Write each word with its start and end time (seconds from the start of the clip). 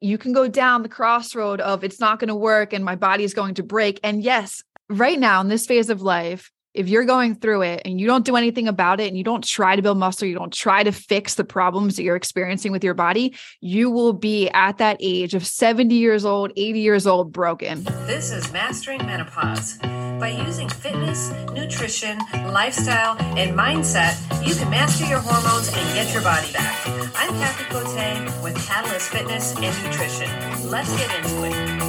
you 0.00 0.18
can 0.18 0.32
go 0.32 0.48
down 0.48 0.82
the 0.82 0.88
crossroad 0.88 1.60
of 1.60 1.84
it's 1.84 2.00
not 2.00 2.18
going 2.18 2.28
to 2.28 2.34
work 2.34 2.72
and 2.72 2.84
my 2.84 2.96
body 2.96 3.24
is 3.24 3.34
going 3.34 3.54
to 3.54 3.62
break. 3.62 4.00
And 4.02 4.22
yes, 4.22 4.62
right 4.88 5.18
now 5.18 5.40
in 5.40 5.48
this 5.48 5.66
phase 5.66 5.90
of 5.90 6.02
life, 6.02 6.50
if 6.74 6.88
you're 6.88 7.04
going 7.04 7.34
through 7.34 7.62
it 7.62 7.82
and 7.84 8.00
you 8.00 8.06
don't 8.06 8.24
do 8.24 8.36
anything 8.36 8.68
about 8.68 9.00
it 9.00 9.08
and 9.08 9.16
you 9.16 9.24
don't 9.24 9.44
try 9.44 9.74
to 9.74 9.82
build 9.82 9.98
muscle, 9.98 10.26
you 10.26 10.34
don't 10.34 10.52
try 10.52 10.82
to 10.82 10.92
fix 10.92 11.34
the 11.34 11.44
problems 11.44 11.96
that 11.96 12.02
you're 12.02 12.16
experiencing 12.16 12.72
with 12.72 12.84
your 12.84 12.94
body, 12.94 13.34
you 13.60 13.90
will 13.90 14.12
be 14.12 14.48
at 14.50 14.78
that 14.78 14.96
age 15.00 15.34
of 15.34 15.46
70 15.46 15.94
years 15.94 16.24
old, 16.24 16.52
80 16.56 16.80
years 16.80 17.06
old, 17.06 17.32
broken. 17.32 17.84
This 18.06 18.30
is 18.32 18.52
Mastering 18.52 19.04
Menopause. 19.06 19.78
By 20.20 20.28
using 20.46 20.68
fitness, 20.68 21.32
nutrition, 21.54 22.18
lifestyle, 22.52 23.16
and 23.38 23.58
mindset, 23.58 24.18
you 24.46 24.54
can 24.54 24.68
master 24.68 25.06
your 25.06 25.18
hormones 25.18 25.68
and 25.68 25.94
get 25.94 26.12
your 26.12 26.22
body 26.22 26.52
back. 26.52 26.86
I'm 27.16 27.30
Kathy 27.40 27.64
Cote 27.64 28.42
with 28.42 28.54
Catalyst 28.66 29.08
Fitness 29.08 29.56
and 29.56 29.84
Nutrition. 29.84 30.70
Let's 30.70 30.94
get 30.94 31.24
into 31.24 31.44
it. 31.44 31.79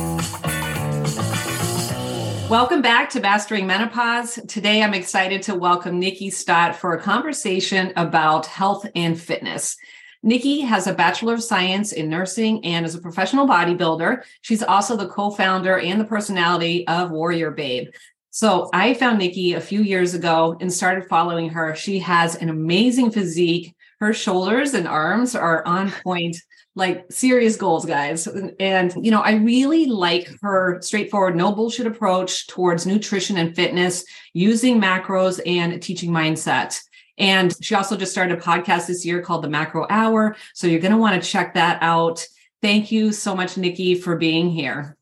Welcome 2.52 2.82
back 2.82 3.10
to 3.12 3.22
Mastering 3.22 3.66
Menopause. 3.66 4.38
Today, 4.46 4.84
I'm 4.84 4.94
excited 4.94 5.42
to 5.44 5.56
welcome 5.56 5.98
Nikki 5.98 6.30
Stott 6.30 6.76
for 6.76 6.94
a 6.94 7.02
conversation 7.02 7.94
about 7.96 8.46
health 8.46 8.86
and 8.94 9.18
fitness. 9.18 9.78
Nikki 10.22 10.60
has 10.60 10.86
a 10.86 10.94
Bachelor 10.94 11.36
of 11.36 11.44
Science 11.44 11.94
in 11.94 12.10
Nursing 12.10 12.66
and 12.66 12.86
is 12.86 12.94
a 12.94 13.02
professional 13.02 13.48
bodybuilder. 13.48 14.24
She's 14.42 14.64
also 14.64 14.98
the 14.98 15.08
co 15.08 15.30
founder 15.30 15.80
and 15.80 15.98
the 15.98 16.04
personality 16.04 16.86
of 16.90 17.12
Warrior 17.12 17.52
Babe. 17.52 17.88
So 18.32 18.70
I 18.74 18.96
found 18.96 19.20
Nikki 19.20 19.54
a 19.54 19.62
few 19.62 19.82
years 19.82 20.14
ago 20.14 20.58
and 20.60 20.74
started 20.74 21.08
following 21.08 21.52
her. 21.52 21.74
She 21.74 22.00
has 22.00 22.36
an 22.36 22.50
amazing 22.50 23.12
physique. 23.12 23.74
Her 24.02 24.12
shoulders 24.12 24.74
and 24.74 24.90
arms 24.90 25.36
are 25.36 25.66
on 25.66 25.90
point 25.90 26.36
like 26.76 27.06
serious 27.12 27.58
goals 27.58 27.86
guys. 27.86 28.28
And 28.28 28.94
you 29.04 29.12
know 29.12 29.22
i 29.22 29.34
really 29.34 29.86
like 29.86 30.30
her 30.42 30.82
straightforward 30.82 31.36
no 31.36 31.52
bullshit 31.52 31.88
approach 31.88 32.48
towards 32.48 32.86
nutrition 32.86 33.38
and 33.38 33.56
fitness 33.56 34.06
using 34.34 34.80
macros 34.80 35.40
and 35.46 35.82
teaching 35.82 36.12
mindset. 36.12 36.80
And 37.18 37.54
she 37.62 37.76
also 37.76 37.98
just 37.98 38.12
started 38.12 38.38
a 38.38 38.42
podcast 38.42 38.88
this 38.88 39.06
year 39.06 39.22
called 39.22 39.44
the 39.44 39.50
macro 39.50 39.86
hour. 39.90 40.36
So 40.54 40.66
you're 40.66 40.80
going 40.80 40.94
to 40.94 40.98
want 40.98 41.22
to 41.22 41.30
check 41.30 41.54
that 41.54 41.78
out. 41.82 42.26
Thank 42.62 42.92
you 42.92 43.12
so 43.12 43.36
much 43.36 43.58
nikki 43.58 43.96
for 43.96 44.16
being 44.16 44.50
here. 44.50 44.98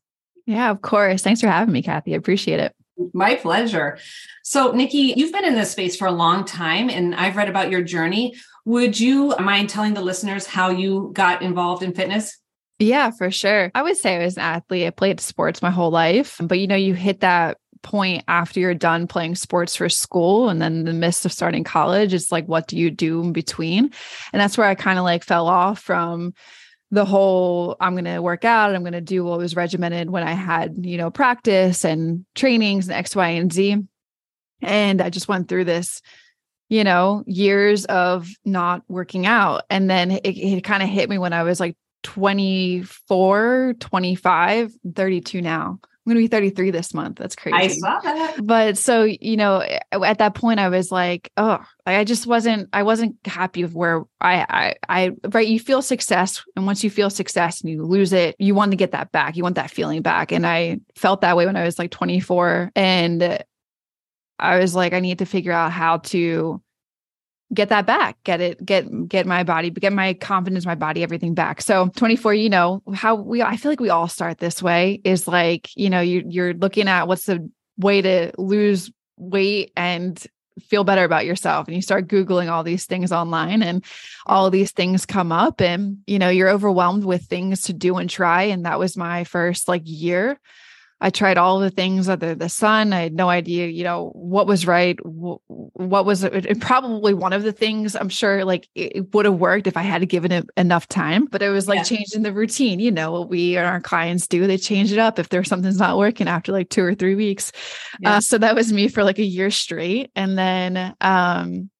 Yeah 0.46 0.70
of 0.70 0.82
course. 0.82 1.22
Thanks 1.22 1.40
for 1.40 1.48
having 1.48 1.72
me 1.72 1.82
kathy. 1.82 2.14
I 2.14 2.16
appreciate 2.16 2.60
it. 2.60 2.74
My 3.14 3.34
pleasure. 3.36 3.98
So, 4.42 4.72
Nikki, 4.72 5.14
you've 5.16 5.32
been 5.32 5.44
in 5.44 5.54
this 5.54 5.70
space 5.70 5.96
for 5.96 6.06
a 6.06 6.12
long 6.12 6.44
time 6.44 6.90
and 6.90 7.14
I've 7.14 7.36
read 7.36 7.48
about 7.48 7.70
your 7.70 7.82
journey. 7.82 8.34
Would 8.64 9.00
you 9.00 9.34
mind 9.38 9.70
telling 9.70 9.94
the 9.94 10.02
listeners 10.02 10.46
how 10.46 10.70
you 10.70 11.10
got 11.12 11.42
involved 11.42 11.82
in 11.82 11.94
fitness? 11.94 12.38
Yeah, 12.78 13.10
for 13.10 13.30
sure. 13.30 13.70
I 13.74 13.82
would 13.82 13.96
say 13.96 14.16
I 14.16 14.24
was 14.24 14.36
an 14.36 14.42
athlete. 14.42 14.86
I 14.86 14.90
played 14.90 15.20
sports 15.20 15.60
my 15.60 15.70
whole 15.70 15.90
life, 15.90 16.38
but 16.42 16.58
you 16.58 16.66
know, 16.66 16.76
you 16.76 16.94
hit 16.94 17.20
that 17.20 17.58
point 17.82 18.24
after 18.28 18.60
you're 18.60 18.74
done 18.74 19.06
playing 19.06 19.34
sports 19.34 19.76
for 19.76 19.88
school 19.88 20.48
and 20.48 20.60
then 20.60 20.84
the 20.84 20.92
midst 20.92 21.24
of 21.24 21.32
starting 21.32 21.64
college, 21.64 22.14
it's 22.14 22.32
like, 22.32 22.46
what 22.46 22.66
do 22.66 22.78
you 22.78 22.90
do 22.90 23.20
in 23.22 23.32
between? 23.32 23.90
And 24.32 24.40
that's 24.40 24.56
where 24.56 24.66
I 24.66 24.74
kind 24.74 24.98
of 24.98 25.04
like 25.04 25.24
fell 25.24 25.46
off 25.46 25.80
from 25.80 26.34
the 26.90 27.04
whole 27.04 27.76
I'm 27.80 27.94
going 27.94 28.04
to 28.04 28.20
work 28.20 28.44
out, 28.44 28.74
I'm 28.74 28.82
going 28.82 28.92
to 28.92 29.00
do 29.00 29.24
what 29.24 29.38
was 29.38 29.54
regimented 29.54 30.10
when 30.10 30.26
I 30.26 30.32
had, 30.32 30.84
you 30.84 30.96
know, 30.96 31.10
practice 31.10 31.84
and 31.84 32.24
trainings 32.34 32.88
and 32.88 32.96
X, 32.96 33.14
Y, 33.14 33.28
and 33.28 33.52
Z. 33.52 33.76
And 34.60 35.00
I 35.00 35.08
just 35.08 35.28
went 35.28 35.48
through 35.48 35.64
this 35.64 36.02
you 36.70 36.84
know, 36.84 37.24
years 37.26 37.84
of 37.86 38.28
not 38.44 38.82
working 38.88 39.26
out. 39.26 39.64
And 39.68 39.90
then 39.90 40.12
it, 40.12 40.22
it 40.24 40.64
kind 40.64 40.82
of 40.82 40.88
hit 40.88 41.10
me 41.10 41.18
when 41.18 41.34
I 41.34 41.42
was 41.42 41.60
like 41.60 41.76
24, 42.04 43.74
25, 43.78 44.72
32 44.94 45.42
now. 45.42 45.80
I'm 45.82 46.14
going 46.14 46.16
to 46.16 46.22
be 46.22 46.28
33 46.28 46.70
this 46.70 46.94
month. 46.94 47.18
That's 47.18 47.36
crazy. 47.36 47.56
I 47.56 47.68
saw 47.68 48.00
that. 48.00 48.36
But 48.42 48.78
so, 48.78 49.02
you 49.02 49.36
know, 49.36 49.58
eh, 49.58 49.80
at 49.92 50.18
that 50.18 50.34
point 50.34 50.60
I 50.60 50.68
was 50.68 50.90
like, 50.90 51.30
oh, 51.36 51.62
I 51.84 52.04
just 52.04 52.26
wasn't, 52.26 52.68
I 52.72 52.84
wasn't 52.84 53.16
happy 53.24 53.64
with 53.64 53.74
where 53.74 54.04
I, 54.20 54.46
I, 54.48 54.74
I, 54.88 55.10
right. 55.30 55.46
You 55.46 55.60
feel 55.60 55.82
success. 55.82 56.42
And 56.56 56.66
once 56.66 56.82
you 56.82 56.88
feel 56.88 57.10
success 57.10 57.60
and 57.60 57.70
you 57.70 57.84
lose 57.84 58.12
it, 58.12 58.36
you 58.38 58.54
want 58.54 58.70
to 58.70 58.76
get 58.76 58.92
that 58.92 59.12
back. 59.12 59.36
You 59.36 59.42
want 59.42 59.56
that 59.56 59.70
feeling 59.70 60.02
back. 60.02 60.32
And 60.32 60.46
I 60.46 60.78
felt 60.94 61.20
that 61.20 61.36
way 61.36 61.46
when 61.46 61.56
I 61.56 61.64
was 61.64 61.78
like 61.78 61.90
24 61.90 62.70
and 62.76 63.42
I 64.40 64.58
was 64.58 64.74
like, 64.74 64.92
I 64.92 65.00
need 65.00 65.18
to 65.18 65.26
figure 65.26 65.52
out 65.52 65.72
how 65.72 65.98
to 65.98 66.62
get 67.52 67.68
that 67.70 67.86
back, 67.86 68.16
get 68.24 68.40
it, 68.40 68.64
get 68.64 69.08
get 69.08 69.26
my 69.26 69.42
body, 69.44 69.70
get 69.70 69.92
my 69.92 70.14
confidence, 70.14 70.64
my 70.64 70.74
body, 70.74 71.02
everything 71.02 71.34
back. 71.34 71.60
So 71.60 71.88
24, 71.88 72.34
you 72.34 72.48
know, 72.48 72.82
how 72.94 73.16
we 73.16 73.42
I 73.42 73.56
feel 73.56 73.72
like 73.72 73.80
we 73.80 73.90
all 73.90 74.08
start 74.08 74.38
this 74.38 74.62
way 74.62 75.00
is 75.04 75.28
like, 75.28 75.68
you 75.76 75.90
know, 75.90 76.00
you 76.00 76.24
you're 76.28 76.54
looking 76.54 76.88
at 76.88 77.08
what's 77.08 77.26
the 77.26 77.50
way 77.76 78.02
to 78.02 78.32
lose 78.38 78.90
weight 79.16 79.72
and 79.76 80.24
feel 80.60 80.84
better 80.84 81.04
about 81.04 81.24
yourself 81.26 81.66
and 81.66 81.74
you 81.74 81.82
start 81.82 82.08
googling 82.08 82.50
all 82.50 82.62
these 82.62 82.84
things 82.84 83.12
online 83.12 83.62
and 83.62 83.84
all 84.26 84.50
these 84.50 84.72
things 84.72 85.06
come 85.06 85.32
up 85.32 85.60
and 85.60 85.98
you 86.06 86.18
know 86.18 86.28
you're 86.28 86.50
overwhelmed 86.50 87.04
with 87.04 87.24
things 87.24 87.62
to 87.62 87.72
do 87.72 87.96
and 87.96 88.10
try 88.10 88.42
and 88.42 88.66
that 88.66 88.78
was 88.78 88.96
my 88.96 89.24
first 89.24 89.68
like 89.68 89.82
year 89.84 90.38
I 91.00 91.10
tried 91.10 91.38
all 91.38 91.60
the 91.60 91.70
things 91.70 92.08
under 92.08 92.34
the 92.34 92.48
sun. 92.48 92.92
I 92.92 93.00
had 93.00 93.14
no 93.14 93.30
idea, 93.30 93.68
you 93.68 93.84
know, 93.84 94.10
what 94.14 94.46
was 94.46 94.66
right. 94.66 94.98
What 95.02 96.04
was 96.04 96.24
it? 96.24 96.60
Probably 96.60 97.14
one 97.14 97.32
of 97.32 97.42
the 97.42 97.52
things 97.52 97.96
I'm 97.96 98.10
sure 98.10 98.44
like 98.44 98.68
it 98.74 99.14
would 99.14 99.24
have 99.24 99.36
worked 99.36 99.66
if 99.66 99.78
I 99.78 99.82
had 99.82 100.06
given 100.08 100.30
it 100.30 100.46
enough 100.58 100.86
time, 100.88 101.24
but 101.24 101.40
it 101.40 101.48
was 101.48 101.68
like 101.68 101.78
yeah. 101.78 101.84
changing 101.84 102.22
the 102.22 102.32
routine. 102.32 102.80
You 102.80 102.90
know, 102.90 103.12
what 103.12 103.30
we 103.30 103.56
and 103.56 103.66
our 103.66 103.80
clients 103.80 104.26
do, 104.26 104.46
they 104.46 104.58
change 104.58 104.92
it 104.92 104.98
up 104.98 105.18
if 105.18 105.30
there's 105.30 105.48
something's 105.48 105.78
not 105.78 105.96
working 105.96 106.28
after 106.28 106.52
like 106.52 106.68
two 106.68 106.84
or 106.84 106.94
three 106.94 107.14
weeks. 107.14 107.50
Yeah. 108.00 108.16
Uh, 108.16 108.20
so 108.20 108.36
that 108.36 108.54
was 108.54 108.72
me 108.72 108.88
for 108.88 109.02
like 109.02 109.18
a 109.18 109.24
year 109.24 109.50
straight. 109.50 110.10
And 110.14 110.36
then, 110.36 110.94
um, 111.00 111.70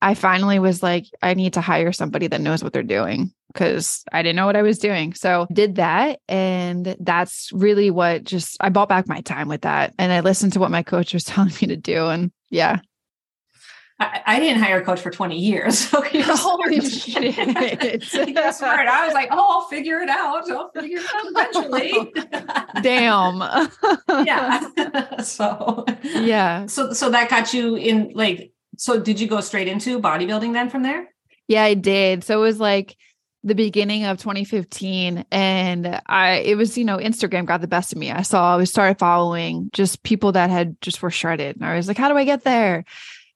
I 0.00 0.14
finally 0.14 0.60
was 0.60 0.80
like, 0.82 1.06
I 1.22 1.34
need 1.34 1.54
to 1.54 1.60
hire 1.60 1.92
somebody 1.92 2.28
that 2.28 2.40
knows 2.40 2.62
what 2.62 2.72
they're 2.72 2.82
doing 2.84 3.32
because 3.52 4.04
I 4.12 4.22
didn't 4.22 4.36
know 4.36 4.46
what 4.46 4.56
I 4.56 4.62
was 4.62 4.78
doing. 4.78 5.14
So 5.14 5.46
did 5.52 5.76
that. 5.76 6.20
And 6.28 6.96
that's 7.00 7.50
really 7.52 7.90
what 7.90 8.24
just 8.24 8.56
I 8.60 8.68
bought 8.68 8.88
back 8.88 9.08
my 9.08 9.20
time 9.22 9.48
with 9.48 9.62
that. 9.62 9.94
And 9.98 10.12
I 10.12 10.20
listened 10.20 10.52
to 10.54 10.60
what 10.60 10.70
my 10.70 10.82
coach 10.82 11.14
was 11.14 11.24
telling 11.24 11.52
me 11.60 11.68
to 11.68 11.76
do. 11.76 12.06
And 12.06 12.30
yeah. 12.50 12.80
I, 14.00 14.22
I 14.26 14.38
didn't 14.38 14.62
hire 14.62 14.80
a 14.80 14.84
coach 14.84 15.00
for 15.00 15.10
20 15.10 15.36
years. 15.36 15.78
So 15.88 16.02
Holy 16.02 16.78
oh, 16.78 16.88
shit. 16.88 17.34
smart. 18.04 18.88
I 18.88 19.06
was 19.06 19.14
like, 19.14 19.28
oh, 19.32 19.60
I'll 19.60 19.68
figure 19.68 19.98
it 20.00 20.08
out. 20.08 20.48
I'll 20.50 20.70
figure 20.70 20.98
it 20.98 21.06
out 21.14 21.52
eventually. 21.52 21.92
Oh, 21.94 22.80
damn. 22.80 23.40
yeah. 24.24 25.20
so 25.22 25.84
yeah. 26.04 26.66
So 26.66 26.92
so 26.92 27.10
that 27.10 27.28
got 27.28 27.52
you 27.52 27.74
in 27.74 28.12
like 28.14 28.52
so 28.76 29.00
did 29.00 29.18
you 29.18 29.26
go 29.26 29.40
straight 29.40 29.66
into 29.66 30.00
bodybuilding 30.00 30.52
then 30.52 30.70
from 30.70 30.82
there? 30.84 31.08
Yeah, 31.48 31.64
I 31.64 31.74
did. 31.74 32.22
So 32.22 32.38
it 32.38 32.42
was 32.42 32.60
like 32.60 32.96
the 33.48 33.54
beginning 33.54 34.04
of 34.04 34.18
2015 34.18 35.24
and 35.30 36.00
I 36.06 36.36
it 36.36 36.56
was 36.56 36.78
you 36.78 36.84
know 36.84 36.98
Instagram 36.98 37.46
got 37.46 37.60
the 37.60 37.68
best 37.68 37.92
of 37.92 37.98
me. 37.98 38.10
I 38.10 38.22
saw 38.22 38.58
I 38.58 38.64
started 38.64 38.98
following 38.98 39.70
just 39.72 40.02
people 40.02 40.32
that 40.32 40.50
had 40.50 40.80
just 40.80 41.02
were 41.02 41.10
shredded 41.10 41.56
and 41.56 41.64
I 41.64 41.76
was 41.76 41.88
like 41.88 41.98
how 41.98 42.08
do 42.08 42.16
I 42.16 42.24
get 42.24 42.44
there? 42.44 42.84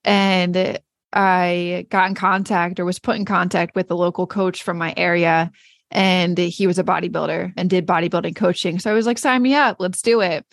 And 0.05 0.79
I 1.13 1.87
got 1.91 2.09
in 2.09 2.15
contact 2.15 2.81
or 2.81 2.85
was 2.85 2.99
put 2.99 3.17
in 3.17 3.25
contact 3.25 3.75
with 3.75 3.91
a 3.91 3.95
local 3.95 4.27
coach 4.27 4.63
from 4.63 4.79
my 4.79 4.95
area 4.97 5.51
and 5.91 6.39
he 6.39 6.67
was 6.67 6.79
a 6.79 6.85
bodybuilder 6.85 7.53
and 7.57 7.69
did 7.69 7.87
bodybuilding 7.87 8.37
coaching. 8.37 8.79
So 8.79 8.91
I 8.91 8.95
was 8.95 9.07
like 9.07 9.19
sign 9.19 9.43
me 9.43 9.55
up, 9.55 9.77
let's 9.79 10.03
do 10.03 10.21
it 10.21 10.47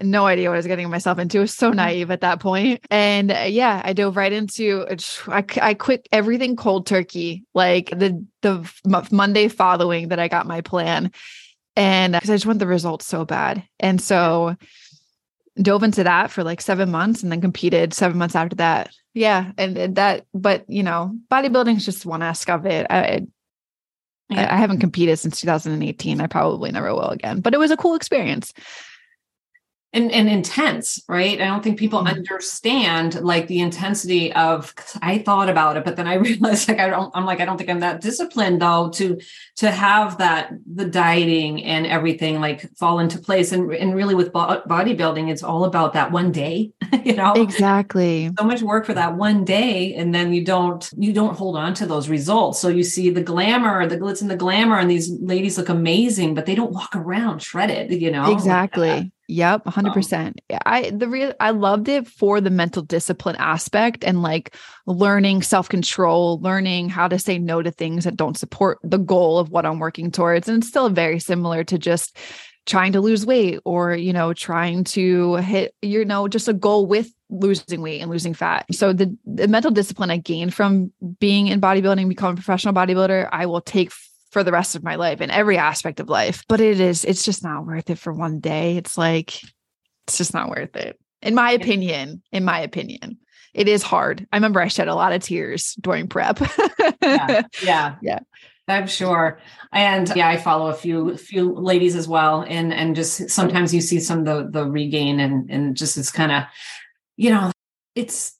no 0.00 0.26
idea 0.26 0.48
what 0.48 0.54
I 0.54 0.58
was 0.58 0.66
getting 0.66 0.90
myself 0.90 1.18
into. 1.18 1.38
I 1.38 1.40
was 1.42 1.54
so 1.54 1.68
mm-hmm. 1.68 1.76
naive 1.76 2.10
at 2.10 2.22
that 2.22 2.40
point. 2.40 2.84
And 2.90 3.30
uh, 3.30 3.46
yeah, 3.48 3.82
I 3.84 3.92
dove 3.92 4.16
right 4.16 4.32
into 4.32 4.86
I, 5.28 5.44
I 5.60 5.74
quit 5.74 6.08
everything 6.12 6.56
cold 6.56 6.86
turkey, 6.86 7.44
like 7.54 7.90
the 7.90 8.24
the 8.40 8.70
Monday 9.10 9.48
following 9.48 10.08
that 10.08 10.18
I 10.18 10.28
got 10.28 10.46
my 10.46 10.60
plan. 10.60 11.12
And 11.76 12.12
because 12.12 12.30
uh, 12.30 12.32
I 12.32 12.36
just 12.36 12.46
want 12.46 12.58
the 12.58 12.66
results 12.66 13.06
so 13.06 13.24
bad. 13.24 13.64
And 13.80 14.00
so 14.00 14.56
dove 15.60 15.82
into 15.82 16.04
that 16.04 16.30
for 16.30 16.44
like 16.44 16.60
seven 16.60 16.90
months 16.90 17.22
and 17.22 17.30
then 17.30 17.40
competed 17.40 17.92
seven 17.94 18.18
months 18.18 18.34
after 18.34 18.56
that. 18.56 18.90
Yeah. 19.14 19.52
And, 19.58 19.76
and 19.76 19.96
that, 19.96 20.26
but 20.32 20.68
you 20.68 20.82
know, 20.82 21.14
bodybuilding 21.30 21.76
is 21.76 21.84
just 21.84 22.06
one 22.06 22.22
aspect 22.22 22.60
of 22.60 22.66
it. 22.66 22.86
I, 22.88 23.26
yeah. 24.30 24.54
I 24.54 24.56
haven't 24.56 24.80
competed 24.80 25.18
since 25.18 25.40
2018. 25.40 26.20
I 26.20 26.26
probably 26.26 26.72
never 26.72 26.94
will 26.94 27.10
again, 27.10 27.40
but 27.40 27.52
it 27.52 27.58
was 27.58 27.70
a 27.70 27.76
cool 27.76 27.94
experience. 27.94 28.54
And 29.92 30.10
and 30.10 30.28
intense 30.28 31.02
right? 31.08 31.40
I 31.40 31.46
don't 31.46 31.62
think 31.62 31.78
people 31.78 32.00
mm-hmm. 32.00 32.16
understand 32.16 33.22
like 33.22 33.46
the 33.46 33.60
intensity 33.60 34.32
of 34.32 34.74
i 35.00 35.18
thought 35.18 35.48
about 35.48 35.76
it 35.76 35.84
but 35.84 35.96
then 35.96 36.06
i 36.06 36.14
realized 36.28 36.68
like 36.68 36.78
i 36.78 36.88
don't 36.88 37.10
i'm 37.14 37.24
like 37.24 37.40
i 37.40 37.44
don't 37.44 37.58
think 37.58 37.70
i'm 37.70 37.80
that 37.80 38.00
disciplined 38.00 38.60
though 38.60 38.90
to 38.90 39.18
to 39.56 39.70
have 39.70 40.18
that 40.18 40.52
the 40.66 40.84
dieting 40.84 41.64
and 41.64 41.86
everything 41.86 42.40
like 42.40 42.74
fall 42.76 42.98
into 42.98 43.18
place. 43.18 43.52
And 43.52 43.72
and 43.72 43.94
really 43.94 44.14
with 44.14 44.32
bodybuilding 44.32 45.30
it's 45.30 45.42
all 45.42 45.64
about 45.64 45.92
that 45.94 46.12
one 46.12 46.32
day 46.32 46.72
you 47.04 47.14
know? 47.14 47.32
Exactly. 47.34 48.30
So 48.38 48.44
much 48.44 48.62
work 48.62 48.86
for 48.86 48.94
that 48.94 49.16
one 49.16 49.44
day 49.44 49.94
and 49.94 50.14
then 50.14 50.32
you 50.32 50.44
don't 50.44 50.88
you 50.96 51.12
don't 51.12 51.36
hold 51.36 51.56
on 51.56 51.74
to 51.74 51.86
those 51.86 52.08
results. 52.08 52.58
So 52.60 52.68
you 52.68 52.82
see 52.82 53.10
the 53.10 53.22
glamour 53.22 53.86
the 53.86 53.98
glitz 53.98 54.22
and 54.22 54.30
the 54.30 54.36
glamour 54.36 54.78
and 54.78 54.90
these 54.90 55.10
ladies 55.20 55.58
look 55.58 55.68
amazing 55.68 56.34
but 56.34 56.46
they 56.46 56.54
don't 56.54 56.72
walk 56.72 56.94
around 56.94 57.40
shredded 57.40 57.92
you 57.92 58.10
know? 58.10 58.32
Exactly 58.32 59.12
Yep, 59.28 59.64
100%. 59.64 60.26
Um, 60.26 60.34
I 60.66 60.90
the 60.90 61.08
real 61.08 61.32
I 61.40 61.50
loved 61.50 61.88
it 61.88 62.06
for 62.06 62.40
the 62.40 62.50
mental 62.50 62.82
discipline 62.82 63.36
aspect 63.36 64.04
and 64.04 64.22
like 64.22 64.54
learning 64.86 65.42
self-control, 65.42 66.40
learning 66.40 66.88
how 66.88 67.08
to 67.08 67.18
say 67.18 67.38
no 67.38 67.62
to 67.62 67.70
things 67.70 68.04
that 68.04 68.16
don't 68.16 68.36
support 68.36 68.78
the 68.82 68.98
goal 68.98 69.38
of 69.38 69.48
what 69.50 69.64
I'm 69.64 69.78
working 69.78 70.10
towards. 70.10 70.48
And 70.48 70.58
it's 70.58 70.68
still 70.68 70.88
very 70.90 71.18
similar 71.18 71.64
to 71.64 71.78
just 71.78 72.16
trying 72.66 72.92
to 72.92 73.00
lose 73.00 73.26
weight 73.26 73.60
or, 73.64 73.94
you 73.94 74.12
know, 74.12 74.32
trying 74.32 74.84
to 74.84 75.36
hit, 75.36 75.74
you 75.82 76.04
know, 76.04 76.28
just 76.28 76.48
a 76.48 76.52
goal 76.52 76.86
with 76.86 77.10
losing 77.28 77.80
weight 77.80 78.00
and 78.00 78.10
losing 78.10 78.34
fat. 78.34 78.66
So 78.72 78.92
the, 78.92 79.16
the 79.24 79.48
mental 79.48 79.70
discipline 79.70 80.10
I 80.10 80.18
gained 80.18 80.54
from 80.54 80.92
being 81.18 81.48
in 81.48 81.60
bodybuilding, 81.60 82.08
becoming 82.08 82.34
a 82.34 82.36
professional 82.36 82.74
bodybuilder, 82.74 83.28
I 83.32 83.46
will 83.46 83.60
take 83.60 83.90
for 84.32 84.42
the 84.42 84.50
rest 84.50 84.74
of 84.74 84.82
my 84.82 84.96
life 84.96 85.20
in 85.20 85.30
every 85.30 85.58
aspect 85.58 86.00
of 86.00 86.08
life. 86.08 86.42
But 86.48 86.60
it 86.60 86.80
is, 86.80 87.04
it's 87.04 87.24
just 87.24 87.44
not 87.44 87.66
worth 87.66 87.90
it 87.90 87.98
for 87.98 88.12
one 88.12 88.40
day. 88.40 88.78
It's 88.78 88.98
like, 88.98 89.40
it's 90.06 90.18
just 90.18 90.34
not 90.34 90.48
worth 90.48 90.74
it. 90.74 90.98
In 91.20 91.34
my 91.34 91.52
opinion, 91.52 92.22
in 92.32 92.44
my 92.44 92.58
opinion, 92.60 93.18
it 93.54 93.68
is 93.68 93.82
hard. 93.82 94.26
I 94.32 94.36
remember 94.36 94.60
I 94.60 94.68
shed 94.68 94.88
a 94.88 94.94
lot 94.94 95.12
of 95.12 95.22
tears 95.22 95.76
during 95.80 96.08
prep. 96.08 96.40
yeah, 97.02 97.42
yeah. 97.62 97.94
Yeah. 98.02 98.18
I'm 98.68 98.86
sure. 98.86 99.38
And 99.72 100.10
yeah, 100.16 100.28
I 100.28 100.36
follow 100.38 100.68
a 100.68 100.74
few 100.74 101.16
few 101.16 101.52
ladies 101.52 101.94
as 101.94 102.08
well. 102.08 102.44
And 102.48 102.72
and 102.72 102.96
just 102.96 103.28
sometimes 103.28 103.74
you 103.74 103.80
see 103.80 104.00
some 104.00 104.20
of 104.20 104.24
the 104.24 104.48
the 104.60 104.70
regain 104.70 105.20
and 105.20 105.50
and 105.50 105.76
just 105.76 105.98
it's 105.98 106.10
kind 106.10 106.32
of, 106.32 106.44
you 107.16 107.30
know, 107.30 107.52
it's 107.94 108.38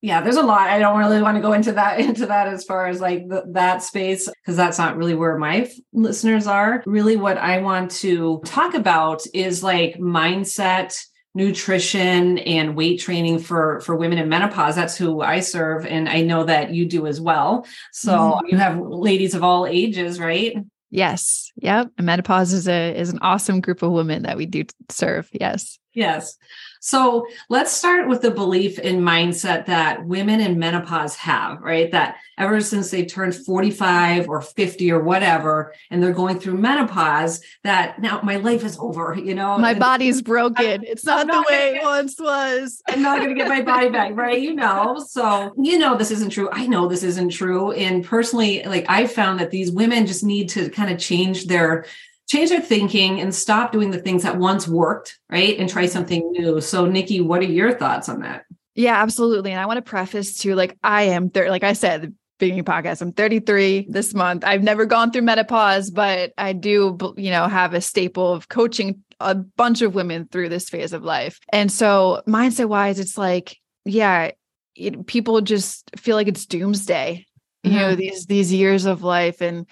yeah 0.00 0.20
there's 0.20 0.36
a 0.36 0.42
lot. 0.42 0.68
I 0.68 0.78
don't 0.78 0.98
really 0.98 1.22
want 1.22 1.36
to 1.36 1.42
go 1.42 1.52
into 1.52 1.72
that 1.72 2.00
into 2.08 2.26
that 2.26 2.48
as 2.48 2.64
far 2.64 2.86
as 2.86 3.00
like 3.00 3.28
the, 3.28 3.44
that 3.48 3.82
space 3.82 4.28
because 4.28 4.56
that's 4.56 4.78
not 4.78 4.96
really 4.96 5.14
where 5.14 5.38
my 5.38 5.62
f- 5.62 5.72
listeners 5.92 6.46
are. 6.46 6.82
Really 6.86 7.16
what 7.16 7.38
i 7.38 7.58
want 7.58 7.90
to 7.92 8.40
talk 8.44 8.74
about 8.74 9.22
is 9.34 9.62
like 9.62 9.96
mindset 9.98 10.96
nutrition 11.34 12.38
and 12.38 12.74
weight 12.74 13.00
training 13.00 13.38
for 13.38 13.80
for 13.80 13.96
women 13.96 14.18
in 14.18 14.28
menopause. 14.28 14.74
That's 14.74 14.96
who 14.96 15.20
i 15.20 15.40
serve 15.40 15.86
and 15.86 16.08
i 16.08 16.22
know 16.22 16.44
that 16.44 16.72
you 16.72 16.86
do 16.86 17.06
as 17.06 17.20
well. 17.20 17.66
So 17.92 18.12
mm-hmm. 18.12 18.46
you 18.48 18.56
have 18.58 18.78
ladies 18.78 19.34
of 19.34 19.42
all 19.44 19.66
ages 19.66 20.18
right? 20.20 20.56
Yes. 20.90 21.52
Yep. 21.56 21.90
And 21.98 22.06
menopause 22.06 22.54
is 22.54 22.66
a 22.66 22.94
is 22.96 23.10
an 23.10 23.18
awesome 23.20 23.60
group 23.60 23.82
of 23.82 23.92
women 23.92 24.22
that 24.22 24.36
we 24.36 24.46
do 24.46 24.64
serve. 24.88 25.28
Yes 25.32 25.78
yes 25.98 26.38
so 26.80 27.26
let's 27.48 27.72
start 27.72 28.08
with 28.08 28.22
the 28.22 28.30
belief 28.30 28.78
and 28.78 29.00
mindset 29.00 29.66
that 29.66 30.04
women 30.04 30.40
in 30.40 30.58
menopause 30.58 31.16
have, 31.16 31.60
right? 31.60 31.90
That 31.90 32.16
ever 32.36 32.60
since 32.60 32.90
they 32.90 33.04
turned 33.04 33.34
45 33.34 34.28
or 34.28 34.40
50 34.40 34.92
or 34.92 35.02
whatever, 35.02 35.74
and 35.90 36.02
they're 36.02 36.12
going 36.12 36.38
through 36.38 36.58
menopause, 36.58 37.40
that 37.64 38.00
now 38.00 38.20
my 38.22 38.36
life 38.36 38.64
is 38.64 38.78
over, 38.78 39.16
you 39.18 39.34
know? 39.34 39.58
My 39.58 39.74
body's 39.74 40.22
broken. 40.28 40.64
I, 40.64 40.84
it's 40.86 41.04
not, 41.04 41.26
not 41.26 41.46
the 41.46 41.52
way 41.52 41.76
it 41.76 41.82
once 41.82 42.18
was. 42.18 42.80
I'm 42.88 43.02
not 43.02 43.18
going 43.18 43.30
to 43.30 43.34
get 43.34 43.48
my 43.48 43.62
body 43.62 43.88
back, 43.88 44.12
right? 44.14 44.40
You 44.40 44.54
know, 44.54 45.04
so 45.06 45.52
you 45.56 45.78
know, 45.78 45.96
this 45.96 46.10
isn't 46.10 46.30
true. 46.30 46.48
I 46.52 46.66
know 46.66 46.86
this 46.86 47.02
isn't 47.02 47.30
true. 47.30 47.72
And 47.72 48.04
personally, 48.04 48.62
like 48.64 48.86
I 48.88 49.06
found 49.06 49.40
that 49.40 49.50
these 49.50 49.72
women 49.72 50.06
just 50.06 50.22
need 50.22 50.48
to 50.50 50.70
kind 50.70 50.90
of 50.90 50.98
change 50.98 51.46
their 51.46 51.86
change 52.28 52.50
their 52.50 52.60
thinking 52.60 53.20
and 53.20 53.34
stop 53.34 53.72
doing 53.72 53.90
the 53.90 54.00
things 54.00 54.22
that 54.22 54.38
once 54.38 54.68
worked, 54.68 55.18
right? 55.30 55.58
And 55.58 55.68
try 55.68 55.86
something 55.86 56.30
new. 56.32 56.60
So, 56.60 56.86
Nikki, 56.86 57.20
what 57.20 57.40
are 57.40 57.44
your 57.44 57.72
thoughts 57.72 58.08
on 58.08 58.20
that? 58.20 58.44
Yeah, 58.74 59.02
absolutely. 59.02 59.50
And 59.50 59.60
I 59.60 59.66
want 59.66 59.78
to 59.78 59.90
preface 59.90 60.38
to 60.40 60.54
like, 60.54 60.78
I 60.84 61.04
am, 61.04 61.30
there. 61.30 61.50
like 61.50 61.64
I 61.64 61.72
said, 61.72 62.14
beginning 62.38 62.64
podcast. 62.64 63.02
I'm 63.02 63.12
33 63.12 63.88
this 63.90 64.14
month. 64.14 64.44
I've 64.44 64.62
never 64.62 64.86
gone 64.86 65.10
through 65.10 65.22
menopause, 65.22 65.90
but 65.90 66.32
I 66.38 66.52
do, 66.52 66.96
you 67.16 67.30
know, 67.30 67.48
have 67.48 67.74
a 67.74 67.80
staple 67.80 68.32
of 68.32 68.48
coaching 68.48 69.02
a 69.20 69.34
bunch 69.34 69.82
of 69.82 69.94
women 69.94 70.28
through 70.30 70.48
this 70.48 70.68
phase 70.68 70.92
of 70.92 71.02
life. 71.02 71.40
And 71.52 71.72
so, 71.72 72.22
mindset 72.28 72.66
wise, 72.66 73.00
it's 73.00 73.18
like, 73.18 73.56
yeah, 73.84 74.30
it, 74.76 75.06
people 75.06 75.40
just 75.40 75.90
feel 75.96 76.14
like 76.14 76.28
it's 76.28 76.46
doomsday. 76.46 77.26
Mm-hmm. 77.66 77.74
You 77.74 77.80
know, 77.80 77.88
mm-hmm. 77.88 78.00
these 78.00 78.26
these 78.26 78.52
years 78.52 78.84
of 78.84 79.02
life, 79.02 79.40
and 79.40 79.66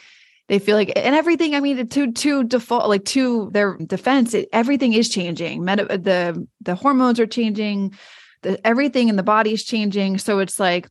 they 0.48 0.58
feel 0.58 0.76
like 0.76 0.92
and 0.96 1.14
everything 1.14 1.54
i 1.54 1.60
mean 1.60 1.88
to 1.88 2.12
to 2.12 2.44
default 2.44 2.88
like 2.88 3.04
to 3.04 3.50
their 3.52 3.76
defense 3.78 4.34
it, 4.34 4.48
everything 4.52 4.92
is 4.92 5.08
changing. 5.08 5.64
Meta, 5.64 5.84
the 5.84 6.46
the 6.60 6.74
hormones 6.74 7.20
are 7.20 7.26
changing. 7.26 7.94
The 8.42 8.64
everything 8.66 9.08
in 9.08 9.16
the 9.16 9.22
body 9.22 9.52
is 9.52 9.64
changing. 9.64 10.18
So 10.18 10.38
it's 10.38 10.60
like 10.60 10.88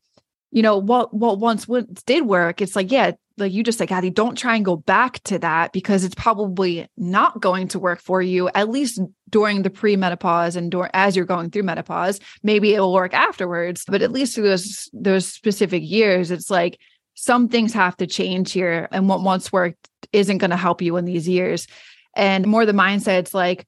you 0.52 0.62
know 0.62 0.78
what 0.78 1.13
what 1.13 1.40
once 1.40 1.66
did 2.06 2.25
work 2.25 2.62
it's 2.62 2.75
like 2.75 2.92
yeah 2.92 3.12
like 3.38 3.52
you 3.52 3.63
just 3.63 3.81
like 3.81 3.90
Kathy, 3.90 4.10
don't 4.10 4.38
try 4.38 4.56
and 4.56 4.63
go 4.63 4.78
back 4.78 5.22
to 5.24 5.38
that 5.40 5.74
because 5.74 6.06
it's 6.06 6.16
probably 6.16 6.88
not 6.96 7.42
going 7.42 7.68
to 7.68 7.80
work 7.80 8.00
for 8.00 8.22
you 8.22 8.50
at 8.56 8.69
least 8.69 9.02
during 9.30 9.63
the 9.63 9.69
pre-menopause 9.69 10.56
and 10.56 10.72
during 10.72 10.90
as 10.94 11.18
you're 11.18 11.25
going 11.25 11.52
through 11.52 11.63
menopause. 11.63 12.22
Maybe 12.44 12.74
it 12.74 12.80
will 12.80 12.94
work 12.94 13.13
afterwards 13.13 13.84
but 13.88 14.02
at 14.02 14.12
least 14.12 14.36
through 14.36 14.48
those 14.48 14.90
those 14.94 15.28
specific 15.28 15.84
years 15.84 16.31
it's 16.31 16.50
like 16.50 16.80
some 17.16 17.48
things 17.48 17.74
have 17.74 17.98
to 17.98 18.08
change 18.08 18.52
here 18.52 18.88
and 18.92 19.10
what 19.10 19.22
once 19.22 19.52
worked 19.52 19.90
isn't 20.14 20.38
going 20.38 20.52
to 20.52 20.58
help 20.58 20.82
you 20.82 20.98
in 20.98 21.06
these 21.06 21.28
years. 21.28 21.68
And 22.16 22.46
more 22.46 22.66
the 22.66 22.74
mindset's 22.74 23.34
like 23.34 23.66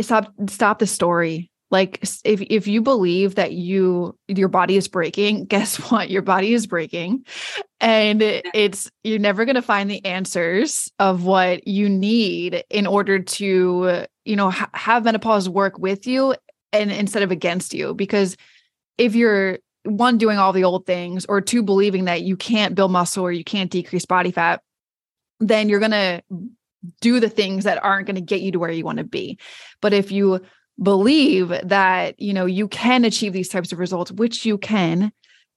stop 0.00 0.32
stop 0.48 0.78
the 0.78 0.86
story. 0.86 1.50
Like 1.70 2.02
if 2.24 2.40
if 2.42 2.66
you 2.66 2.82
believe 2.82 3.36
that 3.36 3.52
you 3.52 4.16
your 4.26 4.48
body 4.48 4.76
is 4.76 4.88
breaking 4.88 5.44
guess 5.46 5.76
what? 5.90 6.10
Your 6.10 6.22
body 6.22 6.52
is 6.52 6.66
breaking. 6.66 7.24
And 7.80 8.20
it's 8.22 8.90
you're 9.04 9.18
never 9.18 9.44
going 9.44 9.54
to 9.54 9.62
find 9.62 9.90
the 9.90 10.04
answers 10.04 10.90
of 10.98 11.24
what 11.24 11.66
you 11.66 11.88
need 11.88 12.64
in 12.70 12.86
order 12.86 13.20
to 13.20 14.06
you 14.24 14.36
know 14.36 14.50
ha- 14.50 14.70
have 14.74 15.04
menopause 15.04 15.48
work 15.48 15.78
with 15.78 16.06
you 16.06 16.34
and 16.72 16.90
instead 16.90 17.22
of 17.22 17.30
against 17.30 17.72
you. 17.72 17.94
Because 17.94 18.36
if 18.98 19.14
you're 19.14 19.58
one 19.84 20.18
doing 20.18 20.38
all 20.38 20.52
the 20.52 20.64
old 20.64 20.86
things 20.86 21.24
or 21.26 21.40
two 21.40 21.62
believing 21.62 22.04
that 22.06 22.22
you 22.22 22.36
can't 22.36 22.74
build 22.74 22.90
muscle 22.90 23.24
or 23.24 23.32
you 23.32 23.44
can't 23.44 23.70
decrease 23.70 24.04
body 24.04 24.30
fat 24.30 24.60
then 25.40 25.68
you're 25.68 25.80
going 25.80 25.92
to 25.92 26.22
do 27.00 27.20
the 27.20 27.28
things 27.28 27.64
that 27.64 27.82
aren't 27.82 28.06
going 28.06 28.16
to 28.16 28.22
get 28.22 28.40
you 28.40 28.52
to 28.52 28.58
where 28.58 28.70
you 28.70 28.84
want 28.84 28.98
to 28.98 29.04
be. 29.04 29.38
But 29.80 29.92
if 29.92 30.10
you 30.12 30.40
believe 30.80 31.48
that 31.64 32.20
you 32.20 32.32
know 32.32 32.46
you 32.46 32.68
can 32.68 33.04
achieve 33.04 33.32
these 33.32 33.48
types 33.48 33.72
of 33.72 33.80
results 33.80 34.12
which 34.12 34.46
you 34.46 34.56
can 34.56 35.12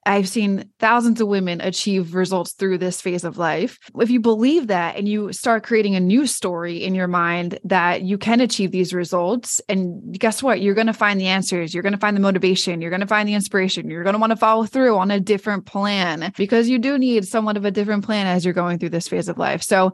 I've 0.05 0.27
seen 0.27 0.69
thousands 0.79 1.21
of 1.21 1.27
women 1.27 1.61
achieve 1.61 2.15
results 2.15 2.53
through 2.53 2.79
this 2.79 2.99
phase 3.01 3.23
of 3.23 3.37
life. 3.37 3.77
If 3.99 4.09
you 4.09 4.19
believe 4.19 4.67
that 4.67 4.95
and 4.95 5.07
you 5.07 5.31
start 5.31 5.63
creating 5.63 5.95
a 5.95 5.99
new 5.99 6.25
story 6.25 6.83
in 6.83 6.95
your 6.95 7.07
mind 7.07 7.59
that 7.65 8.01
you 8.01 8.17
can 8.17 8.41
achieve 8.41 8.71
these 8.71 8.93
results, 8.93 9.61
and 9.69 10.17
guess 10.17 10.41
what? 10.41 10.59
You're 10.59 10.73
going 10.73 10.87
to 10.87 10.93
find 10.93 11.19
the 11.19 11.27
answers. 11.27 11.73
You're 11.73 11.83
going 11.83 11.93
to 11.93 11.99
find 11.99 12.17
the 12.17 12.21
motivation. 12.21 12.81
You're 12.81 12.89
going 12.89 13.01
to 13.01 13.07
find 13.07 13.29
the 13.29 13.35
inspiration. 13.35 13.89
You're 13.89 14.03
going 14.03 14.15
to 14.15 14.19
want 14.19 14.31
to 14.31 14.37
follow 14.37 14.65
through 14.65 14.97
on 14.97 15.11
a 15.11 15.19
different 15.19 15.67
plan 15.67 16.33
because 16.35 16.67
you 16.67 16.79
do 16.79 16.97
need 16.97 17.27
somewhat 17.27 17.57
of 17.57 17.65
a 17.65 17.71
different 17.71 18.03
plan 18.03 18.25
as 18.25 18.43
you're 18.43 18.55
going 18.55 18.79
through 18.79 18.89
this 18.89 19.07
phase 19.07 19.29
of 19.29 19.37
life. 19.37 19.61
So, 19.61 19.93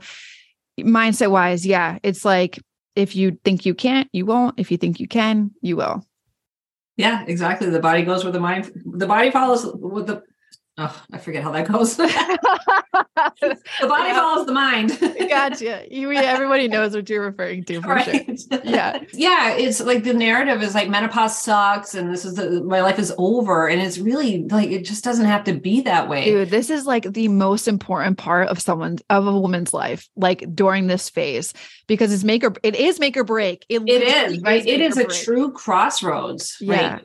mindset 0.80 1.32
wise, 1.32 1.66
yeah, 1.66 1.98
it's 2.02 2.24
like 2.24 2.60
if 2.96 3.16
you 3.16 3.38
think 3.44 3.66
you 3.66 3.74
can't, 3.74 4.08
you 4.14 4.26
won't. 4.26 4.58
If 4.58 4.72
you 4.72 4.78
think 4.78 5.02
you 5.02 5.08
can, 5.08 5.52
you 5.62 5.76
will. 5.76 6.06
Yeah, 6.98 7.24
exactly. 7.28 7.70
The 7.70 7.80
body 7.80 8.04
goes 8.04 8.24
where 8.24 8.34
the 8.34 8.40
mind, 8.40 8.72
the 8.86 9.08
body 9.08 9.32
follows 9.32 9.66
with 9.76 10.08
the, 10.08 10.24
oh, 10.78 11.04
I 11.12 11.18
forget 11.18 11.44
how 11.44 11.52
that 11.52 11.68
goes. 11.68 11.98
the 11.98 13.58
body 13.82 14.10
yeah. 14.10 14.14
follows 14.14 14.46
the 14.46 14.54
mind. 14.54 14.98
gotcha. 15.30 15.86
You, 15.90 16.12
everybody 16.12 16.68
knows 16.68 16.96
what 16.96 17.10
you're 17.10 17.24
referring 17.24 17.64
to 17.66 17.82
for 17.82 17.90
right. 17.90 18.40
sure. 18.40 18.62
Yeah. 18.64 19.00
Yeah. 19.14 19.56
It's 19.56 19.80
like 19.80 20.04
the 20.04 20.14
narrative 20.14 20.62
is 20.62 20.76
like 20.76 20.90
menopause 20.90 21.42
sucks 21.42 21.96
and 21.96 22.12
this 22.12 22.26
is 22.26 22.36
the, 22.36 22.64
my 22.64 22.82
life 22.82 23.00
is 23.00 23.14
over. 23.18 23.68
And 23.68 23.82
it's 23.82 23.98
really 23.98 24.44
like, 24.44 24.70
it 24.70 24.86
just 24.86 25.04
doesn't 25.04 25.26
have 25.26 25.44
to 25.46 25.54
be 25.54 25.82
that 25.82 26.10
way. 26.10 26.26
Dude, 26.26 26.50
this 26.50 26.70
is 26.70 26.86
like 26.86 27.12
the 27.12 27.28
most 27.28 27.68
important 27.68 28.18
part 28.18 28.48
of 28.50 28.62
someone's, 28.62 29.02
of 29.10 29.26
a 29.26 29.40
woman's 29.40 29.74
life, 29.74 30.08
like 30.16 30.44
during 30.54 30.88
this 30.88 31.10
phase 31.10 31.54
because 31.88 32.14
it's 32.14 32.24
make 32.24 32.44
or 32.44 32.54
it 32.64 32.76
is 32.76 33.00
make 33.00 33.18
or 33.18 33.24
break. 33.24 33.66
It, 33.70 33.82
it 33.88 34.04
is 34.04 34.42
right. 34.42 34.66
It 34.66 34.82
is 34.82 34.98
a 34.98 35.06
break. 35.06 35.24
true 35.24 35.52
crossroads. 35.52 36.58
Yeah. 36.60 36.94
Right 36.96 37.04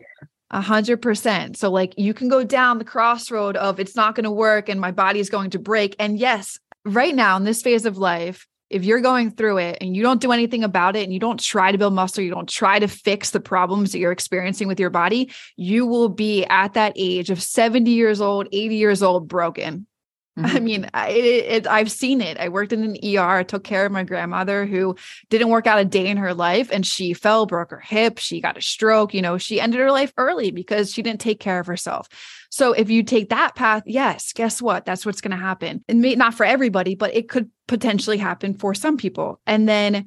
a 0.52 0.61
hundred 0.61 1.00
percent. 1.00 1.56
So 1.56 1.71
like 1.71 1.94
you 1.97 2.14
can 2.14 2.28
go 2.28 2.44
down 2.44 2.78
the 2.78 2.85
crossroad 2.85 3.56
of 3.56 3.80
it's 3.80 3.97
not 3.97 4.14
going 4.14 4.25
to 4.25 4.30
work 4.30 4.68
and 4.68 4.80
my 4.80 4.90
body 4.90 5.18
is 5.18 5.30
going 5.30 5.50
to 5.50 5.59
break. 5.59 5.97
And 5.99 6.18
yes, 6.18 6.59
right 6.85 7.14
now 7.14 7.37
in 7.37 7.44
this 7.44 7.62
phase 7.62 7.87
of 7.87 7.99
life, 7.99 8.47
if 8.68 8.85
you're 8.85 9.00
going 9.00 9.30
through 9.30 9.59
it 9.59 9.78
and 9.80 9.94
you 9.94 10.02
don't 10.02 10.21
do 10.21 10.32
anything 10.32 10.64
about 10.64 10.97
it 10.97 11.04
and 11.04 11.12
you 11.12 11.21
don't 11.21 11.38
try 11.38 11.73
to 11.73 11.78
build 11.78 11.92
muscle, 11.92 12.25
you 12.25 12.30
don't 12.30 12.49
try 12.49 12.78
to 12.78 12.88
fix 12.88 13.30
the 13.30 13.40
problems 13.40 13.92
that 13.92 13.99
you're 13.99 14.12
experiencing 14.12 14.66
with 14.66 14.80
your 14.80 14.90
body, 14.90 15.30
you 15.56 15.87
will 15.87 16.09
be 16.09 16.44
at 16.47 16.75
that 16.75 16.94
age 16.97 17.28
of 17.28 17.42
70 17.42 17.90
years 17.90 18.21
old, 18.21 18.49
80 18.50 18.75
years 18.75 19.02
old, 19.02 19.28
broken. 19.28 19.87
Mm-hmm. 20.38 20.56
I 20.56 20.60
mean, 20.60 20.90
I, 20.94 21.10
it, 21.10 21.24
it, 21.24 21.66
I've 21.66 21.90
seen 21.90 22.22
it. 22.22 22.38
I 22.38 22.48
worked 22.48 22.72
in 22.72 22.82
an 22.82 22.96
ER. 23.04 23.20
I 23.20 23.42
took 23.42 23.64
care 23.64 23.84
of 23.84 23.92
my 23.92 24.02
grandmother 24.02 24.64
who 24.64 24.96
didn't 25.28 25.50
work 25.50 25.66
out 25.66 25.78
a 25.78 25.84
day 25.84 26.06
in 26.06 26.16
her 26.16 26.32
life 26.32 26.70
and 26.72 26.86
she 26.86 27.12
fell, 27.12 27.44
broke 27.44 27.70
her 27.70 27.80
hip. 27.80 28.18
She 28.18 28.40
got 28.40 28.56
a 28.56 28.62
stroke. 28.62 29.12
You 29.12 29.20
know, 29.20 29.36
she 29.36 29.60
ended 29.60 29.80
her 29.80 29.92
life 29.92 30.10
early 30.16 30.50
because 30.50 30.90
she 30.90 31.02
didn't 31.02 31.20
take 31.20 31.38
care 31.38 31.60
of 31.60 31.66
herself. 31.66 32.08
So 32.50 32.72
if 32.72 32.88
you 32.88 33.02
take 33.02 33.28
that 33.28 33.54
path, 33.54 33.82
yes, 33.84 34.32
guess 34.32 34.62
what? 34.62 34.86
That's 34.86 35.04
what's 35.04 35.20
going 35.20 35.32
to 35.32 35.36
happen. 35.36 35.84
And 35.86 36.00
may, 36.00 36.14
not 36.14 36.32
for 36.32 36.46
everybody, 36.46 36.94
but 36.94 37.14
it 37.14 37.28
could 37.28 37.50
potentially 37.68 38.16
happen 38.16 38.54
for 38.54 38.74
some 38.74 38.96
people. 38.96 39.38
And 39.46 39.68
then 39.68 40.06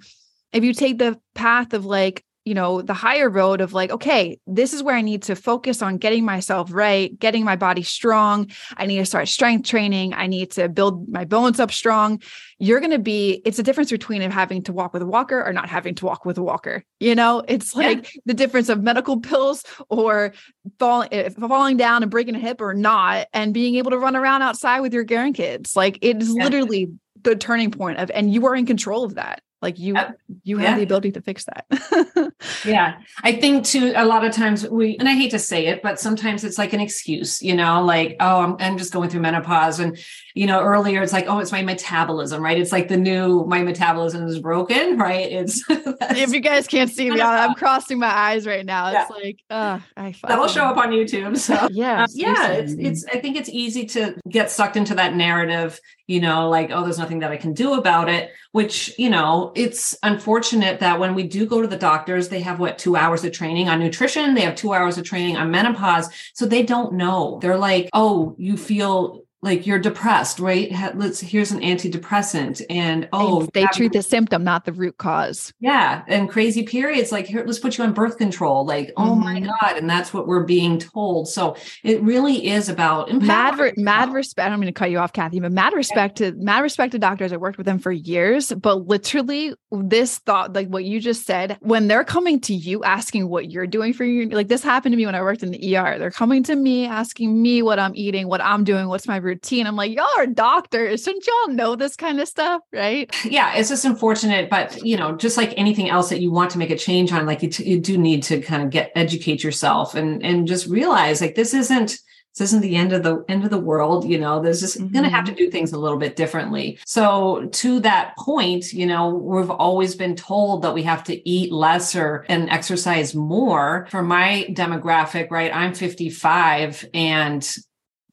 if 0.51 0.63
you 0.63 0.73
take 0.73 0.97
the 0.97 1.19
path 1.35 1.73
of 1.73 1.85
like, 1.85 2.24
you 2.45 2.53
know 2.53 2.81
the 2.81 2.93
higher 2.93 3.29
road 3.29 3.59
of 3.59 3.73
like 3.73 3.91
okay 3.91 4.39
this 4.47 4.73
is 4.73 4.81
where 4.81 4.95
i 4.95 5.01
need 5.01 5.23
to 5.23 5.35
focus 5.35 5.81
on 5.81 5.97
getting 5.97 6.23
myself 6.23 6.71
right 6.71 7.17
getting 7.19 7.43
my 7.43 7.55
body 7.55 7.83
strong. 7.83 8.51
I 8.77 8.85
need 8.85 8.97
to 8.97 9.05
start 9.05 9.27
strength 9.27 9.67
training. 9.67 10.13
I 10.13 10.27
need 10.27 10.51
to 10.51 10.69
build 10.69 11.09
my 11.09 11.25
bones 11.25 11.59
up 11.59 11.71
strong. 11.71 12.21
You're 12.59 12.79
going 12.79 12.91
to 12.91 12.99
be 12.99 13.41
it's 13.45 13.59
a 13.59 13.63
difference 13.63 13.91
between 13.91 14.21
having 14.29 14.63
to 14.63 14.73
walk 14.73 14.93
with 14.93 15.01
a 15.01 15.05
walker 15.05 15.43
or 15.43 15.51
not 15.53 15.69
having 15.69 15.95
to 15.95 16.05
walk 16.05 16.25
with 16.25 16.37
a 16.37 16.43
walker 16.43 16.83
you 16.99 17.13
know? 17.13 17.43
It's 17.47 17.75
like 17.75 18.15
yeah. 18.15 18.21
the 18.25 18.33
difference 18.33 18.69
of 18.69 18.81
medical 18.81 19.19
pills 19.29 19.63
or 19.89 20.33
falling 20.79 21.09
eh, 21.11 21.29
falling 21.29 21.77
down 21.77 22.03
and 22.03 22.11
breaking 22.11 22.35
a 22.35 22.39
hip 22.39 22.61
or 22.61 22.73
not 22.73 23.27
and 23.33 23.53
being 23.53 23.75
able 23.75 23.91
to 23.91 23.97
run 23.97 24.15
around 24.15 24.41
outside 24.41 24.79
with 24.81 24.93
your 24.93 25.05
grandkids. 25.05 25.75
Like 25.75 25.99
it 26.01 26.21
is 26.21 26.33
yeah. 26.35 26.43
literally 26.43 26.89
the 27.21 27.35
turning 27.35 27.71
point 27.71 27.97
of 27.97 28.11
and 28.11 28.33
you 28.33 28.45
are 28.45 28.55
in 28.55 28.65
control 28.65 29.03
of 29.03 29.15
that 29.15 29.41
like 29.61 29.79
you 29.79 29.95
you 30.43 30.57
have 30.57 30.69
yeah. 30.69 30.75
the 30.77 30.83
ability 30.83 31.11
to 31.13 31.21
fix 31.21 31.45
that. 31.45 31.65
Yeah. 32.65 32.97
I 33.23 33.33
think 33.33 33.65
too 33.65 33.93
a 33.95 34.05
lot 34.05 34.25
of 34.25 34.31
times 34.31 34.67
we 34.67 34.97
and 34.97 35.07
i 35.07 35.13
hate 35.13 35.31
to 35.31 35.39
say 35.39 35.67
it 35.67 35.81
but 35.81 35.99
sometimes 35.99 36.43
it's 36.43 36.57
like 36.57 36.73
an 36.73 36.79
excuse 36.79 37.41
you 37.41 37.55
know 37.55 37.83
like 37.83 38.15
oh 38.19 38.41
i'm, 38.41 38.55
I'm 38.59 38.77
just 38.77 38.91
going 38.91 39.09
through 39.09 39.21
menopause 39.21 39.79
and 39.79 39.97
you 40.35 40.45
know 40.45 40.61
earlier 40.61 41.01
it's 41.01 41.13
like 41.13 41.25
oh 41.27 41.39
it's 41.39 41.51
my 41.51 41.63
metabolism 41.63 42.43
right? 42.43 42.59
It's 42.59 42.71
like 42.71 42.87
the 42.87 42.97
new 42.97 43.45
my 43.45 43.63
metabolism 43.63 44.27
is 44.27 44.39
broken 44.39 44.97
right? 45.05 45.31
It's 45.31 45.63
if 45.69 46.33
you 46.33 46.39
guys 46.39 46.67
can't 46.67 46.91
see 46.91 47.09
me 47.09 47.19
i'm 47.19 47.55
crossing 47.55 47.97
my 47.97 48.07
eyes 48.07 48.45
right 48.45 48.65
now. 48.65 48.87
It's 48.87 49.09
yeah. 49.09 49.23
like 49.23 49.39
uh 49.49 49.79
i 49.97 50.13
that'll 50.27 50.47
show 50.47 50.65
up. 50.65 50.77
on 50.77 50.89
youtube 50.89 51.37
so 51.37 51.67
yeah 51.71 52.03
um, 52.03 52.09
yeah 52.13 52.51
it's, 52.51 52.73
it's 52.73 53.05
i 53.05 53.19
think 53.19 53.35
it's 53.35 53.49
easy 53.49 53.85
to 53.85 54.15
get 54.29 54.51
sucked 54.51 54.77
into 54.77 54.93
that 54.95 55.15
narrative 55.15 55.79
you 56.07 56.19
know 56.19 56.49
like 56.49 56.69
oh 56.71 56.83
there's 56.83 56.99
nothing 56.99 57.19
that 57.19 57.31
i 57.31 57.37
can 57.37 57.53
do 57.53 57.73
about 57.73 58.09
it 58.09 58.31
which 58.51 58.93
you 58.99 59.09
know 59.09 59.51
it's 59.55 59.97
unfortunate 60.03 60.79
that 60.79 60.99
when 60.99 61.15
we 61.15 61.23
do 61.23 61.45
go 61.45 61.61
to 61.61 61.67
the 61.67 61.77
doctors 61.77 62.29
they 62.29 62.41
have 62.41 62.59
what 62.59 62.77
two 62.77 62.95
hours 62.95 63.23
of 63.23 63.31
training 63.31 63.69
on 63.69 63.79
nutrition 63.79 64.33
they 64.35 64.41
have 64.41 64.55
two 64.55 64.73
hours 64.73 64.97
of 64.97 65.05
training 65.05 65.37
on 65.37 65.49
menopause 65.49 66.09
so 66.33 66.45
they 66.45 66.63
don't 66.63 66.93
know. 66.93 67.39
They're 67.41 67.57
like 67.57 67.89
oh 67.93 68.35
you 68.37 68.57
feel 68.57 69.24
like 69.45 69.67
you're 69.67 69.79
depressed, 69.79 70.39
right? 70.39 70.71
Let's 70.95 71.19
here's 71.19 71.51
an 71.51 71.61
antidepressant, 71.61 72.63
and 72.67 73.07
oh, 73.13 73.47
they, 73.53 73.61
they 73.61 73.67
treat 73.67 73.93
the 73.93 74.01
symptom, 74.01 74.43
not 74.43 74.65
the 74.65 74.73
root 74.73 74.97
cause. 74.97 75.53
Yeah, 75.59 76.03
and 76.07 76.27
crazy 76.27 76.63
periods, 76.63 77.11
like 77.11 77.27
here, 77.27 77.43
let's 77.45 77.59
put 77.59 77.77
you 77.77 77.83
on 77.83 77.93
birth 77.93 78.17
control. 78.17 78.65
Like, 78.65 78.91
oh 78.97 79.11
mm-hmm. 79.11 79.21
my 79.21 79.39
god, 79.41 79.77
and 79.77 79.87
that's 79.87 80.11
what 80.11 80.27
we're 80.27 80.43
being 80.43 80.79
told. 80.79 81.29
So 81.29 81.55
it 81.83 82.01
really 82.01 82.47
is 82.47 82.69
about 82.69 83.11
mad, 83.13 83.59
re- 83.59 83.73
mad 83.77 84.11
respect. 84.11 84.49
I'm 84.49 84.59
going 84.59 84.65
to 84.65 84.73
cut 84.73 84.89
you 84.89 84.97
off, 84.97 85.13
Kathy, 85.13 85.39
but 85.39 85.51
mad 85.51 85.73
respect 85.73 86.17
to 86.17 86.31
mad 86.31 86.61
respect 86.61 86.93
to 86.93 86.99
doctors. 86.99 87.31
I 87.31 87.37
worked 87.37 87.57
with 87.57 87.67
them 87.67 87.77
for 87.77 87.91
years, 87.91 88.51
but 88.51 88.87
literally, 88.87 89.53
this 89.71 90.17
thought, 90.17 90.53
like 90.53 90.69
what 90.69 90.85
you 90.85 90.99
just 90.99 91.23
said, 91.23 91.57
when 91.61 91.87
they're 91.87 92.03
coming 92.03 92.39
to 92.41 92.55
you 92.55 92.83
asking 92.83 93.29
what 93.29 93.51
you're 93.51 93.67
doing 93.67 93.93
for 93.93 94.05
you, 94.05 94.27
like 94.29 94.47
this 94.47 94.63
happened 94.63 94.93
to 94.93 94.97
me 94.97 95.05
when 95.05 95.13
I 95.13 95.21
worked 95.21 95.43
in 95.43 95.51
the 95.51 95.77
ER. 95.77 95.99
They're 95.99 96.09
coming 96.09 96.41
to 96.43 96.55
me 96.55 96.87
asking 96.87 97.39
me 97.39 97.61
what 97.61 97.77
I'm 97.77 97.95
eating, 97.95 98.27
what 98.27 98.41
I'm 98.41 98.63
doing, 98.63 98.87
what's 98.87 99.07
my 99.07 99.17
routine 99.17 99.34
routine. 99.35 99.67
I'm 99.67 99.75
like, 99.75 99.93
y'all 99.93 100.07
are 100.17 100.25
doctors. 100.25 101.03
Shouldn't 101.03 101.27
y'all 101.27 101.53
know 101.53 101.75
this 101.75 101.95
kind 101.95 102.19
of 102.19 102.27
stuff? 102.27 102.61
Right. 102.71 103.13
Yeah. 103.25 103.55
It's 103.55 103.69
just 103.69 103.85
unfortunate. 103.85 104.49
But, 104.49 104.83
you 104.83 104.97
know, 104.97 105.15
just 105.15 105.37
like 105.37 105.53
anything 105.57 105.89
else 105.89 106.09
that 106.09 106.21
you 106.21 106.31
want 106.31 106.51
to 106.51 106.57
make 106.57 106.69
a 106.69 106.77
change 106.77 107.11
on, 107.11 107.25
like 107.25 107.43
you, 107.43 107.49
t- 107.49 107.69
you 107.69 107.79
do 107.79 107.97
need 107.97 108.23
to 108.23 108.41
kind 108.41 108.63
of 108.63 108.69
get 108.69 108.91
educate 108.95 109.43
yourself 109.43 109.95
and, 109.95 110.23
and 110.23 110.47
just 110.47 110.67
realize 110.67 111.21
like 111.21 111.35
this 111.35 111.53
isn't, 111.53 111.99
this 112.37 112.49
isn't 112.49 112.61
the 112.61 112.75
end 112.75 112.91
of 112.91 113.03
the 113.03 113.23
end 113.29 113.45
of 113.45 113.49
the 113.49 113.57
world 113.57 114.03
you 114.03 114.17
know 114.17 114.41
there's 114.41 114.59
just 114.59 114.77
mm-hmm. 114.77 114.91
going 114.91 115.05
to 115.05 115.09
have 115.09 115.23
to 115.23 115.33
do 115.33 115.49
things 115.49 115.71
a 115.71 115.79
little 115.79 115.97
bit 115.97 116.17
differently 116.17 116.77
so 116.85 117.47
to 117.53 117.79
that 117.79 118.13
point 118.17 118.73
you 118.73 118.85
know 118.85 119.07
we've 119.07 119.49
always 119.49 119.95
been 119.95 120.17
told 120.17 120.61
that 120.61 120.73
we 120.73 120.83
have 120.83 121.01
to 121.01 121.29
eat 121.29 121.49
lesser 121.49 122.25
and 122.27 122.49
exercise 122.49 123.15
more 123.15 123.87
for 123.89 124.01
my 124.03 124.45
demographic 124.49 125.31
right 125.31 125.55
i'm 125.55 125.73
55 125.73 126.89
and 126.93 127.55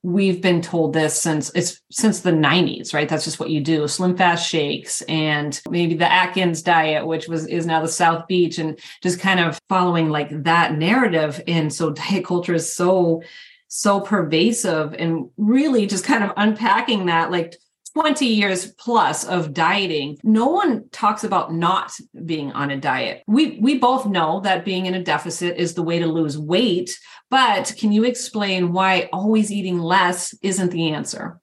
we've 0.02 0.40
been 0.42 0.60
told 0.60 0.92
this 0.92 1.20
since 1.20 1.50
it's 1.54 1.80
since 1.90 2.20
the 2.20 2.32
90s 2.32 2.92
right? 2.92 3.08
That's 3.08 3.24
just 3.24 3.38
what 3.38 3.50
you 3.50 3.60
do 3.60 3.86
slim 3.86 4.16
fast 4.16 4.48
shakes 4.48 5.02
and 5.02 5.60
maybe 5.70 5.94
the 5.94 6.10
atkins 6.10 6.62
diet 6.62 7.06
which 7.06 7.28
was 7.28 7.46
is 7.46 7.66
now 7.66 7.80
the 7.80 7.88
south 7.88 8.26
beach 8.26 8.58
and 8.58 8.78
just 9.02 9.20
kind 9.20 9.38
of 9.38 9.58
following 9.68 10.10
like 10.10 10.30
that 10.42 10.74
narrative. 10.74 11.40
And 11.46 11.72
so 11.72 11.90
diet 11.90 12.24
culture 12.24 12.54
is 12.54 12.72
so 12.72 13.22
so 13.68 14.00
pervasive 14.00 14.92
and 14.98 15.30
really 15.38 15.86
just 15.86 16.04
kind 16.04 16.22
of 16.22 16.32
unpacking 16.36 17.06
that 17.06 17.30
like 17.30 17.56
20 17.94 18.26
years 18.26 18.72
plus 18.72 19.24
of 19.24 19.52
dieting 19.52 20.16
no 20.22 20.46
one 20.46 20.88
talks 20.90 21.24
about 21.24 21.52
not 21.52 21.92
being 22.24 22.52
on 22.52 22.70
a 22.70 22.76
diet 22.76 23.22
we 23.26 23.58
we 23.60 23.78
both 23.78 24.06
know 24.06 24.40
that 24.40 24.64
being 24.64 24.86
in 24.86 24.94
a 24.94 25.02
deficit 25.02 25.56
is 25.56 25.74
the 25.74 25.82
way 25.82 25.98
to 25.98 26.06
lose 26.06 26.38
weight 26.38 26.90
but 27.32 27.74
can 27.78 27.92
you 27.92 28.04
explain 28.04 28.74
why 28.74 29.08
always 29.10 29.50
eating 29.50 29.78
less 29.78 30.34
isn't 30.42 30.70
the 30.70 30.90
answer? 30.90 31.40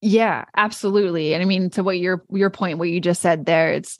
Yeah, 0.00 0.44
absolutely. 0.56 1.34
And 1.34 1.42
I 1.42 1.44
mean, 1.44 1.70
to 1.70 1.82
what 1.82 1.98
your 1.98 2.22
your 2.30 2.50
point, 2.50 2.78
what 2.78 2.88
you 2.88 3.00
just 3.00 3.20
said 3.20 3.44
there, 3.44 3.72
it's 3.72 3.98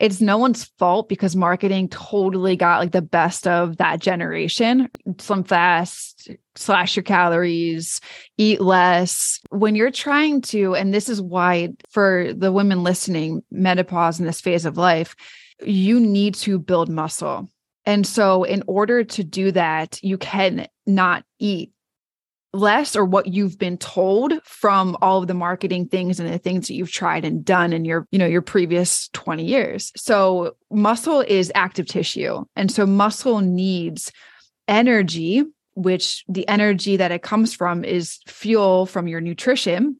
it's 0.00 0.20
no 0.20 0.38
one's 0.38 0.64
fault 0.76 1.08
because 1.08 1.36
marketing 1.36 1.88
totally 1.88 2.56
got 2.56 2.80
like 2.80 2.90
the 2.90 3.00
best 3.00 3.46
of 3.46 3.76
that 3.76 4.00
generation. 4.00 4.90
Slim 5.18 5.44
fast, 5.44 6.09
slash 6.54 6.96
your 6.96 7.02
calories, 7.02 8.00
eat 8.38 8.60
less. 8.60 9.40
When 9.50 9.74
you're 9.74 9.90
trying 9.90 10.40
to, 10.42 10.74
and 10.74 10.92
this 10.92 11.08
is 11.08 11.20
why 11.20 11.70
for 11.90 12.32
the 12.34 12.52
women 12.52 12.82
listening, 12.82 13.42
menopause 13.50 14.20
in 14.20 14.26
this 14.26 14.40
phase 14.40 14.64
of 14.64 14.76
life, 14.76 15.14
you 15.62 16.00
need 16.00 16.34
to 16.36 16.58
build 16.58 16.88
muscle. 16.88 17.48
And 17.86 18.06
so, 18.06 18.44
in 18.44 18.62
order 18.66 19.04
to 19.04 19.24
do 19.24 19.52
that, 19.52 19.98
you 20.02 20.18
can 20.18 20.66
not 20.86 21.24
eat 21.38 21.72
less 22.52 22.96
or 22.96 23.04
what 23.04 23.26
you've 23.26 23.58
been 23.58 23.78
told 23.78 24.32
from 24.44 24.96
all 25.00 25.18
of 25.18 25.28
the 25.28 25.34
marketing 25.34 25.86
things 25.86 26.18
and 26.18 26.28
the 26.28 26.38
things 26.38 26.66
that 26.66 26.74
you've 26.74 26.90
tried 26.90 27.24
and 27.24 27.44
done 27.44 27.72
in 27.72 27.84
your 27.84 28.08
you 28.10 28.18
know 28.18 28.26
your 28.26 28.42
previous 28.42 29.08
20 29.12 29.44
years 29.44 29.92
so 29.96 30.52
muscle 30.70 31.20
is 31.20 31.52
active 31.54 31.86
tissue 31.86 32.44
and 32.56 32.72
so 32.72 32.84
muscle 32.84 33.40
needs 33.40 34.10
energy 34.66 35.44
which 35.74 36.24
the 36.28 36.46
energy 36.48 36.96
that 36.96 37.12
it 37.12 37.22
comes 37.22 37.54
from 37.54 37.84
is 37.84 38.18
fuel 38.26 38.86
from 38.86 39.08
your 39.08 39.20
nutrition. 39.20 39.96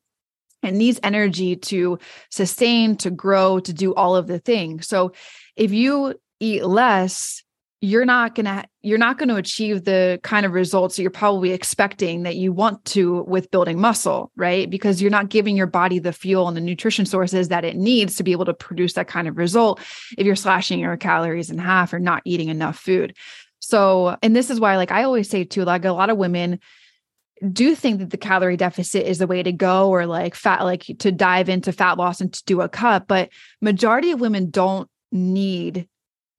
And 0.63 0.77
needs 0.77 1.01
energy 1.03 1.57
to 1.57 1.99
sustain 2.29 2.95
to 2.97 3.11
grow 3.11 3.61
to 3.61 3.73
do 3.73 3.95
all 3.95 4.15
of 4.15 4.27
the 4.27 4.39
things 4.39 4.87
so 4.87 5.13
if 5.57 5.73
you 5.73 6.15
eat 6.39 6.67
less 6.67 7.43
you're 7.83 8.05
not 8.05 8.35
going 8.35 8.45
to 8.45 8.65
you're 8.83 8.99
not 8.99 9.19
going 9.19 9.29
to 9.29 9.37
achieve 9.37 9.85
the 9.85 10.21
kind 10.23 10.45
of 10.45 10.53
results 10.53 10.97
that 10.97 11.03
you're 11.03 11.11
probably 11.11 11.53
expecting 11.53 12.25
that 12.25 12.37
you 12.37 12.53
want 12.53 12.85
to 12.85 13.23
with 13.23 13.51
building 13.51 13.81
muscle 13.81 14.31
right? 14.37 14.69
Because 14.69 15.01
you're 15.01 15.11
not 15.11 15.31
giving 15.31 15.57
your 15.57 15.67
body 15.67 15.99
the 15.99 16.13
fuel 16.13 16.47
and 16.49 16.57
the 16.57 16.61
nutrition 16.61 17.07
sources 17.07 17.49
that 17.49 17.65
it 17.65 17.77
needs 17.77 18.17
to 18.17 18.23
be 18.23 18.33
able 18.33 18.45
to 18.45 18.55
produce 18.55 18.95
that 18.95 19.09
kind 19.09 19.29
of 19.29 19.39
result 19.39 19.81
if 20.19 20.27
you're 20.27 20.37
slashing 20.37 20.79
your 20.79 20.97
calories 20.97 21.51
in 21.51 21.59
half 21.59 21.93
or 21.93 21.99
not 21.99 22.23
eating 22.25 22.49
enough 22.49 22.79
food 22.79 23.17
so 23.71 24.17
and 24.23 24.35
this 24.35 24.51
is 24.51 24.61
why 24.61 24.77
like 24.77 24.91
i 24.91 25.03
always 25.03 25.29
say 25.29 25.45
too 25.45 25.65
like 25.65 25.85
a 25.85 25.93
lot 25.93 26.11
of 26.11 26.17
women 26.17 26.59
do 27.51 27.75
think 27.75 28.01
that 28.01 28.11
the 28.11 28.19
calorie 28.19 28.57
deficit 28.57 29.07
is 29.07 29.19
the 29.19 29.27
way 29.27 29.43
to 29.43 29.53
go 29.53 29.89
or 29.89 30.05
like 30.05 30.35
fat 30.35 30.63
like 30.63 30.85
to 30.99 31.11
dive 31.11 31.49
into 31.49 31.73
fat 31.73 31.97
loss 31.97 32.21
and 32.21 32.33
to 32.33 32.45
do 32.45 32.61
a 32.61 32.69
cut 32.69 33.07
but 33.07 33.31
majority 33.61 34.11
of 34.11 34.21
women 34.21 34.51
don't 34.51 34.89
need 35.13 35.89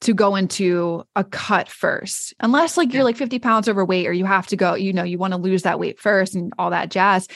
to 0.02 0.14
go 0.14 0.36
into 0.36 1.04
a 1.16 1.24
cut 1.24 1.70
first, 1.70 2.34
unless 2.40 2.76
like 2.76 2.92
you're 2.92 3.04
like 3.04 3.18
50 3.18 3.40
pounds 3.40 3.70
overweight 3.70 4.08
or 4.08 4.14
you 4.14 4.26
have 4.26 4.48
to 4.48 4.56
go, 4.56 4.74
you 4.74 4.94
know, 4.94 5.04
you 5.04 5.18
want 5.18 5.34
to 5.34 5.40
lose 5.40 5.62
that 5.62 5.80
weight 5.80 6.00
first 6.00 6.36
and 6.36 6.52
all 6.58 6.72
that 6.72 6.90
jazz. 6.90 7.28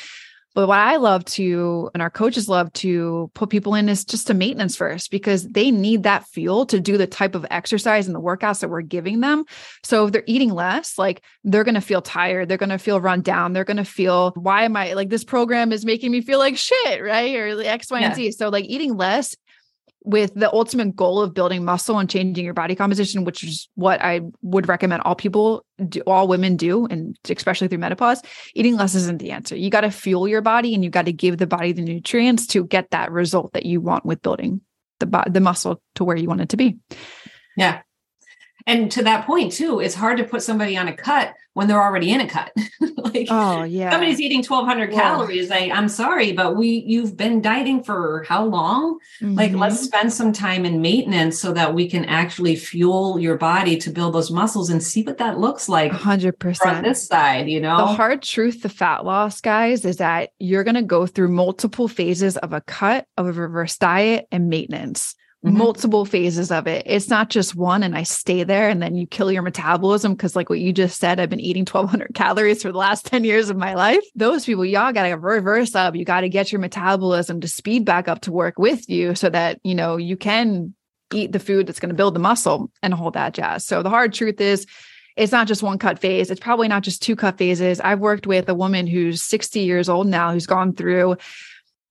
But 0.56 0.70
what 0.70 0.80
I 0.80 0.96
love 0.96 1.26
to, 1.26 1.92
and 1.94 2.02
our 2.02 2.10
coaches 2.10 2.48
love 2.48 2.72
to 2.74 3.30
put 3.34 3.50
people 3.50 3.76
in 3.76 3.90
is 3.90 4.06
just 4.06 4.30
a 4.30 4.34
maintenance 4.34 4.78
first 4.78 5.12
because 5.12 5.48
they 5.50 5.70
need 5.70 6.04
that 6.04 6.26
fuel 6.28 6.66
to 6.68 6.80
do 6.80 6.98
the 6.98 7.06
type 7.06 7.36
of 7.36 7.46
exercise 7.52 8.08
and 8.08 8.16
the 8.16 8.22
workouts 8.22 8.62
that 8.62 8.70
we're 8.70 8.82
giving 8.82 9.20
them. 9.20 9.44
So 9.84 10.06
if 10.06 10.14
they're 10.14 10.24
eating 10.26 10.52
less, 10.52 10.98
like 10.98 11.22
they're 11.44 11.66
going 11.66 11.76
to 11.76 11.82
feel 11.82 12.02
tired, 12.02 12.48
they're 12.48 12.58
going 12.58 12.70
to 12.70 12.80
feel 12.80 13.02
run 13.02 13.20
down, 13.20 13.52
they're 13.52 13.66
going 13.66 13.76
to 13.78 13.86
feel, 13.86 14.32
why 14.32 14.64
am 14.64 14.78
I 14.78 14.94
like 14.94 15.10
this 15.10 15.26
program 15.26 15.74
is 15.74 15.86
making 15.86 16.12
me 16.12 16.22
feel 16.22 16.40
like 16.40 16.56
shit, 16.56 17.04
right? 17.04 17.36
Or 17.36 17.62
X, 17.62 17.92
Y, 17.92 18.00
and 18.00 18.16
Z. 18.16 18.32
So 18.32 18.48
like 18.48 18.66
eating 18.66 18.96
less 18.96 19.36
with 20.06 20.34
the 20.36 20.52
ultimate 20.54 20.96
goal 20.96 21.22
of 21.22 21.34
building 21.34 21.66
muscle 21.66 21.98
and 21.98 22.10
changing 22.10 22.46
your 22.46 22.54
body 22.54 22.76
composition, 22.76 23.24
which 23.24 23.44
is 23.44 23.68
what 23.76 24.02
I 24.02 24.22
would 24.42 24.68
recommend 24.68 25.02
all 25.04 25.16
people 25.16 25.66
do, 25.88 26.02
all 26.02 26.28
women 26.28 26.56
do, 26.56 26.86
and 26.86 27.18
especially 27.30 27.68
through 27.68 27.80
menopause, 27.80 28.22
eating 28.54 28.76
less 28.76 28.96
isn't 28.96 29.20
the 29.20 29.32
answer. 29.32 29.56
You 29.56 29.70
got 29.70 29.82
to 29.82 29.92
fuel 29.92 30.28
your 30.28 30.42
body 30.42 30.74
and 30.74 30.84
you 30.84 30.90
got 30.90 31.06
to 31.06 31.14
give 31.14 31.38
the 31.38 31.48
body 31.48 31.72
the 31.72 31.82
nutrients 31.82 32.48
to 32.48 32.66
get 32.66 32.92
that 32.92 33.12
result 33.12 33.54
that 33.54 33.66
you 33.66 33.82
want 33.82 34.06
with 34.06 34.22
building 34.22 34.62
the 35.00 35.24
the 35.30 35.42
muscle 35.42 35.82
to 35.96 36.04
where 36.04 36.16
you 36.16 36.28
want 36.28 36.42
it 36.42 36.50
to 36.50 36.58
be. 36.58 36.78
Yeah. 37.58 37.82
And 38.68 38.92
to 38.94 39.04
that 39.04 39.26
point 39.26 39.52
too, 39.52 39.80
it's 39.80 39.96
hard 39.96 40.18
to 40.18 40.24
put 40.24 40.42
somebody 40.42 40.76
on 40.76 40.88
a 40.88 40.96
cut 40.96 41.36
when 41.54 41.68
they're 41.68 41.82
already 41.82 42.12
in 42.12 42.20
a 42.20 42.28
cut. 42.28 42.52
like 42.98 43.28
oh 43.30 43.64
yeah. 43.64 43.92
Somebody's 43.92 44.20
eating 44.20 44.40
1200 44.40 44.92
calories. 44.92 45.50
Like, 45.50 45.72
I'm 45.72 45.88
sorry, 45.88 46.34
but 46.34 46.56
we 46.58 46.84
you've 46.86 47.16
been 47.16 47.42
dieting 47.42 47.84
for 47.84 48.26
how 48.28 48.44
long? 48.46 49.00
Mm-hmm. 49.22 49.36
Like 49.36 49.54
let's 49.54 49.80
spend 49.80 50.12
some 50.12 50.34
time 50.34 50.66
in 50.66 50.82
maintenance 50.82 51.40
so 51.40 51.54
that 51.54 51.74
we 51.74 51.90
can 51.90 52.06
actually 52.06 52.56
fuel 52.56 53.20
your 53.20 53.38
body 53.38 53.78
to 53.78 53.90
build 53.90 54.16
those 54.16 54.32
muscles 54.32 54.70
and 54.70 54.82
see 54.82 55.04
what 55.04 55.20
that 55.20 55.40
looks 55.40 55.70
like 55.70 55.92
100% 55.92 56.66
on 56.66 56.84
this 56.84 57.08
side, 57.08 57.48
you 57.48 57.62
know. 57.62 57.78
The 57.78 57.86
hard 57.86 58.22
truth 58.24 58.64
the 58.64 58.70
fat 58.70 59.06
loss 59.06 59.42
guys 59.42 59.86
is 59.86 59.98
that 59.98 60.32
you're 60.40 60.64
going 60.64 60.76
to 60.76 60.82
go 60.82 61.06
through 61.06 61.30
multiple 61.30 61.88
phases 61.88 62.36
of 62.38 62.52
a 62.52 62.62
cut, 62.62 63.06
of 63.16 63.28
a 63.28 63.32
reverse 63.32 63.78
diet 63.78 64.28
and 64.32 64.50
maintenance 64.50 65.16
mm-hmm. 65.46 65.58
multiple 65.58 66.06
phases 66.06 66.52
of 66.52 66.68
it. 66.68 66.84
It's 66.86 67.10
not 67.10 67.30
just 67.30 67.56
one 67.56 67.84
and 67.84 67.96
I 67.96 68.04
stay 68.04 68.44
there 68.44 68.68
and 68.68 68.82
then 68.82 68.96
you 68.96 69.06
kill 69.06 69.32
your 69.32 69.42
metabolism 69.42 70.14
because 70.14 70.36
like 70.36 70.50
what 70.50 70.60
you 70.60 70.74
just 70.74 71.00
said, 71.00 71.20
I've 71.20 71.30
been 71.30 71.40
eating 71.40 71.62
1200 71.62 72.14
calories 72.14 72.64
for 72.64 72.72
the 72.72 72.78
last 72.78 73.06
10 73.06 73.24
years 73.24 73.50
of 73.50 73.58
my 73.58 73.76
life. 73.76 74.04
Those 74.16 74.46
people, 74.46 74.66
y'all 74.66 74.92
got 74.92 75.04
to 75.04 75.14
reverse 75.14 75.76
up. 75.76 75.96
You 75.96 76.04
got 76.04 76.22
to 76.22 76.30
get 76.30 76.52
your 76.52 76.60
metabolism 76.60 77.42
to 77.42 77.48
speed 77.48 77.86
back 77.86 78.08
up 78.08 78.22
to 78.22 78.32
work 78.32 78.58
with 78.58 78.90
you 78.90 79.16
so 79.16 79.30
that, 79.30 79.60
you 79.64 79.76
know, 79.76 79.98
you 79.98 80.18
can 80.18 80.74
eat 81.14 81.32
the 81.32 81.40
food 81.40 81.68
that's 81.68 81.80
going 81.80 81.90
to 81.90 81.96
build 81.96 82.16
the 82.16 82.20
muscle 82.20 82.72
and 82.82 82.94
hold 82.94 83.14
that 83.14 83.34
jazz. 83.34 83.66
So 83.66 83.84
the 83.84 83.90
hard 83.90 84.14
truth 84.14 84.42
is 84.42 84.66
it's 85.16 85.32
not 85.32 85.48
just 85.48 85.64
one 85.64 85.78
cut 85.78 86.00
phase. 86.00 86.30
It's 86.30 86.42
probably 86.42 86.68
not 86.68 86.84
just 86.84 87.02
two 87.02 87.16
cut 87.16 87.38
phases. 87.38 87.80
I've 87.80 88.00
worked 88.00 88.28
with 88.28 88.50
a 88.50 88.56
woman 88.56 88.88
who's 88.88 89.22
60 89.22 89.60
years 89.60 89.88
old 89.88 90.08
now 90.08 90.32
who's 90.32 90.48
gone 90.48 90.74
through 90.74 91.18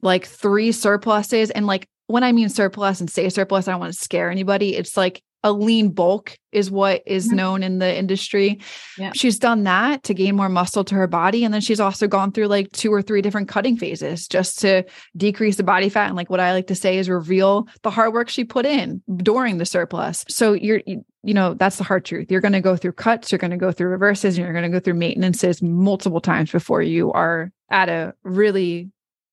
like 0.02 0.26
three 0.26 0.72
surpluses 0.72 1.50
and 1.50 1.66
like 1.66 1.88
when 2.06 2.24
I 2.24 2.32
mean 2.32 2.48
surplus 2.48 3.00
and 3.00 3.10
say 3.10 3.28
surplus, 3.28 3.68
I 3.68 3.72
don't 3.72 3.80
want 3.80 3.94
to 3.94 4.00
scare 4.00 4.30
anybody. 4.30 4.76
It's 4.76 4.96
like 4.96 5.22
a 5.44 5.52
lean 5.52 5.90
bulk 5.90 6.38
is 6.52 6.70
what 6.70 7.02
is 7.04 7.26
mm-hmm. 7.26 7.36
known 7.36 7.62
in 7.62 7.78
the 7.78 7.96
industry. 7.96 8.60
Yeah. 8.96 9.12
She's 9.14 9.38
done 9.38 9.64
that 9.64 10.02
to 10.04 10.14
gain 10.14 10.36
more 10.36 10.48
muscle 10.48 10.84
to 10.84 10.94
her 10.94 11.06
body. 11.06 11.44
And 11.44 11.52
then 11.52 11.60
she's 11.60 11.80
also 11.80 12.08
gone 12.08 12.32
through 12.32 12.46
like 12.46 12.72
two 12.72 12.92
or 12.92 13.02
three 13.02 13.20
different 13.20 13.48
cutting 13.48 13.76
phases 13.76 14.26
just 14.26 14.58
to 14.60 14.84
decrease 15.14 15.56
the 15.56 15.62
body 15.62 15.90
fat. 15.90 16.06
And 16.06 16.16
like 16.16 16.30
what 16.30 16.40
I 16.40 16.52
like 16.54 16.68
to 16.68 16.74
say 16.74 16.96
is 16.96 17.10
reveal 17.10 17.68
the 17.82 17.90
hard 17.90 18.14
work 18.14 18.30
she 18.30 18.44
put 18.44 18.64
in 18.64 19.02
during 19.18 19.58
the 19.58 19.66
surplus. 19.66 20.24
So 20.30 20.54
you're, 20.54 20.80
you, 20.86 21.04
you 21.22 21.34
know, 21.34 21.52
that's 21.52 21.76
the 21.76 21.84
hard 21.84 22.06
truth. 22.06 22.30
You're 22.30 22.40
going 22.40 22.52
to 22.52 22.62
go 22.62 22.74
through 22.74 22.92
cuts, 22.92 23.30
you're 23.30 23.38
going 23.38 23.50
to 23.50 23.58
go 23.58 23.70
through 23.70 23.88
reverses, 23.88 24.38
and 24.38 24.44
you're 24.44 24.54
going 24.54 24.70
to 24.70 24.74
go 24.74 24.80
through 24.80 24.94
maintenances 24.94 25.60
multiple 25.60 26.20
times 26.22 26.52
before 26.52 26.80
you 26.80 27.12
are 27.12 27.52
at 27.70 27.90
a 27.90 28.14
really 28.22 28.90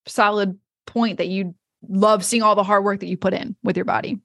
solid 0.07 0.59
point 0.85 1.19
that 1.19 1.27
you 1.27 1.55
love 1.87 2.23
seeing 2.23 2.43
all 2.43 2.55
the 2.55 2.63
hard 2.63 2.83
work 2.83 2.99
that 2.99 3.07
you 3.07 3.17
put 3.17 3.33
in 3.33 3.55
with 3.63 3.75
your 3.75 3.85
body. 3.85 4.19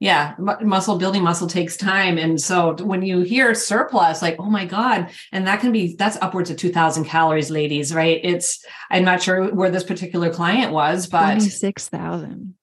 Yeah, 0.00 0.34
muscle 0.38 0.98
building 0.98 1.22
muscle 1.22 1.46
takes 1.46 1.76
time. 1.76 2.18
And 2.18 2.38
so 2.38 2.74
when 2.74 3.02
you 3.02 3.20
hear 3.20 3.54
surplus, 3.54 4.20
like, 4.20 4.36
oh 4.38 4.50
my 4.50 4.66
God, 4.66 5.10
and 5.32 5.46
that 5.46 5.60
can 5.60 5.72
be, 5.72 5.94
that's 5.96 6.18
upwards 6.20 6.50
of 6.50 6.56
2000 6.56 7.04
calories, 7.04 7.50
ladies, 7.50 7.94
right? 7.94 8.20
It's, 8.22 8.62
I'm 8.90 9.04
not 9.04 9.22
sure 9.22 9.54
where 9.54 9.70
this 9.70 9.84
particular 9.84 10.30
client 10.30 10.72
was, 10.72 11.06
but 11.06 11.36
26,000 11.36 12.54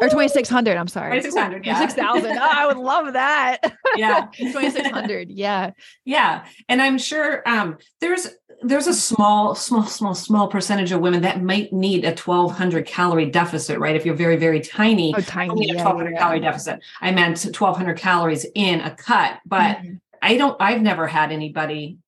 or 0.00 0.08
2600 0.08 0.76
i'm 0.76 0.88
sorry. 0.88 1.20
2600 1.20 1.64
yeah. 1.64 1.78
6000 1.78 2.38
oh, 2.38 2.38
i 2.40 2.66
would 2.66 2.78
love 2.78 3.12
that. 3.12 3.58
Yeah. 3.96 4.28
2600 4.34 5.30
yeah. 5.30 5.70
Yeah. 6.04 6.44
And 6.68 6.80
i'm 6.80 6.96
sure 6.96 7.42
um 7.46 7.78
there's 8.00 8.28
there's 8.62 8.86
a 8.86 8.94
small 8.94 9.54
small 9.54 9.84
small 9.84 10.14
small 10.14 10.48
percentage 10.48 10.92
of 10.92 11.00
women 11.00 11.22
that 11.22 11.42
might 11.42 11.72
need 11.72 12.04
a 12.04 12.08
1200 12.08 12.86
calorie 12.86 13.30
deficit 13.30 13.78
right? 13.78 13.96
If 13.96 14.04
you're 14.04 14.14
very 14.14 14.36
very 14.36 14.60
tiny 14.60 15.14
oh, 15.16 15.20
tiny 15.20 15.66
yeah, 15.66 15.74
a 15.74 15.84
1200 15.84 16.10
yeah, 16.10 16.18
calorie 16.18 16.40
yeah. 16.40 16.50
deficit. 16.50 16.80
I 17.00 17.10
meant 17.12 17.42
1200 17.44 17.96
calories 17.98 18.46
in 18.54 18.80
a 18.80 18.94
cut 18.94 19.38
but 19.46 19.78
mm-hmm. 19.78 19.94
i 20.22 20.36
don't 20.36 20.56
i've 20.60 20.82
never 20.82 21.06
had 21.06 21.32
anybody 21.32 21.98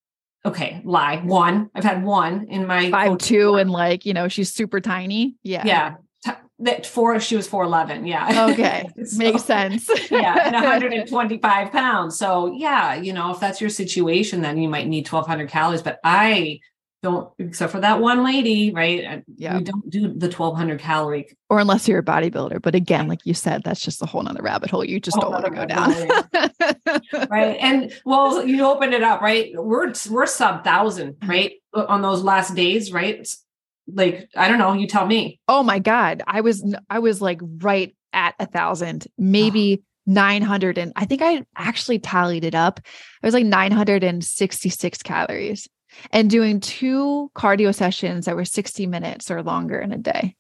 okay 0.44 0.80
lie 0.84 1.16
one 1.18 1.70
i've 1.74 1.84
had 1.84 2.04
one 2.04 2.46
in 2.48 2.66
my 2.66 2.90
five 2.90 3.18
two 3.18 3.56
and 3.56 3.70
like 3.70 4.04
you 4.04 4.14
know 4.14 4.28
she's 4.28 4.52
super 4.52 4.80
tiny? 4.80 5.36
Yeah. 5.42 5.62
Yeah 5.64 5.94
that 6.62 6.86
four 6.86 7.18
she 7.20 7.36
was 7.36 7.46
411 7.48 8.06
yeah. 8.06 8.48
Okay 8.50 8.88
so, 9.04 9.18
makes 9.18 9.44
sense. 9.44 9.88
yeah 10.10 10.46
and 10.46 10.54
125 10.64 11.72
pounds. 11.72 12.18
So 12.18 12.52
yeah 12.52 12.94
you 12.94 13.12
know 13.12 13.32
if 13.32 13.40
that's 13.40 13.60
your 13.60 13.70
situation 13.70 14.40
then 14.40 14.58
you 14.58 14.68
might 14.68 14.86
need 14.86 15.06
1200 15.10 15.48
calories. 15.48 15.82
But 15.82 16.00
i 16.04 16.60
don't 17.02 17.32
except 17.38 17.72
for 17.72 17.80
that 17.80 18.00
one 18.00 18.22
lady 18.24 18.72
right? 18.72 19.24
Yeah 19.36 19.58
we 19.58 19.64
don't 19.64 19.90
do 19.90 20.02
the 20.02 20.26
1200 20.26 20.78
calorie. 20.78 21.28
Or 21.50 21.58
unless 21.58 21.88
you're 21.88 21.98
a 21.98 22.04
bodybuilder. 22.04 22.62
But 22.62 22.74
again 22.74 23.08
like 23.08 23.20
you 23.24 23.34
said 23.34 23.62
that's 23.64 23.80
just 23.80 24.02
a 24.02 24.06
whole 24.06 24.22
nother 24.22 24.42
rabbit 24.42 24.70
hole. 24.70 24.84
You 24.84 25.00
just 25.00 25.18
don't 25.18 25.32
want 25.32 25.44
to 25.44 25.50
go 25.50 25.66
down. 25.66 25.92
Right 27.30 27.56
and 27.60 27.92
well 28.04 28.46
you 28.46 28.64
open 28.66 28.92
it 28.92 29.02
up 29.02 29.20
right? 29.20 29.52
We're 29.54 29.92
we're 30.10 30.26
sub 30.26 30.64
thousand 30.64 31.14
mm-hmm. 31.14 31.30
right? 31.30 31.52
On 31.74 32.02
those 32.02 32.22
last 32.22 32.54
days 32.54 32.92
right 32.92 33.26
like 33.86 34.28
i 34.36 34.48
don't 34.48 34.58
know 34.58 34.72
you 34.72 34.86
tell 34.86 35.06
me. 35.06 35.40
Oh 35.48 35.62
my 35.62 35.78
god. 35.78 36.22
I 36.26 36.40
was 36.40 36.64
i 36.88 36.98
was 36.98 37.20
like 37.20 37.40
right 37.42 37.94
at 38.12 38.34
a 38.38 38.46
thousand 38.46 39.06
maybe 39.16 39.80
oh. 39.80 39.84
900 40.04 40.78
and 40.78 40.92
i 40.96 41.04
think 41.04 41.22
i 41.22 41.44
actually 41.56 41.98
tallied 41.98 42.44
it 42.44 42.54
up. 42.54 42.78
It 42.78 43.26
was 43.26 43.34
like 43.34 43.46
966 43.46 45.02
calories 45.02 45.68
and 46.10 46.30
doing 46.30 46.60
two 46.60 47.30
cardio 47.34 47.74
sessions 47.74 48.26
that 48.26 48.36
were 48.36 48.44
60 48.44 48.86
minutes 48.86 49.30
or 49.30 49.42
longer 49.42 49.78
in 49.78 49.92
a 49.92 49.98
day. 49.98 50.36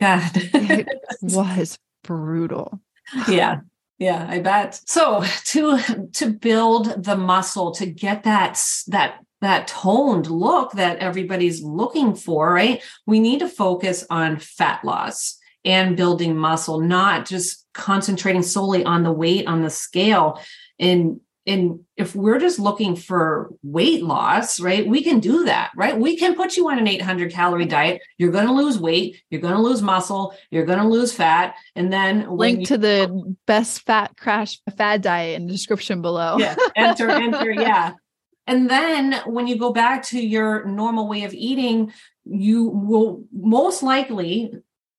God 0.00 0.30
it 0.34 0.88
was 1.22 1.78
brutal. 2.04 2.80
Yeah. 3.28 3.60
Yeah 3.98 4.26
i 4.28 4.38
bet. 4.38 4.80
So 4.86 5.24
to 5.46 6.08
to 6.12 6.30
build 6.30 7.02
the 7.02 7.16
muscle 7.16 7.72
to 7.72 7.86
get 7.86 8.22
that 8.24 8.62
that 8.88 9.20
that 9.40 9.68
toned 9.68 10.28
look 10.28 10.72
that 10.72 10.98
everybody's 10.98 11.62
looking 11.62 12.14
for, 12.14 12.52
right? 12.52 12.82
We 13.06 13.20
need 13.20 13.40
to 13.40 13.48
focus 13.48 14.04
on 14.10 14.38
fat 14.38 14.84
loss 14.84 15.38
and 15.64 15.96
building 15.96 16.36
muscle, 16.36 16.80
not 16.80 17.26
just 17.26 17.66
concentrating 17.74 18.42
solely 18.42 18.84
on 18.84 19.02
the 19.02 19.12
weight 19.12 19.46
on 19.46 19.62
the 19.62 19.70
scale. 19.70 20.40
And 20.78 21.20
and 21.46 21.80
if 21.96 22.14
we're 22.14 22.38
just 22.38 22.58
looking 22.58 22.94
for 22.94 23.50
weight 23.62 24.02
loss, 24.02 24.60
right, 24.60 24.86
we 24.86 25.02
can 25.02 25.18
do 25.18 25.46
that, 25.46 25.70
right? 25.74 25.98
We 25.98 26.14
can 26.14 26.34
put 26.34 26.58
you 26.58 26.68
on 26.68 26.78
an 26.78 26.86
800 26.86 27.32
calorie 27.32 27.64
diet. 27.64 28.02
You're 28.18 28.32
going 28.32 28.46
to 28.46 28.52
lose 28.52 28.78
weight. 28.78 29.22
You're 29.30 29.40
going 29.40 29.54
to 29.54 29.60
lose 29.60 29.80
muscle. 29.80 30.34
You're 30.50 30.66
going 30.66 30.78
to 30.78 30.86
lose 30.86 31.10
fat. 31.10 31.54
And 31.74 31.90
then 31.90 32.28
link 32.30 32.60
you, 32.60 32.66
to 32.66 32.78
the 32.78 33.36
best 33.46 33.86
fat 33.86 34.14
crash 34.18 34.60
fad 34.76 35.00
diet 35.00 35.40
in 35.40 35.46
the 35.46 35.52
description 35.52 36.02
below. 36.02 36.36
Yeah. 36.38 36.54
Enter, 36.76 37.08
enter. 37.08 37.50
Yeah. 37.50 37.92
And 38.48 38.68
then 38.68 39.12
when 39.26 39.46
you 39.46 39.56
go 39.56 39.72
back 39.72 40.02
to 40.04 40.20
your 40.20 40.64
normal 40.64 41.06
way 41.06 41.24
of 41.24 41.34
eating, 41.34 41.92
you 42.24 42.64
will 42.64 43.24
most 43.32 43.82
likely 43.82 44.52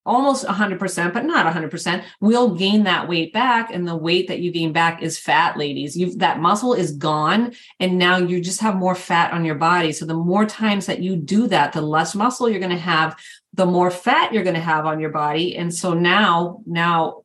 almost 0.05 0.45
100% 0.45 1.13
but 1.13 1.25
not 1.25 1.53
100% 1.53 2.03
will 2.21 2.55
gain 2.55 2.83
that 2.83 3.07
weight 3.07 3.33
back. 3.33 3.71
And 3.71 3.87
the 3.87 3.95
weight 3.95 4.27
that 4.27 4.39
you 4.39 4.51
gain 4.51 4.71
back 4.71 5.03
is 5.03 5.19
fat 5.19 5.57
ladies. 5.57 5.97
You've 5.97 6.19
that 6.19 6.39
muscle 6.39 6.73
is 6.73 6.93
gone 6.93 7.53
and 7.79 7.97
now 7.97 8.17
you 8.17 8.41
just 8.41 8.61
have 8.61 8.75
more 8.75 8.95
fat 8.95 9.33
on 9.33 9.45
your 9.45 9.55
body. 9.55 9.91
So 9.91 10.05
the 10.05 10.13
more 10.13 10.45
times 10.45 10.85
that 10.85 11.01
you 11.01 11.15
do 11.15 11.47
that 11.47 11.73
the 11.73 11.81
less 11.81 12.15
muscle 12.15 12.49
you're 12.49 12.59
going 12.59 12.71
to 12.71 12.77
have 12.77 13.19
the 13.53 13.65
more 13.65 13.91
fat 13.91 14.33
you're 14.33 14.43
going 14.43 14.55
to 14.55 14.61
have 14.61 14.85
on 14.85 14.99
your 14.99 15.09
body. 15.11 15.55
And 15.55 15.73
so 15.73 15.93
now 15.93 16.61
now 16.65 17.23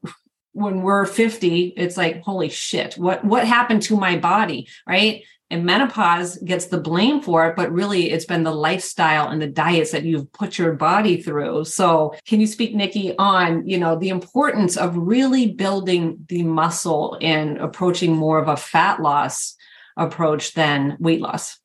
when 0.53 0.83
we're 0.83 1.05
50 1.05 1.75
it's 1.77 1.97
like 1.97 2.23
holy 2.23 2.49
shit 2.49 2.95
what 2.95 3.25
what 3.25 3.47
happened 3.47 3.83
to 3.83 3.97
my 3.97 4.17
body 4.17 4.69
right 4.87 5.25
and 5.51 5.65
menopause 5.65 6.37
gets 6.39 6.67
the 6.67 6.81
blame 6.81 7.21
for 7.21 7.47
it 7.47 7.57
but 7.57 7.71
really 7.73 8.11
it's 8.11 8.25
been 8.25 8.43
the 8.43 8.55
lifestyle 8.55 9.29
and 9.29 9.41
the 9.41 9.47
diets 9.47 9.93
that 9.93 10.05
you've 10.05 10.33
put 10.33 10.59
your 10.59 10.73
body 10.73 11.21
through. 11.21 11.65
So 11.65 12.15
can 12.27 12.41
you 12.41 12.47
speak 12.47 12.75
nikki 12.75 13.17
on 13.19 13.67
you 13.67 13.79
know 13.79 13.97
the 13.97 14.09
importance 14.09 14.77
of 14.77 14.97
really 14.97 15.53
building 15.53 16.25
the 16.29 16.43
muscle 16.43 17.19
and 17.21 17.59
approaching 17.59 18.17
more 18.17 18.39
of 18.39 18.49
a 18.49 18.57
fat 18.57 19.01
loss 19.01 19.57
approach 19.97 20.55
than 20.55 20.97
weight 20.99 21.21
loss 21.21 21.59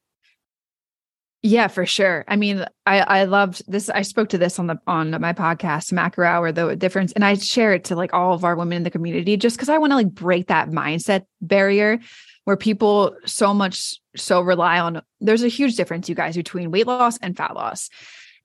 yeah, 1.41 1.67
for 1.67 1.85
sure. 1.85 2.25
I 2.27 2.35
mean, 2.35 2.65
I 2.85 2.99
I 2.99 3.23
loved 3.23 3.63
this. 3.67 3.89
I 3.89 4.01
spoke 4.01 4.29
to 4.29 4.37
this 4.37 4.59
on 4.59 4.67
the 4.67 4.79
on 4.87 5.11
my 5.21 5.33
podcast, 5.33 5.93
Macro 5.93 6.27
Hour, 6.27 6.51
the 6.51 6.75
difference, 6.75 7.13
and 7.13 7.23
I 7.23 7.35
share 7.35 7.73
it 7.73 7.85
to 7.85 7.95
like 7.95 8.13
all 8.13 8.33
of 8.33 8.43
our 8.43 8.55
women 8.55 8.77
in 8.77 8.83
the 8.83 8.91
community, 8.91 9.37
just 9.37 9.55
because 9.55 9.69
I 9.69 9.77
want 9.77 9.91
to 9.91 9.95
like 9.95 10.11
break 10.11 10.47
that 10.47 10.69
mindset 10.69 11.25
barrier 11.41 11.99
where 12.45 12.57
people 12.57 13.15
so 13.25 13.53
much 13.53 13.95
so 14.15 14.41
rely 14.41 14.79
on 14.79 15.01
there's 15.21 15.43
a 15.43 15.47
huge 15.47 15.75
difference 15.75 16.09
you 16.09 16.15
guys 16.15 16.35
between 16.35 16.71
weight 16.71 16.87
loss 16.87 17.17
and 17.19 17.37
fat 17.37 17.53
loss 17.53 17.89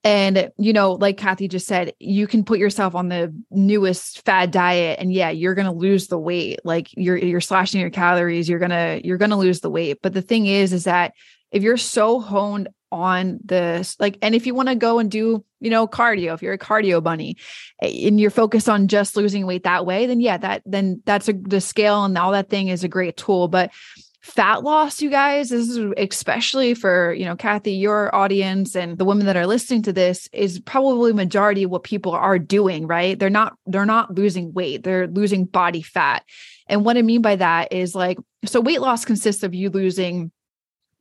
And, 0.05 0.51
you 0.59 0.75
know, 0.75 0.93
like 0.93 1.17
Kathy 1.17 1.49
just 1.49 1.67
said, 1.67 1.95
you 1.99 2.27
can 2.27 2.45
put 2.45 2.59
yourself 2.59 2.95
on 2.95 3.09
the 3.09 3.35
newest 3.51 4.23
fad 4.27 4.51
diet 4.51 4.99
and 5.01 5.11
yeah, 5.11 5.31
you're 5.31 5.55
going 5.55 5.65
to 5.65 5.73
lose 5.73 6.09
the 6.09 6.19
weight. 6.19 6.61
Like 6.63 6.91
you're, 6.93 7.17
you're 7.17 7.41
slashing 7.41 7.81
your 7.81 7.89
calories, 7.89 8.47
you're 8.47 8.59
going 8.59 8.71
to, 8.71 9.01
you're 9.03 9.17
going 9.17 9.31
to 9.31 9.37
lose 9.37 9.61
the 9.61 9.71
weight. 9.71 10.01
But 10.03 10.13
the 10.13 10.21
thing 10.21 10.45
is, 10.45 10.75
is 10.75 10.85
that 10.85 11.15
if 11.51 11.63
you're 11.63 11.79
so 11.79 12.21
honed 12.21 12.69
on 12.95 13.41
this 13.45 13.97
like 13.99 14.17
and 14.23 14.35
if 14.35 14.47
you 14.47 14.55
want 14.55 14.69
to 14.69 14.75
go 14.75 14.99
and 14.99 15.11
do 15.11 15.45
you 15.61 15.71
know 15.71 15.87
cardio 15.87 16.33
if 16.33 16.43
you're 16.43 16.53
a 16.53 16.59
cardio 16.59 17.03
bunny 17.03 17.37
eh, 17.83 18.07
and 18.07 18.21
you're 18.21 18.31
focused 18.31 18.69
on 18.69 18.87
just 18.87 19.17
losing 19.17 19.47
weight 19.47 19.65
that 19.65 19.85
way 19.85 20.07
then 20.07 20.21
yeah 20.21 20.37
that 20.37 20.63
then 20.65 21.03
that's 21.05 21.29
a 21.29 21.33
the 21.33 21.61
scale 21.61 22.05
and 22.05 22.17
all 22.17 22.33
that 22.33 22.49
thing 22.49 22.69
is 22.69 22.85
a 22.85 22.89
great 22.89 23.17
tool 23.17 23.49
but 23.49 23.73
fat 24.23 24.63
loss 24.63 25.03
you 25.03 25.11
guys 25.11 25.51
this 25.51 25.69
is 25.69 25.93
especially 25.99 26.73
for 26.73 27.13
you 27.13 27.27
know 27.27 27.37
kathy 27.37 27.73
your 27.73 28.15
audience 28.15 28.75
and 28.75 28.97
the 28.97 29.05
women 29.05 29.27
that 29.27 29.37
are 29.37 29.47
listening 29.47 29.83
to 29.83 29.93
this 29.93 30.31
is 30.33 30.61
probably 30.61 31.13
majority 31.13 31.67
what 31.67 31.83
people 31.83 32.13
are 32.13 32.39
doing 32.39 32.87
right? 32.87 33.19
They're 33.19 33.29
not 33.29 33.55
they're 33.67 33.85
not 33.85 34.15
losing 34.15 34.55
weight 34.55 34.83
they're 34.83 35.09
losing 35.09 35.45
body 35.45 35.83
fat. 35.83 36.25
And 36.69 36.87
what 36.87 36.97
i 36.97 37.03
mean 37.03 37.21
by 37.21 37.37
that 37.37 37.73
is 37.73 37.95
like 37.95 38.17
so 38.47 38.63
weight 38.63 38.81
loss 38.81 39.05
consists 39.05 39.43
of 39.43 39.55
you 39.55 39.69
losing 39.69 40.33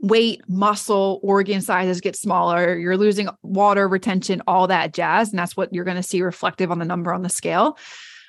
weight, 0.04 0.42
muscle, 0.50 1.22
organ 1.24 1.62
sizes 1.62 2.02
get 2.02 2.16
smaller, 2.16 2.78
you're 2.78 2.98
losing 2.98 3.30
water 3.42 3.88
retention, 3.88 4.42
all 4.46 4.68
that 4.68 4.94
jazz. 4.94 5.30
And 5.30 5.39
that's 5.39 5.56
what 5.56 5.74
you're 5.74 5.86
going 5.86 5.98
to 5.98 6.04
see 6.04 6.22
reflective 6.22 6.72
on 6.72 6.78
the 6.78 6.86
number 6.86 7.13
on 7.13 7.24
the 7.24 7.30
scale. 7.30 7.78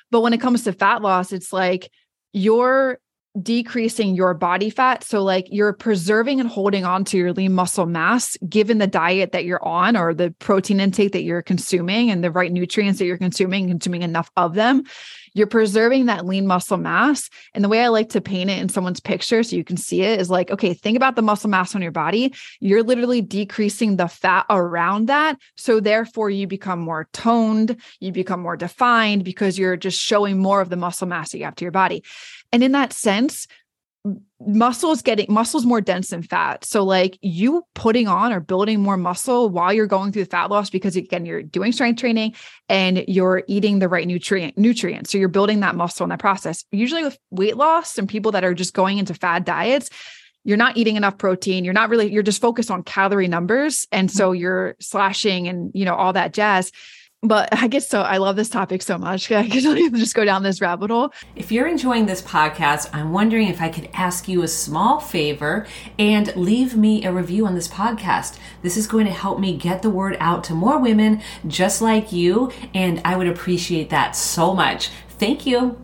But 0.09 0.21
when 0.21 0.33
it 0.33 0.39
comes 0.39 0.63
to 0.63 0.73
fat 0.73 1.01
loss, 1.01 1.33
it's 1.33 1.51
like 1.51 1.91
you're 2.31 2.99
decreasing 3.41 4.15
your 4.15 4.33
body 4.33 4.69
fat. 4.69 5.03
So, 5.03 5.23
like, 5.23 5.47
you're 5.49 5.73
preserving 5.73 6.39
and 6.39 6.49
holding 6.49 6.85
on 6.85 7.03
to 7.05 7.17
your 7.17 7.33
lean 7.33 7.53
muscle 7.53 7.85
mass 7.85 8.37
given 8.47 8.77
the 8.77 8.87
diet 8.87 9.31
that 9.31 9.45
you're 9.45 9.65
on 9.65 9.97
or 9.97 10.13
the 10.13 10.31
protein 10.39 10.79
intake 10.79 11.11
that 11.11 11.23
you're 11.23 11.41
consuming 11.41 12.09
and 12.09 12.23
the 12.23 12.31
right 12.31 12.51
nutrients 12.51 12.99
that 12.99 13.05
you're 13.05 13.17
consuming, 13.17 13.67
consuming 13.67 14.01
enough 14.01 14.31
of 14.37 14.53
them 14.55 14.83
you're 15.35 15.47
preserving 15.47 16.05
that 16.05 16.25
lean 16.25 16.47
muscle 16.47 16.77
mass. 16.77 17.29
And 17.53 17.63
the 17.63 17.69
way 17.69 17.83
I 17.83 17.89
like 17.89 18.09
to 18.09 18.21
paint 18.21 18.49
it 18.49 18.57
in 18.57 18.69
someone's 18.69 19.01
picture 19.01 19.43
so 19.43 19.55
you 19.55 19.65
can 19.65 19.77
see 19.77 20.01
it 20.01 20.19
is 20.19 20.29
like, 20.29 20.49
okay, 20.49 20.73
think 20.73 20.95
about 20.95 21.17
the 21.17 21.21
muscle 21.21 21.49
mass 21.49 21.75
on 21.75 21.81
your 21.81 21.91
body. 21.91 22.33
You're 22.61 22.83
literally 22.83 23.21
decreasing 23.21 23.97
the 23.97 24.07
fat 24.07 24.45
around 24.49 25.07
that. 25.07 25.37
So 25.57 25.79
therefore, 25.79 26.29
you 26.29 26.47
become 26.47 26.79
more 26.79 27.09
toned, 27.11 27.75
you 27.99 28.13
become 28.13 28.39
more 28.39 28.55
defined 28.55 29.25
because 29.25 29.59
you're 29.59 29.75
just 29.75 29.99
showing 29.99 30.39
more 30.39 30.61
of 30.61 30.69
the 30.69 30.77
muscle 30.77 31.07
mass 31.07 31.31
that 31.31 31.37
you 31.37 31.43
have 31.43 31.55
to 31.55 31.65
your 31.65 31.71
body. 31.71 32.03
And 32.55 32.63
in 32.63 32.71
that 32.71 32.93
sense, 32.93 33.47
muscles 34.39 35.01
getting 35.01 35.25
muscles 35.27 35.65
more 35.65 35.81
dense 35.81 36.11
than 36.11 36.23
fat. 36.23 36.63
So 36.63 36.85
like 36.85 37.19
you 37.21 37.65
putting 37.73 38.07
on 38.07 38.31
or 38.31 38.39
building 38.39 38.79
more 38.79 38.95
muscle 38.95 39.49
while 39.49 39.73
you're 39.73 39.87
going 39.87 40.13
through 40.13 40.23
the 40.23 40.29
fat 40.29 40.49
loss 40.49 40.69
because 40.69 40.95
again 40.95 41.25
you're 41.25 41.43
doing 41.43 41.73
strength 41.73 41.99
training 41.99 42.33
and 42.69 43.03
you're 43.09 43.43
eating 43.47 43.79
the 43.79 43.89
right 43.89 44.07
nutrient 44.07 44.57
nutrients. 44.57 45.11
So 45.11 45.17
you're 45.17 45.27
building 45.27 45.59
that 45.59 45.75
muscle 45.75 46.05
in 46.05 46.11
that 46.11 46.19
process. 46.19 46.63
Usually 46.71 47.03
with 47.03 47.17
weight 47.29 47.57
loss 47.57 47.97
and 47.97 48.07
people 48.07 48.31
that 48.31 48.45
are 48.45 48.53
just 48.53 48.73
going 48.73 48.99
into 48.99 49.13
fad 49.13 49.43
diets, 49.43 49.89
you're 50.45 50.55
not 50.55 50.77
eating 50.77 50.95
enough 50.95 51.17
protein. 51.17 51.65
You're 51.65 51.73
not 51.73 51.89
really 51.89 52.09
you're 52.09 52.23
just 52.23 52.39
focused 52.39 52.71
on 52.71 52.83
calorie 52.83 53.27
numbers 53.27 53.85
and 53.91 54.09
so 54.09 54.29
mm-hmm. 54.31 54.39
you're 54.39 54.75
slashing 54.79 55.49
and 55.49 55.71
you 55.73 55.83
know 55.83 55.95
all 55.95 56.13
that 56.13 56.31
jazz 56.31 56.71
but 57.27 57.49
I 57.51 57.67
get 57.67 57.83
so 57.83 58.01
I 58.01 58.17
love 58.17 58.35
this 58.35 58.49
topic 58.49 58.81
so 58.81 58.97
much. 58.97 59.31
I 59.31 59.47
could 59.49 59.95
just 59.95 60.15
go 60.15 60.25
down 60.25 60.43
this 60.43 60.61
rabbit 60.61 60.89
hole. 60.89 61.11
If 61.35 61.51
you're 61.51 61.67
enjoying 61.67 62.05
this 62.05 62.21
podcast, 62.21 62.89
I'm 62.93 63.11
wondering 63.11 63.47
if 63.47 63.61
I 63.61 63.69
could 63.69 63.89
ask 63.93 64.27
you 64.27 64.43
a 64.43 64.47
small 64.47 64.99
favor 64.99 65.65
and 65.99 66.35
leave 66.35 66.75
me 66.75 67.05
a 67.05 67.11
review 67.11 67.45
on 67.45 67.55
this 67.55 67.67
podcast. 67.67 68.37
This 68.61 68.77
is 68.77 68.87
going 68.87 69.05
to 69.05 69.11
help 69.11 69.39
me 69.39 69.57
get 69.57 69.81
the 69.81 69.89
word 69.89 70.17
out 70.19 70.43
to 70.45 70.53
more 70.53 70.79
women 70.79 71.21
just 71.47 71.81
like 71.81 72.11
you, 72.11 72.51
and 72.73 73.01
I 73.05 73.15
would 73.15 73.27
appreciate 73.27 73.89
that 73.89 74.15
so 74.15 74.53
much. 74.53 74.89
Thank 75.09 75.45
you. 75.45 75.79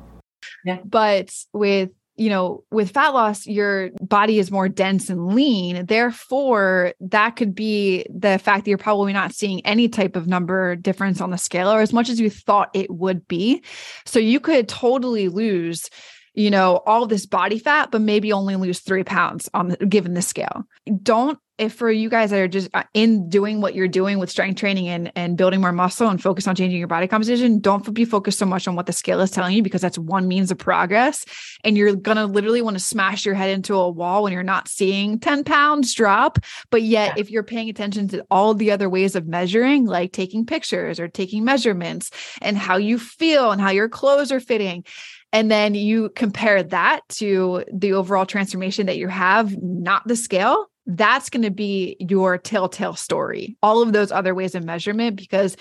Yeah. 0.65 0.79
But 0.85 1.33
with 1.53 1.91
you 2.21 2.29
know, 2.29 2.63
with 2.69 2.91
fat 2.91 3.15
loss, 3.15 3.47
your 3.47 3.89
body 3.99 4.37
is 4.37 4.51
more 4.51 4.69
dense 4.69 5.09
and 5.09 5.33
lean. 5.33 5.87
Therefore, 5.87 6.93
that 6.99 7.35
could 7.35 7.55
be 7.55 8.05
the 8.13 8.37
fact 8.37 8.63
that 8.63 8.69
you're 8.69 8.77
probably 8.77 9.11
not 9.11 9.33
seeing 9.33 9.65
any 9.65 9.89
type 9.89 10.15
of 10.15 10.27
number 10.27 10.75
difference 10.75 11.19
on 11.19 11.31
the 11.31 11.37
scale 11.39 11.71
or 11.71 11.81
as 11.81 11.91
much 11.91 12.09
as 12.09 12.19
you 12.19 12.29
thought 12.29 12.69
it 12.75 12.91
would 12.91 13.27
be. 13.27 13.63
So 14.05 14.19
you 14.19 14.39
could 14.39 14.69
totally 14.69 15.29
lose 15.29 15.89
you 16.33 16.49
know 16.49 16.81
all 16.85 17.07
this 17.07 17.25
body 17.25 17.59
fat 17.59 17.91
but 17.91 17.99
maybe 17.99 18.31
only 18.31 18.55
lose 18.55 18.79
three 18.79 19.03
pounds 19.03 19.49
on 19.53 19.67
the, 19.67 19.77
given 19.85 20.13
the 20.13 20.21
scale 20.21 20.63
don't 21.03 21.37
if 21.61 21.75
for 21.75 21.91
you 21.91 22.09
guys 22.09 22.31
that 22.31 22.39
are 22.39 22.47
just 22.47 22.69
uh, 22.73 22.83
in 22.95 23.29
doing 23.29 23.61
what 23.61 23.75
you're 23.75 23.87
doing 23.87 24.17
with 24.17 24.31
strength 24.31 24.59
training 24.59 24.87
and, 24.87 25.11
and 25.15 25.37
building 25.37 25.61
more 25.61 25.71
muscle 25.71 26.09
and 26.09 26.19
focus 26.19 26.47
on 26.47 26.55
changing 26.55 26.79
your 26.79 26.87
body 26.87 27.07
composition, 27.07 27.59
don't 27.59 27.93
be 27.93 28.03
focused 28.03 28.39
so 28.39 28.47
much 28.47 28.67
on 28.67 28.75
what 28.75 28.87
the 28.87 28.93
scale 28.93 29.21
is 29.21 29.29
telling 29.29 29.55
you 29.55 29.61
because 29.61 29.79
that's 29.79 29.99
one 29.99 30.27
means 30.27 30.49
of 30.49 30.57
progress. 30.57 31.23
And 31.63 31.77
you're 31.77 31.95
going 31.95 32.17
to 32.17 32.25
literally 32.25 32.63
want 32.63 32.77
to 32.77 32.83
smash 32.83 33.27
your 33.27 33.35
head 33.35 33.51
into 33.51 33.75
a 33.75 33.87
wall 33.87 34.23
when 34.23 34.33
you're 34.33 34.41
not 34.41 34.67
seeing 34.67 35.19
10 35.19 35.43
pounds 35.43 35.93
drop. 35.93 36.39
But 36.71 36.81
yet, 36.81 37.13
yeah. 37.15 37.21
if 37.21 37.29
you're 37.29 37.43
paying 37.43 37.69
attention 37.69 38.07
to 38.07 38.25
all 38.31 38.55
the 38.55 38.71
other 38.71 38.89
ways 38.89 39.15
of 39.15 39.27
measuring, 39.27 39.85
like 39.85 40.13
taking 40.13 40.47
pictures 40.47 40.99
or 40.99 41.07
taking 41.07 41.45
measurements 41.45 42.09
and 42.41 42.57
how 42.57 42.77
you 42.77 42.97
feel 42.97 43.51
and 43.51 43.61
how 43.61 43.69
your 43.69 43.87
clothes 43.87 44.31
are 44.31 44.39
fitting, 44.39 44.83
and 45.31 45.51
then 45.51 45.75
you 45.75 46.09
compare 46.09 46.63
that 46.63 47.07
to 47.09 47.63
the 47.71 47.93
overall 47.93 48.25
transformation 48.25 48.87
that 48.87 48.97
you 48.97 49.07
have, 49.07 49.55
not 49.61 50.07
the 50.07 50.15
scale, 50.15 50.70
that's 50.85 51.29
going 51.29 51.43
to 51.43 51.51
be 51.51 51.95
your 51.99 52.37
telltale 52.37 52.95
story. 52.95 53.57
All 53.61 53.81
of 53.81 53.93
those 53.93 54.11
other 54.11 54.33
ways 54.33 54.55
of 54.55 54.63
measurement, 54.63 55.15
because 55.15 55.55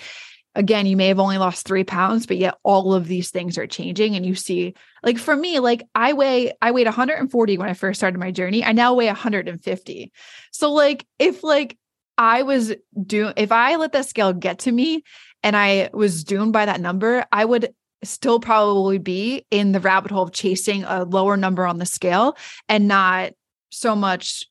again, 0.55 0.85
you 0.85 0.97
may 0.97 1.07
have 1.07 1.19
only 1.19 1.37
lost 1.37 1.65
three 1.65 1.83
pounds, 1.83 2.25
but 2.25 2.37
yet 2.37 2.55
all 2.63 2.93
of 2.93 3.07
these 3.07 3.29
things 3.29 3.57
are 3.57 3.67
changing. 3.67 4.15
And 4.15 4.25
you 4.25 4.35
see, 4.35 4.73
like 5.03 5.17
for 5.17 5.35
me, 5.35 5.59
like 5.59 5.83
I 5.95 6.13
weigh, 6.13 6.53
I 6.61 6.71
weighed 6.71 6.87
140 6.87 7.57
when 7.57 7.69
I 7.69 7.73
first 7.73 7.99
started 7.99 8.19
my 8.19 8.31
journey. 8.31 8.63
I 8.63 8.71
now 8.73 8.93
weigh 8.93 9.07
150. 9.07 10.11
So, 10.51 10.71
like, 10.73 11.05
if 11.19 11.43
like 11.43 11.77
I 12.17 12.43
was 12.43 12.73
doing, 13.05 13.33
if 13.37 13.51
I 13.51 13.75
let 13.77 13.93
that 13.93 14.07
scale 14.07 14.33
get 14.33 14.59
to 14.59 14.71
me 14.71 15.03
and 15.43 15.55
I 15.55 15.89
was 15.93 16.23
doomed 16.23 16.53
by 16.53 16.65
that 16.65 16.81
number, 16.81 17.25
I 17.31 17.45
would 17.45 17.73
still 18.03 18.39
probably 18.39 18.97
be 18.97 19.45
in 19.51 19.71
the 19.71 19.79
rabbit 19.79 20.11
hole 20.11 20.23
of 20.23 20.31
chasing 20.31 20.83
a 20.83 21.03
lower 21.03 21.37
number 21.37 21.65
on 21.65 21.77
the 21.77 21.85
scale 21.85 22.35
and 22.67 22.87
not 22.87 23.31
so 23.69 23.95
much 23.95 24.45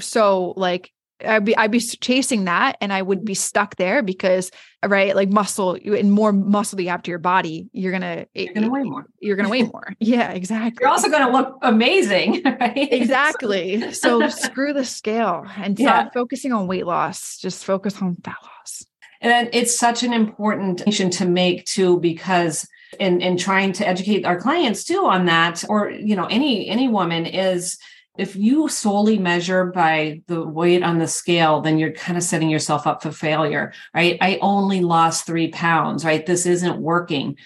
so 0.00 0.54
like 0.56 0.92
I'd 1.24 1.44
be 1.44 1.56
I'd 1.56 1.70
be 1.70 1.80
chasing 1.80 2.44
that 2.44 2.76
and 2.80 2.92
I 2.92 3.02
would 3.02 3.24
be 3.24 3.32
mm-hmm. 3.32 3.38
stuck 3.38 3.76
there 3.76 4.02
because 4.02 4.50
right 4.84 5.16
like 5.16 5.28
muscle 5.28 5.74
and 5.74 6.12
more 6.12 6.32
muscle 6.32 6.80
you 6.80 6.88
have 6.90 7.02
to 7.02 7.10
your 7.10 7.18
body 7.18 7.68
you're 7.72 7.90
gonna 7.90 8.26
eh, 8.36 8.44
you're 8.44 8.54
gonna 8.54 8.70
weigh 8.70 8.84
more. 8.84 9.06
you're 9.20 9.36
gonna 9.36 9.48
weigh 9.48 9.64
more. 9.64 9.94
Yeah 9.98 10.30
exactly. 10.30 10.78
You're 10.80 10.90
also 10.90 11.10
gonna 11.10 11.32
look 11.32 11.58
amazing 11.62 12.42
right? 12.60 12.92
Exactly 12.92 13.92
so 13.92 14.28
screw 14.28 14.72
the 14.72 14.84
scale 14.84 15.44
and 15.56 15.76
stop 15.78 16.06
yeah. 16.06 16.10
focusing 16.12 16.52
on 16.52 16.66
weight 16.68 16.86
loss 16.86 17.38
just 17.38 17.64
focus 17.64 18.00
on 18.00 18.16
fat 18.22 18.36
loss. 18.42 18.84
And 19.20 19.50
it's 19.52 19.76
such 19.76 20.04
an 20.04 20.12
important 20.12 20.76
distinction 20.76 21.10
to 21.10 21.26
make 21.26 21.64
too 21.64 21.98
because 21.98 22.68
in 23.00 23.20
in 23.20 23.36
trying 23.36 23.72
to 23.72 23.86
educate 23.86 24.24
our 24.24 24.40
clients 24.40 24.84
too 24.84 25.04
on 25.06 25.26
that 25.26 25.64
or 25.68 25.90
you 25.90 26.14
know 26.14 26.26
any 26.26 26.68
any 26.68 26.88
woman 26.88 27.26
is 27.26 27.78
if 28.18 28.34
you 28.34 28.68
solely 28.68 29.18
measure 29.18 29.66
by 29.66 30.22
the 30.26 30.44
weight 30.44 30.82
on 30.82 30.98
the 30.98 31.06
scale, 31.06 31.60
then 31.60 31.78
you're 31.78 31.92
kind 31.92 32.18
of 32.18 32.24
setting 32.24 32.50
yourself 32.50 32.86
up 32.86 33.02
for 33.02 33.12
failure, 33.12 33.72
right? 33.94 34.18
I 34.20 34.38
only 34.42 34.80
lost 34.80 35.24
three 35.24 35.48
pounds, 35.48 36.04
right? 36.04 36.26
This 36.26 36.44
isn't 36.44 36.78
working 36.80 37.36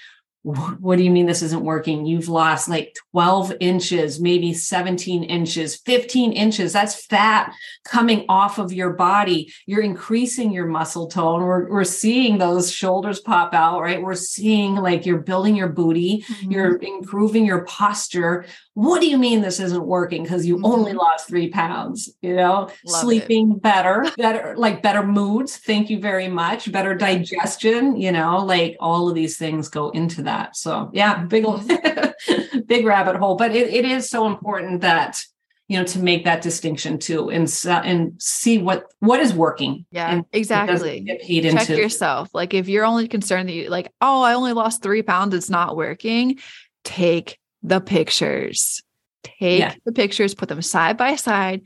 what 0.44 0.98
do 0.98 1.04
you 1.04 1.11
mean 1.11 1.26
this 1.26 1.42
isn't 1.42 1.62
working? 1.62 2.04
You've 2.04 2.28
lost 2.28 2.68
like 2.68 2.96
12 3.12 3.52
inches, 3.61 4.20
maybe 4.20 4.52
17 4.52 5.22
inches, 5.22 5.76
15 5.76 6.32
inches. 6.32 6.72
That's 6.72 7.06
fat 7.06 7.54
coming 7.85 8.24
off 8.28 8.58
of 8.58 8.72
your 8.72 8.94
body. 8.94 9.52
You're 9.66 9.82
increasing 9.82 10.52
your 10.52 10.66
muscle 10.66 11.06
tone. 11.06 11.42
We're, 11.42 11.70
we're 11.70 11.85
seeing 11.85 12.38
those 12.38 12.72
shoulders 12.72 13.20
pop 13.20 13.54
out, 13.54 13.82
right? 13.82 14.02
We're 14.02 14.16
seeing 14.16 14.74
like 14.74 15.06
you're 15.06 15.18
building 15.18 15.54
your 15.54 15.68
booty, 15.68 16.24
mm-hmm. 16.26 16.50
you're 16.50 16.76
improving 16.78 17.46
your 17.46 17.64
posture. 17.64 18.44
What 18.74 19.02
do 19.02 19.08
you 19.08 19.18
mean 19.18 19.42
this 19.42 19.61
isn't 19.61 19.85
working? 19.85 20.22
Because 20.22 20.46
you 20.46 20.56
mm-hmm. 20.56 20.64
only 20.64 20.92
lost 20.94 21.28
three 21.28 21.50
pounds, 21.50 22.11
you 22.22 22.35
know, 22.35 22.70
Love 22.87 23.00
sleeping 23.00 23.52
it. 23.52 23.62
better, 23.62 24.06
better, 24.16 24.54
like 24.56 24.82
better 24.82 25.02
moods. 25.02 25.58
Thank 25.58 25.90
you 25.90 26.00
very 26.00 26.28
much. 26.28 26.72
Better 26.72 26.94
digestion, 26.94 27.96
you 28.00 28.12
know, 28.12 28.38
like 28.38 28.76
all 28.80 29.08
of 29.08 29.14
these 29.14 29.37
things 29.37 29.68
go 29.68 29.90
into 29.90 30.22
that. 30.22 30.56
So 30.56 30.90
yeah, 30.94 31.24
big 31.24 31.44
big 32.66 32.87
rabbit 32.87 33.16
hole. 33.16 33.37
But 33.37 33.54
it, 33.54 33.68
it 33.68 33.85
is 33.85 34.08
so 34.08 34.26
important 34.26 34.80
that 34.80 35.22
you 35.68 35.78
know 35.78 35.85
to 35.85 35.98
make 36.00 36.24
that 36.24 36.42
distinction 36.42 36.98
too 36.98 37.30
and 37.30 37.50
and 37.66 38.20
see 38.20 38.58
what 38.58 38.85
what 38.98 39.20
is 39.20 39.32
working 39.32 39.87
yeah 39.90 40.20
exactly 40.32 41.02
check 41.06 41.70
into. 41.70 41.76
yourself 41.76 42.28
like 42.35 42.52
if 42.52 42.68
you're 42.68 42.85
only 42.85 43.08
concerned 43.08 43.48
that 43.48 43.54
you 43.54 43.70
like 43.70 43.90
oh 44.02 44.22
i 44.22 44.35
only 44.35 44.52
lost 44.52 44.82
three 44.82 45.02
pounds 45.02 45.35
it's 45.35 45.48
not 45.48 45.76
working 45.76 46.38
take 46.85 47.38
the 47.62 47.81
pictures 47.81 48.83
take 49.22 49.61
yeah. 49.61 49.75
the 49.85 49.92
pictures 49.92 50.35
put 50.35 50.48
them 50.48 50.62
side 50.62 50.96
by 50.96 51.16
side 51.16 51.62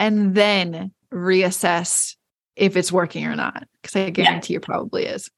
and 0.00 0.34
then 0.34 0.92
reassess 1.12 2.16
if 2.56 2.76
it's 2.76 2.90
working 2.90 3.24
or 3.24 3.36
not. 3.36 3.66
Cause 3.82 3.96
I 3.96 4.10
guarantee 4.10 4.54
yeah. 4.54 4.58
it 4.58 4.62
probably 4.62 5.06
is. 5.06 5.30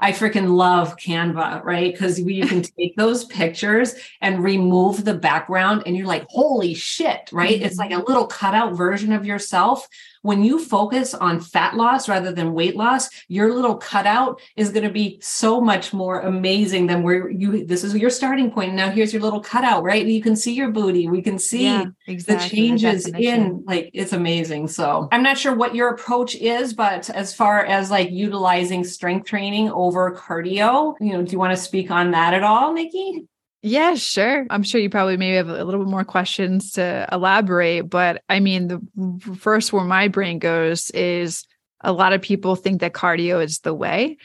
I 0.00 0.12
freaking 0.12 0.56
love 0.56 0.96
Canva, 0.96 1.64
right? 1.64 1.92
Because 1.92 2.20
you 2.20 2.46
can 2.46 2.62
take 2.62 2.96
those 2.96 3.24
pictures 3.24 3.94
and 4.20 4.42
remove 4.42 5.04
the 5.04 5.14
background, 5.14 5.84
and 5.86 5.96
you're 5.96 6.06
like, 6.06 6.26
holy 6.28 6.74
shit, 6.74 7.30
right? 7.32 7.56
Mm-hmm. 7.56 7.64
It's 7.64 7.76
like 7.76 7.92
a 7.92 7.94
mm-hmm. 7.94 8.08
little 8.08 8.26
cutout 8.26 8.74
version 8.74 9.12
of 9.12 9.24
yourself. 9.24 9.86
When 10.26 10.42
you 10.42 10.58
focus 10.58 11.14
on 11.14 11.38
fat 11.38 11.76
loss 11.76 12.08
rather 12.08 12.32
than 12.32 12.52
weight 12.52 12.74
loss, 12.74 13.08
your 13.28 13.54
little 13.54 13.76
cutout 13.76 14.40
is 14.56 14.70
going 14.70 14.82
to 14.82 14.90
be 14.90 15.18
so 15.22 15.60
much 15.60 15.92
more 15.92 16.18
amazing 16.22 16.88
than 16.88 17.04
where 17.04 17.30
you, 17.30 17.64
this 17.64 17.84
is 17.84 17.94
your 17.94 18.10
starting 18.10 18.50
point. 18.50 18.74
Now 18.74 18.90
here's 18.90 19.12
your 19.12 19.22
little 19.22 19.38
cutout, 19.38 19.84
right? 19.84 20.04
You 20.04 20.20
can 20.20 20.34
see 20.34 20.52
your 20.52 20.72
booty. 20.72 21.06
We 21.06 21.22
can 21.22 21.38
see 21.38 21.66
yeah, 21.66 21.84
exactly, 22.08 22.48
the 22.48 22.56
changes 22.56 23.06
in, 23.06 23.62
like, 23.68 23.90
it's 23.94 24.12
amazing. 24.12 24.66
So 24.66 25.08
I'm 25.12 25.22
not 25.22 25.38
sure 25.38 25.54
what 25.54 25.76
your 25.76 25.90
approach 25.90 26.34
is, 26.34 26.74
but 26.74 27.08
as 27.10 27.32
far 27.32 27.64
as 27.64 27.92
like 27.92 28.10
utilizing 28.10 28.82
strength 28.82 29.28
training 29.28 29.70
over 29.70 30.10
cardio, 30.10 30.94
you 31.00 31.12
know, 31.12 31.22
do 31.22 31.30
you 31.30 31.38
want 31.38 31.56
to 31.56 31.62
speak 31.62 31.92
on 31.92 32.10
that 32.10 32.34
at 32.34 32.42
all, 32.42 32.72
Nikki? 32.72 33.28
Yeah, 33.62 33.94
sure. 33.94 34.46
I'm 34.50 34.62
sure 34.62 34.80
you 34.80 34.90
probably 34.90 35.16
maybe 35.16 35.36
have 35.36 35.48
a 35.48 35.64
little 35.64 35.82
bit 35.82 35.90
more 35.90 36.04
questions 36.04 36.72
to 36.72 37.08
elaborate, 37.10 37.90
but 37.90 38.22
I 38.28 38.38
mean, 38.40 38.68
the 38.68 39.36
first 39.36 39.72
where 39.72 39.84
my 39.84 40.08
brain 40.08 40.38
goes 40.38 40.90
is 40.90 41.44
a 41.80 41.92
lot 41.92 42.12
of 42.12 42.22
people 42.22 42.54
think 42.54 42.80
that 42.80 42.92
cardio 42.92 43.42
is 43.42 43.60
the 43.60 43.74
way. 43.74 44.18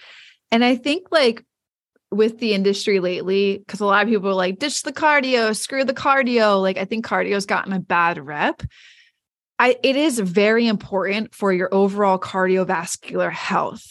And 0.52 0.64
I 0.64 0.76
think 0.76 1.08
like 1.12 1.44
with 2.12 2.40
the 2.40 2.54
industry 2.54 3.00
lately, 3.00 3.58
because 3.58 3.80
a 3.80 3.86
lot 3.86 4.04
of 4.04 4.10
people 4.10 4.30
are 4.30 4.34
like, 4.34 4.60
ditch 4.60 4.84
the 4.84 4.94
cardio, 4.94 5.56
screw 5.56 5.86
the 5.86 5.94
cardio. 5.94 6.62
Like 6.62 6.78
I 6.78 6.86
think 6.86 7.06
cardio's 7.06 7.46
gotten 7.46 7.74
a 7.74 7.80
bad 7.80 8.24
rep. 8.24 8.62
I 9.58 9.78
it 9.82 9.96
is 9.96 10.20
very 10.20 10.68
important 10.68 11.34
for 11.34 11.54
your 11.54 11.74
overall 11.74 12.20
cardiovascular 12.20 13.32
health. 13.32 13.84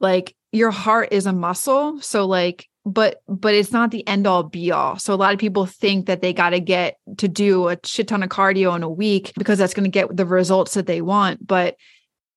Like 0.00 0.34
your 0.50 0.70
heart 0.70 1.08
is 1.12 1.26
a 1.26 1.32
muscle. 1.32 2.00
So 2.00 2.26
like 2.26 2.68
but 2.84 3.22
but 3.28 3.54
it's 3.54 3.72
not 3.72 3.90
the 3.90 4.06
end 4.08 4.26
all 4.26 4.42
be 4.42 4.72
all. 4.72 4.98
So 4.98 5.14
a 5.14 5.16
lot 5.16 5.32
of 5.32 5.38
people 5.38 5.66
think 5.66 6.06
that 6.06 6.20
they 6.20 6.32
got 6.32 6.50
to 6.50 6.60
get 6.60 6.98
to 7.18 7.28
do 7.28 7.68
a 7.68 7.78
shit 7.84 8.08
ton 8.08 8.22
of 8.22 8.28
cardio 8.28 8.74
in 8.74 8.82
a 8.82 8.88
week 8.88 9.32
because 9.36 9.58
that's 9.58 9.74
going 9.74 9.84
to 9.84 9.90
get 9.90 10.14
the 10.16 10.26
results 10.26 10.74
that 10.74 10.86
they 10.86 11.00
want, 11.00 11.46
but 11.46 11.76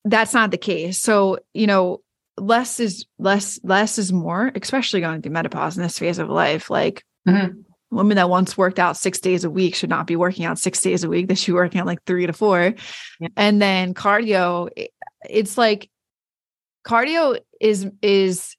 that's 0.04 0.34
not 0.34 0.52
the 0.52 0.58
case. 0.58 1.00
So, 1.00 1.40
you 1.54 1.66
know, 1.66 2.02
less 2.38 2.80
is 2.80 3.06
less 3.18 3.60
less 3.64 3.98
is 3.98 4.14
more, 4.14 4.52
especially 4.56 5.02
going 5.02 5.22
through 5.22 5.32
menopause 5.32 5.78
in 5.78 5.84
this 5.84 5.98
phase 5.98 6.20
of 6.20 6.30
life. 6.30 6.70
Like 6.70 7.04
mm-hmm. 7.28 7.62
women 7.90 8.18
that 8.18 8.30
once 8.30 8.56
worked 8.56 8.78
out 8.78 8.98
6 8.98 9.20
days 9.22 9.46
a 9.46 9.50
week 9.50 9.74
should 9.74 9.90
not 9.90 10.06
be 10.06 10.16
working 10.16 10.46
out 10.46 10.60
6 10.60 10.80
days 10.82 11.04
a 11.04 11.10
week. 11.10 11.28
They 11.28 11.36
should 11.36 11.54
be 11.54 11.56
working 11.56 11.82
out 11.82 11.88
like 11.88 12.04
3 12.06 12.28
to 12.28 12.34
4. 12.34 12.76
Yeah. 13.20 13.28
And 13.36 13.60
then 13.60 13.96
cardio 13.96 14.70
it's 15.28 15.58
like 15.58 15.90
cardio 16.86 17.40
is 17.60 17.88
is 18.04 18.56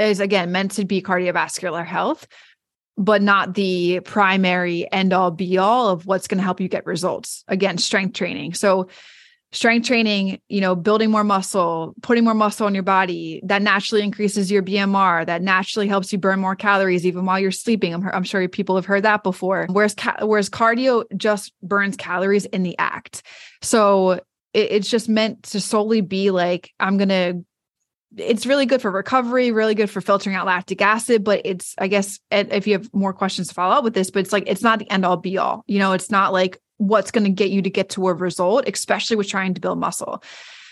is 0.00 0.20
again 0.20 0.52
meant 0.52 0.72
to 0.72 0.84
be 0.84 1.02
cardiovascular 1.02 1.84
health 1.84 2.26
but 3.00 3.22
not 3.22 3.54
the 3.54 4.00
primary 4.00 4.90
end 4.92 5.14
all 5.14 5.30
be 5.30 5.56
all 5.56 5.88
of 5.88 6.04
what's 6.04 6.28
going 6.28 6.36
to 6.36 6.44
help 6.44 6.60
you 6.60 6.68
get 6.68 6.84
results. 6.84 7.44
Again 7.48 7.78
strength 7.78 8.12
training. 8.12 8.52
So 8.52 8.88
strength 9.52 9.86
training 9.86 10.38
you 10.48 10.60
know 10.60 10.76
building 10.76 11.10
more 11.10 11.24
muscle 11.24 11.92
putting 12.02 12.22
more 12.22 12.34
muscle 12.34 12.66
on 12.66 12.74
your 12.74 12.84
body 12.84 13.40
that 13.42 13.60
naturally 13.60 14.00
increases 14.00 14.48
your 14.48 14.62
bmr 14.62 15.26
that 15.26 15.42
naturally 15.42 15.88
helps 15.88 16.12
you 16.12 16.20
burn 16.20 16.38
more 16.38 16.54
calories 16.54 17.04
even 17.04 17.24
while 17.24 17.40
you're 17.40 17.50
sleeping. 17.50 17.92
I'm, 17.92 18.06
I'm 18.12 18.22
sure 18.22 18.46
people 18.48 18.76
have 18.76 18.86
heard 18.86 19.02
that 19.02 19.24
before. 19.24 19.66
Whereas 19.68 19.94
ca- 19.94 20.18
whereas 20.24 20.48
cardio 20.48 21.04
just 21.16 21.52
burns 21.62 21.96
calories 21.96 22.44
in 22.44 22.62
the 22.62 22.78
act. 22.78 23.22
So 23.60 24.12
it, 24.52 24.70
it's 24.70 24.90
just 24.90 25.08
meant 25.08 25.42
to 25.44 25.60
solely 25.60 26.00
be 26.00 26.30
like 26.30 26.70
i'm 26.78 26.96
going 26.96 27.08
to 27.08 27.44
it's 28.16 28.46
really 28.46 28.66
good 28.66 28.82
for 28.82 28.90
recovery, 28.90 29.52
really 29.52 29.74
good 29.74 29.90
for 29.90 30.00
filtering 30.00 30.34
out 30.34 30.46
lactic 30.46 30.82
acid. 30.82 31.22
But 31.24 31.42
it's, 31.44 31.74
I 31.78 31.88
guess, 31.88 32.18
if 32.30 32.66
you 32.66 32.74
have 32.74 32.92
more 32.92 33.12
questions 33.12 33.48
to 33.48 33.54
follow 33.54 33.76
up 33.76 33.84
with 33.84 33.94
this, 33.94 34.10
but 34.10 34.20
it's 34.20 34.32
like, 34.32 34.44
it's 34.46 34.62
not 34.62 34.78
the 34.78 34.90
end 34.90 35.04
all 35.04 35.16
be 35.16 35.38
all. 35.38 35.64
You 35.66 35.78
know, 35.78 35.92
it's 35.92 36.10
not 36.10 36.32
like 36.32 36.60
what's 36.78 37.10
going 37.10 37.24
to 37.24 37.30
get 37.30 37.50
you 37.50 37.62
to 37.62 37.70
get 37.70 37.90
to 37.90 38.08
a 38.08 38.14
result, 38.14 38.68
especially 38.68 39.16
with 39.16 39.28
trying 39.28 39.54
to 39.54 39.60
build 39.60 39.78
muscle. 39.78 40.22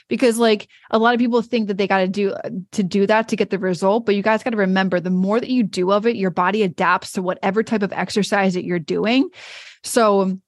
Because 0.09 0.39
like 0.39 0.69
a 0.91 0.99
lot 0.99 1.13
of 1.13 1.21
people 1.21 1.43
think 1.43 1.69
that 1.69 1.77
they 1.77 1.87
got 1.87 1.99
to 1.99 2.09
do 2.09 2.35
to 2.73 2.83
do 2.83 3.07
that 3.07 3.29
to 3.29 3.37
get 3.37 3.51
the 3.51 3.59
result, 3.59 4.07
but 4.07 4.15
you 4.15 4.23
guys 4.23 4.43
got 4.43 4.51
to 4.51 4.57
remember 4.57 5.01
the 5.01 5.11
more 5.11 5.39
that 5.39 5.51
you 5.51 5.63
do 5.63 5.93
of 5.93 6.07
it, 6.07 6.17
your 6.17 6.31
body 6.31 6.63
adapts 6.63 7.13
to 7.13 7.23
whatever 7.23 7.63
type 7.63 7.83
of 7.83 7.93
exercise 7.93 8.55
that 8.55 8.65
you're 8.65 8.79
doing. 8.79 9.29
So 9.85 10.39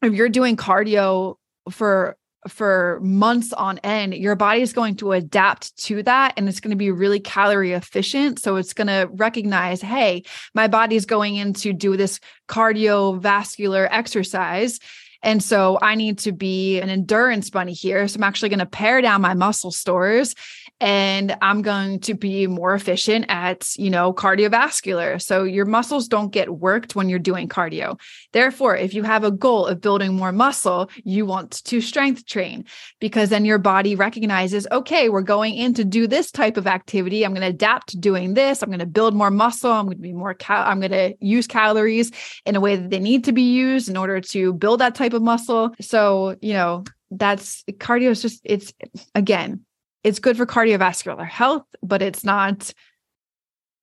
if 0.00 0.14
you're 0.14 0.30
doing 0.30 0.56
cardio 0.56 1.36
for 1.70 2.16
for 2.48 3.00
months 3.02 3.52
on 3.52 3.78
end, 3.78 4.14
your 4.14 4.36
body 4.36 4.60
is 4.60 4.72
going 4.72 4.96
to 4.96 5.12
adapt 5.12 5.76
to 5.84 6.02
that 6.02 6.34
and 6.36 6.48
it's 6.48 6.60
going 6.60 6.70
to 6.70 6.76
be 6.76 6.90
really 6.90 7.20
calorie 7.20 7.72
efficient. 7.72 8.38
So 8.38 8.56
it's 8.56 8.74
going 8.74 8.88
to 8.88 9.08
recognize, 9.12 9.80
hey, 9.80 10.24
my 10.54 10.68
body 10.68 10.96
is 10.96 11.06
going 11.06 11.36
in 11.36 11.54
to 11.54 11.72
do 11.72 11.96
this 11.96 12.20
cardiovascular 12.48 13.88
exercise. 13.90 14.78
And 15.22 15.42
so 15.42 15.78
I 15.80 15.94
need 15.94 16.18
to 16.20 16.32
be 16.32 16.80
an 16.80 16.90
endurance 16.90 17.48
bunny 17.48 17.72
here. 17.72 18.06
So 18.08 18.18
I'm 18.18 18.24
actually 18.24 18.50
going 18.50 18.58
to 18.58 18.66
pare 18.66 19.00
down 19.00 19.22
my 19.22 19.32
muscle 19.32 19.70
stores 19.70 20.34
and 20.80 21.36
I'm 21.40 21.62
going 21.62 22.00
to 22.00 22.14
be 22.14 22.46
more 22.46 22.74
efficient 22.74 23.26
at, 23.28 23.68
you 23.76 23.90
know, 23.90 24.12
cardiovascular. 24.12 25.22
So 25.22 25.44
your 25.44 25.64
muscles 25.64 26.08
don't 26.08 26.32
get 26.32 26.58
worked 26.58 26.96
when 26.96 27.08
you're 27.08 27.18
doing 27.18 27.48
cardio. 27.48 27.98
Therefore, 28.32 28.76
if 28.76 28.92
you 28.92 29.02
have 29.04 29.24
a 29.24 29.30
goal 29.30 29.66
of 29.66 29.80
building 29.80 30.14
more 30.14 30.32
muscle, 30.32 30.90
you 31.04 31.26
want 31.26 31.52
to 31.64 31.80
strength 31.80 32.26
train 32.26 32.64
because 33.00 33.30
then 33.30 33.44
your 33.44 33.58
body 33.58 33.94
recognizes, 33.94 34.66
okay, 34.72 35.08
we're 35.08 35.22
going 35.22 35.54
in 35.54 35.74
to 35.74 35.84
do 35.84 36.06
this 36.06 36.30
type 36.30 36.56
of 36.56 36.66
activity. 36.66 37.24
I'm 37.24 37.32
going 37.32 37.42
to 37.42 37.48
adapt 37.48 37.90
to 37.90 37.98
doing 37.98 38.34
this. 38.34 38.62
I'm 38.62 38.68
going 38.68 38.80
to 38.80 38.86
build 38.86 39.14
more 39.14 39.30
muscle. 39.30 39.70
I'm 39.70 39.86
going 39.86 39.98
to 39.98 40.02
be 40.02 40.12
more 40.12 40.34
cal- 40.34 40.66
I'm 40.66 40.80
going 40.80 40.92
to 40.92 41.14
use 41.20 41.46
calories 41.46 42.10
in 42.44 42.56
a 42.56 42.60
way 42.60 42.76
that 42.76 42.90
they 42.90 43.00
need 43.00 43.24
to 43.24 43.32
be 43.32 43.42
used 43.42 43.88
in 43.88 43.96
order 43.96 44.20
to 44.20 44.52
build 44.52 44.80
that 44.80 44.94
type 44.94 45.12
of 45.12 45.22
muscle. 45.22 45.74
So, 45.80 46.36
you 46.42 46.52
know, 46.52 46.84
that's 47.10 47.62
cardio 47.78 48.10
is 48.10 48.22
just 48.22 48.40
it's 48.44 48.72
again 49.14 49.64
it's 50.04 50.18
good 50.18 50.36
for 50.36 50.46
cardiovascular 50.46 51.26
health, 51.26 51.64
but 51.82 52.02
it's 52.02 52.24
not 52.24 52.72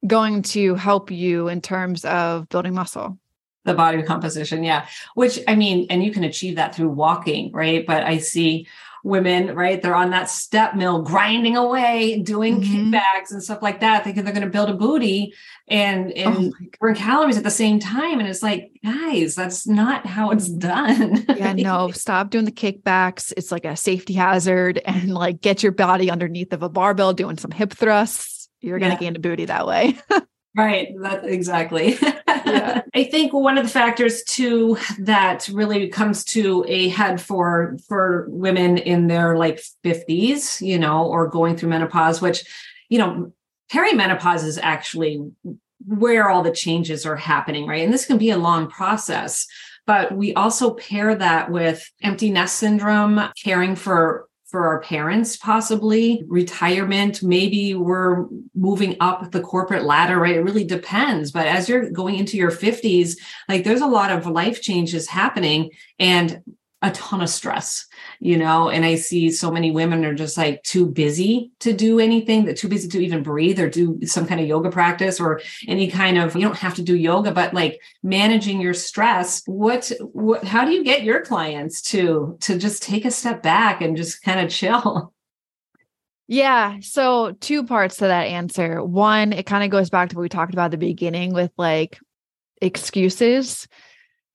going 0.06 0.44
to 0.44 0.76
help 0.76 1.12
you 1.12 1.48
in 1.48 1.62
terms 1.62 2.06
of 2.06 2.48
building 2.50 2.74
muscle. 2.74 3.18
The 3.66 3.74
body 3.74 4.02
composition, 4.02 4.64
yeah. 4.64 4.88
Which 5.14 5.40
I 5.48 5.56
mean, 5.56 5.88
and 5.90 6.04
you 6.04 6.12
can 6.12 6.24
achieve 6.24 6.56
that 6.56 6.74
through 6.74 6.90
walking, 6.90 7.52
right? 7.52 7.86
But 7.86 8.04
I 8.04 8.18
see 8.18 8.68
women, 9.04 9.56
right? 9.56 9.82
They're 9.82 9.96
on 9.96 10.12
that 10.12 10.30
step 10.30 10.76
mill 10.76 11.02
grinding 11.02 11.58
away, 11.58 12.22
doing 12.22 12.62
mm-hmm. 12.62 12.94
kickbacks 12.94 13.32
and 13.32 13.44
stuff 13.44 13.62
like 13.62 13.80
that, 13.80 14.04
thinking 14.04 14.24
they're 14.24 14.34
going 14.34 14.46
to 14.46 14.50
build 14.50 14.70
a 14.70 14.74
booty 14.74 15.34
and, 15.68 16.12
and 16.12 16.54
oh 16.54 16.68
burn 16.80 16.96
calories 16.96 17.38
at 17.38 17.44
the 17.44 17.50
same 17.50 17.80
time. 17.80 18.20
And 18.20 18.28
it's 18.28 18.44
like, 18.44 18.72
guys, 18.84 19.36
that's 19.36 19.68
not 19.68 20.06
how 20.06 20.32
it's 20.32 20.50
done. 20.50 21.26
yeah, 21.30 21.54
no, 21.58 21.92
stop 21.92 22.30
doing 22.30 22.46
the 22.46 22.52
kickbacks. 22.52 23.34
It's 23.36 23.52
like 23.52 23.66
a 23.66 23.76
safety 23.76 24.14
hazard 24.14 24.78
and 24.86 25.14
like 25.14 25.42
get 25.42 25.64
your 25.64 25.72
body 25.72 26.12
underneath 26.12 26.54
of 26.54 26.64
a 26.64 26.70
barbell 26.70 27.14
doing 27.14 27.38
some 27.38 27.52
hip 27.52 27.74
thrusts. 27.74 28.50
You're 28.60 28.80
going 28.80 28.92
to 28.92 29.00
gain 29.00 29.16
a 29.16 29.20
booty 29.20 29.46
that 29.46 29.66
way. 29.66 29.98
Right, 30.54 30.90
that 31.02 31.24
exactly. 31.24 31.98
Yeah. 32.52 32.82
I 32.94 33.04
think 33.06 33.34
one 33.34 33.58
of 33.58 33.64
the 33.64 33.70
factors 33.70 34.24
too 34.24 34.78
that 35.00 35.48
really 35.52 35.88
comes 35.90 36.24
to 36.26 36.66
a 36.68 36.90
head 36.90 37.22
for 37.22 37.78
for 37.88 38.26
women 38.30 38.78
in 38.78 39.08
their 39.08 39.38
like 39.38 39.62
50s, 39.84 40.66
you 40.66 40.80
know, 40.80 41.06
or 41.06 41.28
going 41.28 41.58
through 41.58 41.70
menopause, 41.70 42.22
which, 42.22 42.44
you 42.90 42.98
know, 42.98 43.34
perimenopause 43.72 44.44
is 44.44 44.58
actually 44.58 45.22
where 45.86 46.30
all 46.30 46.44
the 46.44 46.52
changes 46.52 47.06
are 47.06 47.16
happening, 47.16 47.66
right? 47.68 47.84
And 47.84 47.94
this 47.94 48.06
can 48.06 48.18
be 48.18 48.30
a 48.30 48.38
long 48.38 48.68
process. 48.68 49.48
But 49.88 50.16
we 50.16 50.34
also 50.36 50.76
pair 50.76 51.16
that 51.16 51.50
with 51.50 51.90
empty 52.04 52.30
nest 52.30 52.58
syndrome, 52.58 53.30
caring 53.44 53.76
for 53.76 54.28
for 54.52 54.68
our 54.68 54.82
parents, 54.82 55.38
possibly 55.38 56.24
retirement. 56.28 57.24
Maybe 57.24 57.74
we're 57.74 58.28
moving 58.54 58.98
up 59.00 59.32
the 59.32 59.42
corporate 59.42 59.86
ladder, 59.86 60.20
right? 60.20 60.36
It 60.36 60.44
really 60.44 60.66
depends. 60.66 61.32
But 61.32 61.48
as 61.48 61.70
you're 61.70 61.90
going 61.90 62.16
into 62.16 62.36
your 62.38 62.52
50s, 62.52 63.16
like 63.48 63.64
there's 63.64 63.82
a 63.82 63.88
lot 63.88 64.12
of 64.12 64.28
life 64.28 64.62
changes 64.62 65.08
happening. 65.08 65.72
And 65.98 66.44
a 66.82 66.92
ton 66.92 67.22
of 67.22 67.30
stress, 67.30 67.86
you 68.24 68.38
know, 68.38 68.70
and 68.70 68.86
I 68.86 68.96
see 68.96 69.32
so 69.32 69.50
many 69.50 69.72
women 69.72 70.06
are 70.06 70.14
just 70.14 70.38
like 70.38 70.62
too 70.62 70.86
busy 70.86 71.52
to 71.60 71.74
do 71.74 72.00
anything, 72.00 72.46
they're 72.46 72.54
too 72.54 72.68
busy 72.68 72.88
to 72.88 73.00
even 73.00 73.24
breathe 73.24 73.60
or 73.60 73.68
do 73.68 74.00
some 74.06 74.28
kind 74.28 74.40
of 74.40 74.46
yoga 74.48 74.70
practice 74.70 75.20
or 75.20 75.42
any 75.68 75.90
kind 75.90 76.20
of 76.20 76.36
you 76.36 76.44
don't 76.44 76.58
have 76.58 76.76
to 76.76 76.84
do 76.84 76.96
yoga, 76.96 77.32
but 77.32 77.56
like 77.56 77.82
managing 78.04 78.62
your 78.62 78.76
stress. 78.76 79.42
What 79.48 79.92
what 80.02 80.44
how 80.44 80.66
do 80.66 80.72
you 80.72 80.84
get 80.84 81.02
your 81.02 81.22
clients 81.22 81.82
to 81.94 82.38
to 82.42 82.60
just 82.60 82.84
take 82.84 83.06
a 83.06 83.12
step 83.12 83.42
back 83.42 83.82
and 83.82 83.98
just 83.98 84.22
kind 84.22 84.40
of 84.40 84.52
chill? 84.52 85.14
Yeah. 86.28 86.78
So, 86.82 87.34
two 87.42 87.66
parts 87.66 87.98
to 87.98 88.06
that 88.08 88.28
answer. 88.28 88.82
One, 88.82 89.34
it 89.34 89.46
kind 89.46 89.66
of 89.66 89.70
goes 89.70 89.90
back 89.90 90.10
to 90.10 90.16
what 90.16 90.22
we 90.22 90.30
talked 90.30 90.54
about 90.54 90.66
at 90.66 90.72
the 90.72 90.78
beginning 90.78 91.34
with 91.34 91.52
like 91.58 92.00
excuses 92.62 93.68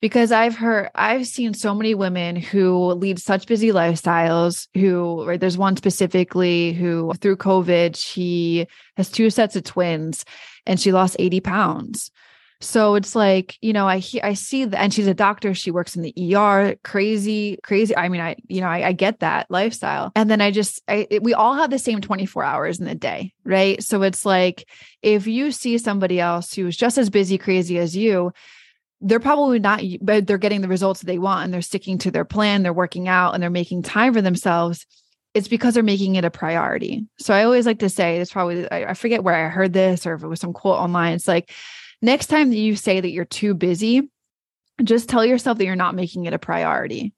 because 0.07 0.31
I've 0.31 0.55
heard, 0.55 0.89
I've 0.95 1.27
seen 1.27 1.53
so 1.53 1.75
many 1.75 1.93
women 1.93 2.37
who 2.37 2.93
lead 2.93 3.19
such 3.19 3.49
busy 3.49 3.73
lifestyles. 3.73 4.69
Who, 4.75 5.25
right, 5.27 5.41
there's 5.41 5.59
one 5.59 5.77
specifically 5.77 6.73
who, 6.75 7.13
through 7.15 7.39
COVID, 7.39 7.97
she 7.97 8.69
has 8.97 9.11
two 9.11 9.31
sets 9.31 9.57
of 9.57 9.65
twins 9.65 10.25
and 10.65 10.79
she 10.79 10.93
lost 10.93 11.17
80 11.19 11.41
pounds. 11.41 12.13
So 12.61 12.95
it's 12.95 13.17
like, 13.17 13.59
you 13.61 13.73
know, 13.73 13.89
I 13.89 14.01
I 14.23 14.35
see 14.35 14.65
that, 14.65 14.81
and 14.81 14.95
she's 14.95 15.09
a 15.09 15.13
doctor. 15.13 15.55
She 15.55 15.73
works 15.73 15.97
in 15.97 16.03
the 16.03 16.37
ER. 16.37 16.77
Crazy, 16.85 17.59
crazy. 17.65 17.95
I 17.97 18.09
mean, 18.09 18.21
I, 18.21 18.37
you 18.47 18.61
know, 18.61 18.69
I, 18.69 18.89
I 18.89 18.93
get 18.93 19.19
that 19.21 19.51
lifestyle. 19.51 20.13
And 20.15 20.31
then 20.31 20.41
I 20.41 20.53
just, 20.53 20.81
I, 20.87 21.09
it, 21.11 21.23
we 21.25 21.35
all 21.35 21.55
have 21.55 21.71
the 21.71 21.81
same 21.81 22.01
24 22.01 22.45
hours 22.45 22.79
in 22.79 22.87
the 22.87 22.95
day, 22.95 23.35
right? 23.45 23.83
So 23.83 24.03
it's 24.03 24.25
like, 24.25 24.69
if 25.03 25.27
you 25.27 25.51
see 25.51 25.79
somebody 25.79 26.21
else 26.21 26.55
who's 26.55 26.77
just 26.77 26.97
as 26.97 27.11
busy, 27.11 27.39
crazy 27.39 27.77
as 27.79 27.97
you, 27.97 28.33
they're 29.01 29.21
probably 29.21 29.59
not, 29.59 29.83
but 30.01 30.27
they're 30.27 30.39
getting 30.39 30.63
the 30.63 30.69
results 30.69 31.01
that 31.01 31.07
they 31.07 31.19
want 31.19 31.45
and 31.45 31.55
they're 31.55 31.63
sticking 31.63 31.99
to 31.99 32.11
their 32.11 32.25
plan. 32.25 32.63
They're 32.63 32.73
working 32.73 33.09
out 33.09 33.35
and 33.35 33.43
they're 33.43 33.51
making 33.51 33.83
time 33.83 34.15
for 34.15 34.23
themselves 34.23 34.87
it's 35.37 35.49
because 35.49 35.75
they're 35.75 35.83
making 35.83 36.15
it 36.15 36.25
a 36.25 36.31
priority. 36.31 37.05
So 37.19 37.35
I 37.35 37.45
always 37.45 37.67
like 37.67 37.81
to 37.81 37.91
say, 37.91 38.17
it's 38.17 38.33
probably, 38.33 38.73
I, 38.73 38.95
forget 38.95 39.23
where 39.23 39.35
I 39.35 39.51
heard 39.51 39.75
this 39.75 40.07
or 40.07 40.15
if 40.15 40.23
it 40.23 40.27
was 40.27 40.41
some 40.41 40.55
quote 40.55 40.79
online. 40.79 41.13
It's 41.13 41.29
like, 41.29 41.53
next 42.01 42.29
time 42.29 42.49
that 42.49 42.57
you 42.57 42.75
say 42.75 43.03
that 43.03 43.11
you're 43.11 43.27
too 43.27 43.53
busy, 43.53 44.09
just 44.83 45.11
tell 45.11 45.27
yourself 45.27 45.59
that 45.59 45.67
you're 45.67 45.77
not 45.77 45.95
making 45.95 46.25
it 46.25 46.33
a 46.33 46.39
priority 46.39 47.13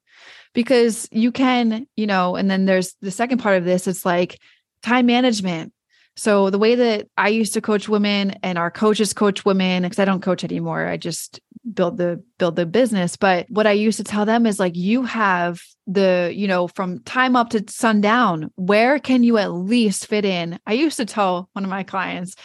because 0.53 1.07
you 1.13 1.31
can, 1.31 1.87
you 1.95 2.07
know, 2.07 2.35
and 2.35 2.51
then 2.51 2.65
there's 2.65 2.93
the 3.01 3.09
second 3.09 3.37
part 3.37 3.55
of 3.55 3.63
this 3.63 3.87
it's 3.87 4.05
like 4.05 4.37
time 4.83 5.05
management. 5.05 5.71
So 6.17 6.49
the 6.49 6.59
way 6.59 6.75
that 6.75 7.07
I 7.17 7.29
used 7.29 7.53
to 7.53 7.61
coach 7.61 7.87
women 7.87 8.31
and 8.43 8.57
our 8.57 8.69
coaches 8.69 9.13
coach 9.13 9.45
women 9.45 9.83
because 9.83 9.99
I 9.99 10.03
don't 10.03 10.21
coach 10.21 10.43
anymore, 10.43 10.85
I 10.85 10.97
just 10.97 11.39
build 11.73 11.97
the 11.97 12.23
build 12.37 12.55
the 12.55 12.65
business, 12.65 13.15
but 13.15 13.45
what 13.49 13.67
I 13.67 13.71
used 13.71 13.97
to 13.97 14.03
tell 14.03 14.25
them 14.25 14.45
is 14.45 14.59
like 14.59 14.75
you 14.75 15.03
have 15.03 15.61
the, 15.87 16.31
you 16.33 16.47
know, 16.47 16.67
from 16.67 16.99
time 17.03 17.35
up 17.35 17.49
to 17.49 17.63
sundown, 17.67 18.51
where 18.55 18.99
can 18.99 19.23
you 19.23 19.37
at 19.37 19.51
least 19.51 20.07
fit 20.07 20.25
in? 20.25 20.59
I 20.65 20.73
used 20.73 20.97
to 20.97 21.05
tell 21.05 21.49
one 21.53 21.63
of 21.63 21.69
my 21.69 21.83
clients, 21.83 22.35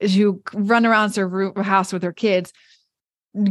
is 0.00 0.16
you 0.16 0.42
run 0.52 0.86
around 0.86 1.14
her 1.16 1.62
house 1.62 1.92
with 1.92 2.02
her 2.02 2.12
kids, 2.12 2.52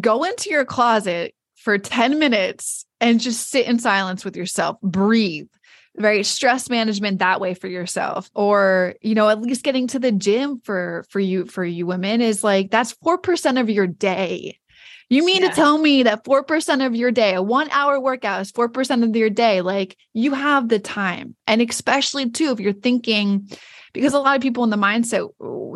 go 0.01 0.23
into 0.23 0.49
your 0.49 0.65
closet 0.65 1.35
for 1.55 1.77
10 1.77 2.19
minutes 2.19 2.85
and 2.99 3.19
just 3.19 3.49
sit 3.49 3.67
in 3.67 3.79
silence 3.79 4.25
with 4.25 4.35
yourself, 4.35 4.79
breathe. 4.81 5.47
Right, 5.97 6.25
stress 6.25 6.69
management 6.69 7.19
that 7.19 7.41
way 7.41 7.55
for 7.55 7.67
yourself, 7.67 8.29
or 8.33 8.93
you 9.01 9.15
know, 9.15 9.27
at 9.27 9.41
least 9.41 9.65
getting 9.65 9.87
to 9.87 9.99
the 9.99 10.13
gym 10.13 10.61
for 10.63 11.03
for 11.09 11.19
you 11.19 11.45
for 11.45 11.65
you 11.65 11.85
women 11.87 12.21
is 12.21 12.41
like 12.41 12.71
that's 12.71 12.93
four 12.93 13.17
percent 13.17 13.57
of 13.57 13.69
your 13.69 13.87
day. 13.87 14.59
You 15.09 15.25
mean 15.25 15.41
yeah. 15.41 15.49
to 15.49 15.55
tell 15.55 15.77
me 15.77 16.03
that 16.03 16.23
4% 16.23 16.85
of 16.85 16.95
your 16.95 17.11
day, 17.11 17.33
a 17.33 17.41
one 17.41 17.69
hour 17.71 17.99
workout 17.99 18.41
is 18.41 18.51
4% 18.51 19.03
of 19.03 19.15
your 19.15 19.31
day? 19.31 19.61
Like 19.61 19.97
you 20.13 20.33
have 20.33 20.69
the 20.69 20.79
time. 20.79 21.35
And 21.47 21.61
especially 21.61 22.29
too, 22.29 22.51
if 22.51 22.59
you're 22.59 22.73
thinking, 22.73 23.49
because 23.93 24.13
a 24.13 24.19
lot 24.19 24.35
of 24.35 24.41
people 24.41 24.63
in 24.63 24.69
the 24.69 24.77
mindset 24.77 25.29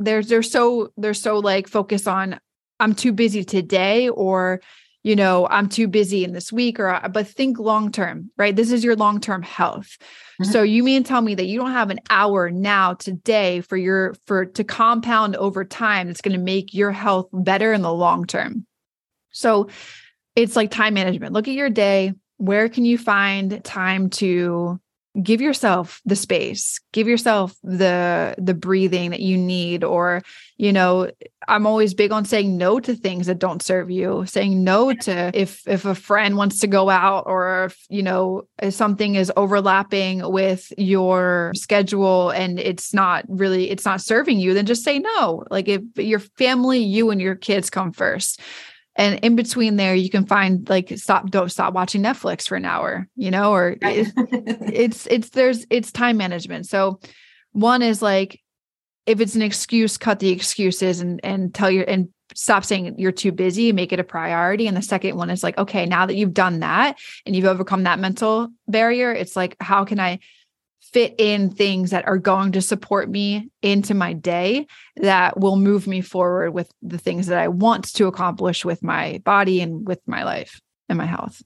they're 0.03 0.23
they're 0.23 0.43
so 0.43 0.91
they're 0.97 1.13
so 1.13 1.39
like 1.39 1.67
focused 1.67 2.07
on 2.07 2.39
I'm 2.79 2.95
too 2.95 3.11
busy 3.11 3.43
today 3.43 4.09
or 4.09 4.61
you 5.03 5.15
know 5.15 5.47
I'm 5.47 5.69
too 5.69 5.87
busy 5.87 6.23
in 6.23 6.33
this 6.33 6.51
week 6.51 6.79
or 6.79 6.99
but 7.11 7.27
think 7.27 7.59
long 7.59 7.91
term 7.91 8.31
right 8.37 8.55
this 8.55 8.71
is 8.71 8.83
your 8.83 8.95
long 8.95 9.19
term 9.19 9.41
health 9.41 9.97
mm-hmm. 10.41 10.51
so 10.51 10.63
you 10.63 10.83
mean 10.83 11.03
tell 11.03 11.21
me 11.21 11.35
that 11.35 11.45
you 11.45 11.59
don't 11.59 11.71
have 11.71 11.89
an 11.89 11.99
hour 12.09 12.49
now 12.49 12.93
today 12.93 13.61
for 13.61 13.77
your 13.77 14.15
for 14.27 14.45
to 14.45 14.63
compound 14.63 15.35
over 15.35 15.63
time 15.63 16.07
that's 16.07 16.21
going 16.21 16.37
to 16.37 16.43
make 16.43 16.73
your 16.73 16.91
health 16.91 17.27
better 17.31 17.73
in 17.73 17.81
the 17.81 17.93
long 17.93 18.25
term 18.25 18.65
so 19.33 19.67
it's 20.35 20.55
like 20.55 20.71
time 20.71 20.93
management. 20.93 21.33
Look 21.33 21.47
at 21.47 21.53
your 21.53 21.69
day. 21.69 22.13
Where 22.37 22.69
can 22.69 22.85
you 22.85 22.97
find 22.97 23.63
time 23.63 24.09
to 24.11 24.79
give 25.21 25.41
yourself 25.41 26.01
the 26.05 26.15
space 26.15 26.79
give 26.91 27.07
yourself 27.07 27.55
the 27.61 28.33
the 28.39 28.55
breathing 28.55 29.11
that 29.11 29.19
you 29.19 29.37
need? 29.37 29.83
Or 29.83 30.23
you 30.57 30.71
know 30.71 31.09
i'm 31.47 31.67
always 31.67 31.93
big 31.93 32.11
on 32.11 32.25
saying 32.25 32.57
no 32.57 32.79
to 32.79 32.95
things 32.95 33.25
that 33.25 33.39
don't 33.39 33.61
serve 33.61 33.91
you 33.91 34.23
saying 34.25 34.63
no 34.63 34.93
to 34.93 35.31
if 35.33 35.67
if 35.67 35.83
a 35.83 35.95
friend 35.95 36.37
wants 36.37 36.59
to 36.59 36.67
go 36.67 36.89
out 36.89 37.23
or 37.25 37.65
if 37.65 37.85
you 37.89 38.01
know 38.01 38.43
if 38.61 38.73
something 38.73 39.15
is 39.15 39.31
overlapping 39.35 40.31
with 40.31 40.71
your 40.77 41.51
schedule 41.55 42.29
and 42.29 42.59
it's 42.59 42.93
not 42.93 43.25
really 43.27 43.69
it's 43.69 43.85
not 43.85 43.99
serving 43.99 44.39
you 44.39 44.53
then 44.53 44.65
just 44.65 44.83
say 44.83 44.99
no. 44.99 45.43
Like 45.49 45.67
if 45.67 45.81
your 45.97 46.19
family 46.19 46.79
you 46.79 47.09
and 47.09 47.19
your 47.19 47.35
kids 47.35 47.69
come 47.69 47.91
first 47.91 48.39
and 48.95 49.19
in 49.19 49.35
between 49.35 49.75
there 49.75 49.95
you 49.95 50.09
can 50.09 50.25
find 50.25 50.69
like 50.69 50.97
stop 50.97 51.29
don't 51.29 51.51
stop 51.51 51.73
watching 51.73 52.01
netflix 52.01 52.47
for 52.47 52.55
an 52.55 52.65
hour 52.65 53.07
you 53.15 53.31
know 53.31 53.51
or 53.51 53.75
it's, 53.81 54.11
it's 54.17 55.07
it's 55.07 55.29
there's 55.29 55.65
it's 55.69 55.91
time 55.91 56.17
management. 56.17 56.65
So 56.65 56.99
one 57.51 57.81
is 57.81 58.01
like 58.01 58.41
if 59.05 59.19
it's 59.19 59.35
an 59.35 59.41
excuse 59.41 59.97
cut 59.97 60.19
the 60.19 60.29
excuses 60.29 61.01
and 61.01 61.19
and 61.23 61.53
tell 61.53 61.69
your 61.69 61.83
and 61.85 62.09
stop 62.35 62.65
saying 62.65 62.95
you're 62.97 63.11
too 63.11 63.31
busy 63.31 63.71
make 63.71 63.93
it 63.93 63.99
a 63.99 64.03
priority. 64.03 64.67
And 64.67 64.75
the 64.75 64.81
second 64.81 65.17
one 65.17 65.29
is 65.29 65.43
like 65.43 65.57
okay 65.57 65.85
now 65.85 66.05
that 66.05 66.15
you've 66.15 66.33
done 66.33 66.59
that 66.61 66.97
and 67.25 67.35
you've 67.35 67.45
overcome 67.45 67.83
that 67.83 67.99
mental 67.99 68.49
barrier 68.67 69.11
it's 69.11 69.35
like 69.35 69.55
how 69.59 69.85
can 69.85 69.99
i 69.99 70.19
fit 70.91 71.15
in 71.17 71.49
things 71.49 71.91
that 71.91 72.07
are 72.07 72.17
going 72.17 72.51
to 72.51 72.61
support 72.61 73.09
me 73.09 73.49
into 73.61 73.93
my 73.93 74.13
day 74.13 74.67
that 74.97 75.39
will 75.39 75.55
move 75.55 75.87
me 75.87 76.01
forward 76.01 76.51
with 76.51 76.71
the 76.81 76.97
things 76.97 77.27
that 77.27 77.39
I 77.39 77.47
want 77.47 77.93
to 77.95 78.07
accomplish 78.07 78.65
with 78.65 78.83
my 78.83 79.21
body 79.23 79.61
and 79.61 79.87
with 79.87 79.99
my 80.05 80.23
life 80.23 80.61
and 80.89 80.97
my 80.97 81.05
health. 81.05 81.41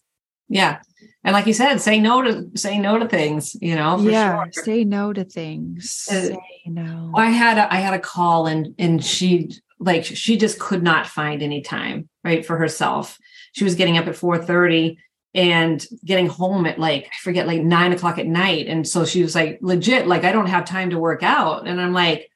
Yeah. 0.49 0.79
And 1.23 1.33
like 1.33 1.45
you 1.45 1.53
said, 1.53 1.77
say 1.79 1.99
no 1.99 2.21
to 2.21 2.49
say 2.55 2.77
no 2.77 2.97
to 2.97 3.07
things, 3.07 3.55
you 3.61 3.75
know. 3.75 3.99
yeah, 3.99 4.45
sure. 4.51 4.63
say 4.63 4.83
no 4.83 5.13
to 5.13 5.23
things. 5.23 6.07
Uh, 6.09 6.21
say 6.21 6.39
no. 6.65 7.11
I 7.15 7.29
had 7.29 7.57
a 7.57 7.71
I 7.71 7.77
had 7.77 7.93
a 7.93 7.99
call 7.99 8.47
and 8.47 8.73
and 8.79 9.03
she 9.03 9.51
like 9.79 10.05
she 10.05 10.37
just 10.37 10.57
could 10.57 10.83
not 10.83 11.05
find 11.05 11.43
any 11.43 11.61
time, 11.61 12.09
right, 12.23 12.45
for 12.45 12.57
herself. 12.57 13.17
She 13.51 13.63
was 13.63 13.75
getting 13.75 13.97
up 13.97 14.07
at 14.07 14.15
4 14.15 14.37
30 14.37 14.97
and 15.33 15.85
getting 16.03 16.27
home 16.27 16.65
at 16.65 16.79
like 16.79 17.05
I 17.05 17.17
forget 17.21 17.47
like 17.47 17.61
nine 17.61 17.93
o'clock 17.93 18.17
at 18.17 18.27
night. 18.27 18.67
And 18.67 18.87
so 18.87 19.05
she 19.05 19.21
was 19.21 19.35
like, 19.35 19.59
legit, 19.61 20.07
like 20.07 20.23
I 20.23 20.31
don't 20.31 20.47
have 20.47 20.65
time 20.65 20.89
to 20.91 20.99
work 20.99 21.23
out. 21.23 21.67
And 21.67 21.79
I'm 21.79 21.93
like, 21.93 22.29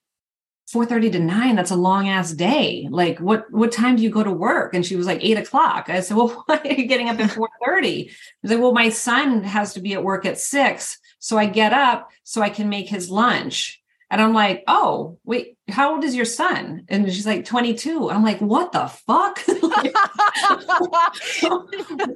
4:30 0.71 1.11
to 1.13 1.19
9, 1.19 1.55
that's 1.55 1.71
a 1.71 1.75
long 1.75 2.07
ass 2.07 2.31
day. 2.31 2.87
Like, 2.89 3.19
what 3.19 3.51
what 3.51 3.71
time 3.71 3.97
do 3.97 4.03
you 4.03 4.09
go 4.09 4.23
to 4.23 4.31
work? 4.31 4.73
And 4.73 4.85
she 4.85 4.95
was 4.95 5.05
like, 5.05 5.19
eight 5.21 5.37
o'clock. 5.37 5.89
I 5.89 5.99
said, 5.99 6.15
Well, 6.15 6.43
why 6.45 6.61
are 6.63 6.73
you 6.73 6.85
getting 6.85 7.09
up 7.09 7.19
at 7.19 7.31
4:30? 7.31 8.09
I 8.09 8.47
like, 8.47 8.59
Well, 8.59 8.73
my 8.73 8.89
son 8.89 9.43
has 9.43 9.73
to 9.73 9.81
be 9.81 9.93
at 9.93 10.03
work 10.03 10.25
at 10.25 10.37
six. 10.37 10.97
So 11.19 11.37
I 11.37 11.45
get 11.45 11.71
up 11.71 12.09
so 12.23 12.41
I 12.41 12.49
can 12.49 12.69
make 12.69 12.87
his 12.87 13.09
lunch. 13.09 13.81
And 14.09 14.21
I'm 14.21 14.33
like, 14.33 14.63
oh, 14.67 15.19
wait, 15.23 15.55
how 15.71 15.93
old 15.93 16.03
is 16.03 16.15
your 16.15 16.25
son? 16.25 16.85
And 16.89 17.11
she's 17.11 17.25
like 17.25 17.45
22. 17.45 18.09
I'm 18.09 18.23
like, 18.23 18.39
what 18.39 18.71
the 18.71 18.87
fuck? 18.87 19.43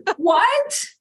what? 0.17 0.94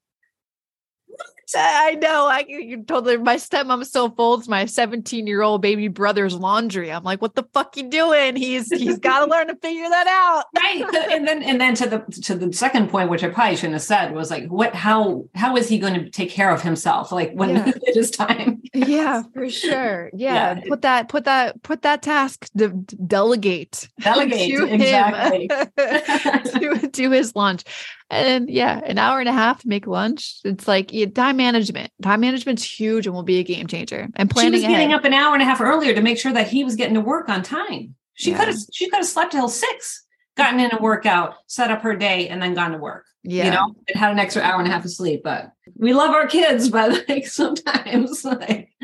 I 1.56 1.94
know. 2.00 2.26
I 2.26 2.44
you 2.48 2.82
totally. 2.82 3.16
My 3.16 3.36
stepmom 3.36 3.84
still 3.84 4.10
folds 4.10 4.48
my 4.48 4.64
17 4.64 5.26
year 5.26 5.42
old 5.42 5.62
baby 5.62 5.88
brother's 5.88 6.34
laundry. 6.34 6.90
I'm 6.90 7.04
like, 7.04 7.20
what 7.22 7.34
the 7.34 7.44
fuck 7.52 7.76
you 7.76 7.88
doing? 7.88 8.36
He's 8.36 8.72
he's 8.72 8.98
got 8.98 9.24
to 9.24 9.26
learn 9.30 9.48
to 9.48 9.56
figure 9.56 9.88
that 9.88 10.06
out. 10.06 10.46
right. 10.56 11.12
And 11.12 11.26
then 11.26 11.42
and 11.42 11.60
then 11.60 11.74
to 11.76 11.88
the 11.88 11.98
to 12.22 12.34
the 12.34 12.52
second 12.52 12.90
point, 12.90 13.10
which 13.10 13.22
I 13.22 13.28
probably 13.28 13.56
shouldn't 13.56 13.74
have 13.74 13.82
said, 13.82 14.14
was 14.14 14.30
like, 14.30 14.46
what? 14.48 14.74
How 14.74 15.24
how 15.34 15.56
is 15.56 15.68
he 15.68 15.78
going 15.78 15.94
to 15.94 16.10
take 16.10 16.30
care 16.30 16.50
of 16.50 16.62
himself? 16.62 17.12
Like 17.12 17.32
when 17.34 17.50
yeah. 17.50 17.72
it 17.82 17.96
is 17.96 18.10
time. 18.10 18.62
yeah, 18.72 19.22
for 19.34 19.48
sure. 19.48 20.10
Yeah. 20.14 20.56
yeah. 20.56 20.60
Put 20.68 20.82
that 20.82 21.08
put 21.08 21.24
that 21.24 21.62
put 21.62 21.82
that 21.82 22.02
task 22.02 22.48
de- 22.56 22.68
delegate 22.68 23.88
delegate 24.00 24.56
to 24.56 24.64
exactly 24.64 25.48
to, 25.48 26.88
to 26.88 27.10
his 27.10 27.34
lunch 27.36 27.64
and 28.10 28.48
yeah, 28.50 28.80
an 28.84 28.98
hour 28.98 29.20
and 29.20 29.28
a 29.28 29.32
half 29.32 29.62
to 29.62 29.68
make 29.68 29.86
lunch. 29.86 30.40
It's 30.44 30.68
like 30.68 30.92
yeah, 30.92 31.06
time 31.06 31.36
management. 31.36 31.92
Time 32.02 32.20
management's 32.20 32.62
huge 32.62 33.06
and 33.06 33.14
will 33.14 33.22
be 33.22 33.38
a 33.38 33.44
game 33.44 33.66
changer. 33.66 34.08
And 34.16 34.30
planning. 34.30 34.52
She 34.52 34.66
was 34.66 34.68
getting 34.68 34.92
up 34.92 35.04
an 35.04 35.14
hour 35.14 35.34
and 35.34 35.42
a 35.42 35.46
half 35.46 35.60
earlier 35.60 35.94
to 35.94 36.02
make 36.02 36.18
sure 36.18 36.32
that 36.32 36.48
he 36.48 36.64
was 36.64 36.76
getting 36.76 36.94
to 36.94 37.00
work 37.00 37.28
on 37.28 37.42
time. 37.42 37.94
She 38.14 38.30
yeah. 38.30 38.38
could 38.38 38.48
have 38.48 38.58
she 38.72 38.88
could 38.88 38.98
have 38.98 39.06
slept 39.06 39.32
till 39.32 39.48
six, 39.48 40.04
gotten 40.36 40.60
in 40.60 40.72
a 40.72 40.80
workout, 40.80 41.34
set 41.46 41.70
up 41.70 41.82
her 41.82 41.96
day, 41.96 42.28
and 42.28 42.40
then 42.40 42.54
gone 42.54 42.72
to 42.72 42.78
work. 42.78 43.04
Yeah. 43.22 43.46
You 43.46 43.50
know, 43.52 43.74
it 43.86 43.96
had 43.96 44.12
an 44.12 44.18
extra 44.18 44.42
hour 44.42 44.58
and 44.58 44.68
a 44.68 44.70
half 44.70 44.84
of 44.84 44.90
sleep. 44.90 45.22
But 45.24 45.50
we 45.76 45.94
love 45.94 46.14
our 46.14 46.26
kids, 46.26 46.68
but 46.68 47.04
like 47.08 47.26
sometimes 47.26 48.24
like 48.24 48.70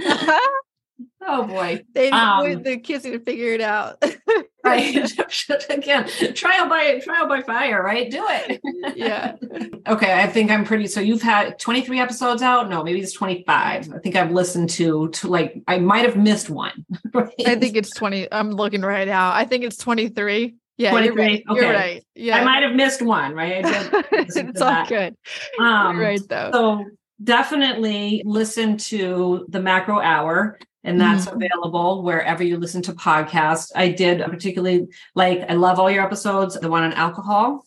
Oh 1.22 1.44
boy. 1.44 1.84
They, 1.94 2.10
um, 2.10 2.62
the 2.62 2.78
kids 2.78 3.04
need 3.04 3.12
to 3.12 3.20
figure 3.20 3.52
it 3.52 3.60
out. 3.60 4.02
right. 4.64 4.96
Again, 5.70 6.08
trial 6.34 6.68
by 6.68 6.98
trial 7.00 7.28
by 7.28 7.42
fire, 7.42 7.82
right? 7.82 8.10
Do 8.10 8.24
it. 8.28 8.60
yeah. 8.96 9.36
okay. 9.86 10.20
I 10.20 10.26
think 10.26 10.50
I'm 10.50 10.64
pretty 10.64 10.86
so 10.86 11.00
you've 11.00 11.22
had 11.22 11.58
23 11.58 12.00
episodes 12.00 12.42
out. 12.42 12.68
No, 12.68 12.82
maybe 12.82 13.00
it's 13.00 13.12
25. 13.12 13.92
I 13.92 13.98
think 13.98 14.16
I've 14.16 14.32
listened 14.32 14.70
to 14.70 15.08
to 15.08 15.28
like 15.28 15.62
I 15.68 15.78
might 15.78 16.04
have 16.04 16.16
missed 16.16 16.50
one. 16.50 16.84
Right? 17.12 17.30
I 17.46 17.56
think 17.56 17.76
it's 17.76 17.90
20. 17.90 18.32
I'm 18.32 18.50
looking 18.50 18.82
right 18.82 19.06
now. 19.06 19.32
I 19.32 19.44
think 19.44 19.64
it's 19.64 19.76
23. 19.76 20.56
Yeah, 20.80 20.98
you're 20.98 21.14
right. 21.14 21.44
Okay. 21.46 21.60
You're 21.60 21.74
right. 21.74 22.04
Yeah, 22.14 22.38
I 22.38 22.44
might 22.44 22.62
have 22.62 22.74
missed 22.74 23.02
one, 23.02 23.34
right? 23.34 23.64
I 23.66 23.82
did 23.82 24.06
listen 24.12 24.48
it's 24.48 24.62
all 24.62 24.70
that. 24.70 24.88
good. 24.88 25.14
Um, 25.62 25.96
you're 25.96 26.06
right 26.06 26.20
though. 26.26 26.50
So 26.52 26.84
definitely 27.22 28.22
listen 28.24 28.78
to 28.78 29.46
the 29.48 29.60
macro 29.60 30.00
hour. 30.00 30.58
And 30.84 31.00
that's 31.00 31.26
Mhm. 31.26 31.36
available 31.36 32.02
wherever 32.02 32.42
you 32.42 32.56
listen 32.56 32.82
to 32.82 32.92
podcasts. 32.92 33.70
I 33.74 33.88
did 33.88 34.22
particularly 34.24 34.86
like 35.14 35.44
I 35.48 35.54
love 35.54 35.78
all 35.78 35.90
your 35.90 36.04
episodes. 36.04 36.58
The 36.58 36.70
one 36.70 36.82
on 36.84 36.92
alcohol 36.94 37.64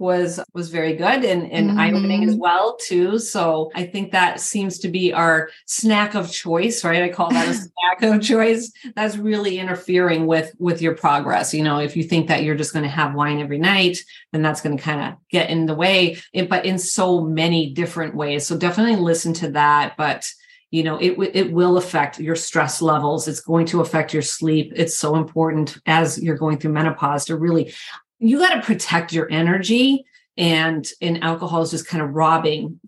was 0.00 0.40
was 0.54 0.70
very 0.70 0.94
good 0.96 1.24
and, 1.24 1.48
and 1.52 1.78
eye-opening 1.80 2.24
as 2.24 2.34
Mhm. 2.34 2.38
well 2.40 2.76
too. 2.84 3.16
So 3.20 3.70
I 3.76 3.84
think 3.84 4.10
that 4.10 4.40
seems 4.40 4.80
to 4.80 4.88
be 4.88 5.12
our 5.12 5.50
snack 5.66 6.14
of 6.16 6.32
choice, 6.32 6.82
right? 6.82 7.02
I 7.02 7.10
call 7.10 7.30
that 7.30 7.46
a 7.46 7.54
snack 7.54 8.02
of 8.02 8.20
choice. 8.20 8.72
That's 8.96 9.16
really 9.16 9.58
interfering 9.60 10.26
with 10.26 10.52
with 10.58 10.82
your 10.82 10.94
progress. 10.96 11.54
You 11.54 11.62
know, 11.62 11.78
if 11.78 11.96
you 11.96 12.02
think 12.02 12.26
that 12.28 12.42
you're 12.42 12.56
just 12.56 12.72
going 12.72 12.82
to 12.82 12.88
have 12.88 13.14
wine 13.14 13.40
every 13.40 13.58
night, 13.58 13.98
then 14.32 14.42
that's 14.42 14.60
going 14.62 14.76
to 14.76 14.82
kind 14.82 15.00
of 15.00 15.18
get 15.30 15.48
in 15.50 15.66
the 15.66 15.74
way. 15.76 16.16
It, 16.32 16.48
but 16.48 16.64
in 16.64 16.78
so 16.78 17.20
many 17.20 17.70
different 17.72 18.16
ways. 18.16 18.46
So 18.46 18.56
definitely 18.58 18.96
listen 18.96 19.32
to 19.34 19.50
that. 19.52 19.96
But 19.96 20.28
you 20.74 20.82
know 20.82 20.98
it 20.98 21.12
it 21.34 21.52
will 21.52 21.76
affect 21.76 22.18
your 22.18 22.34
stress 22.34 22.82
levels 22.82 23.28
it's 23.28 23.40
going 23.40 23.64
to 23.64 23.80
affect 23.80 24.12
your 24.12 24.22
sleep 24.22 24.72
it's 24.74 24.96
so 24.96 25.14
important 25.14 25.78
as 25.86 26.20
you're 26.20 26.36
going 26.36 26.58
through 26.58 26.72
menopause 26.72 27.24
to 27.24 27.36
really 27.36 27.72
you 28.18 28.38
got 28.38 28.54
to 28.54 28.60
protect 28.62 29.12
your 29.12 29.30
energy 29.30 30.04
and 30.36 30.90
and 31.00 31.22
alcohol 31.22 31.62
is 31.62 31.70
just 31.70 31.86
kind 31.86 32.02
of 32.02 32.10
robbing 32.10 32.80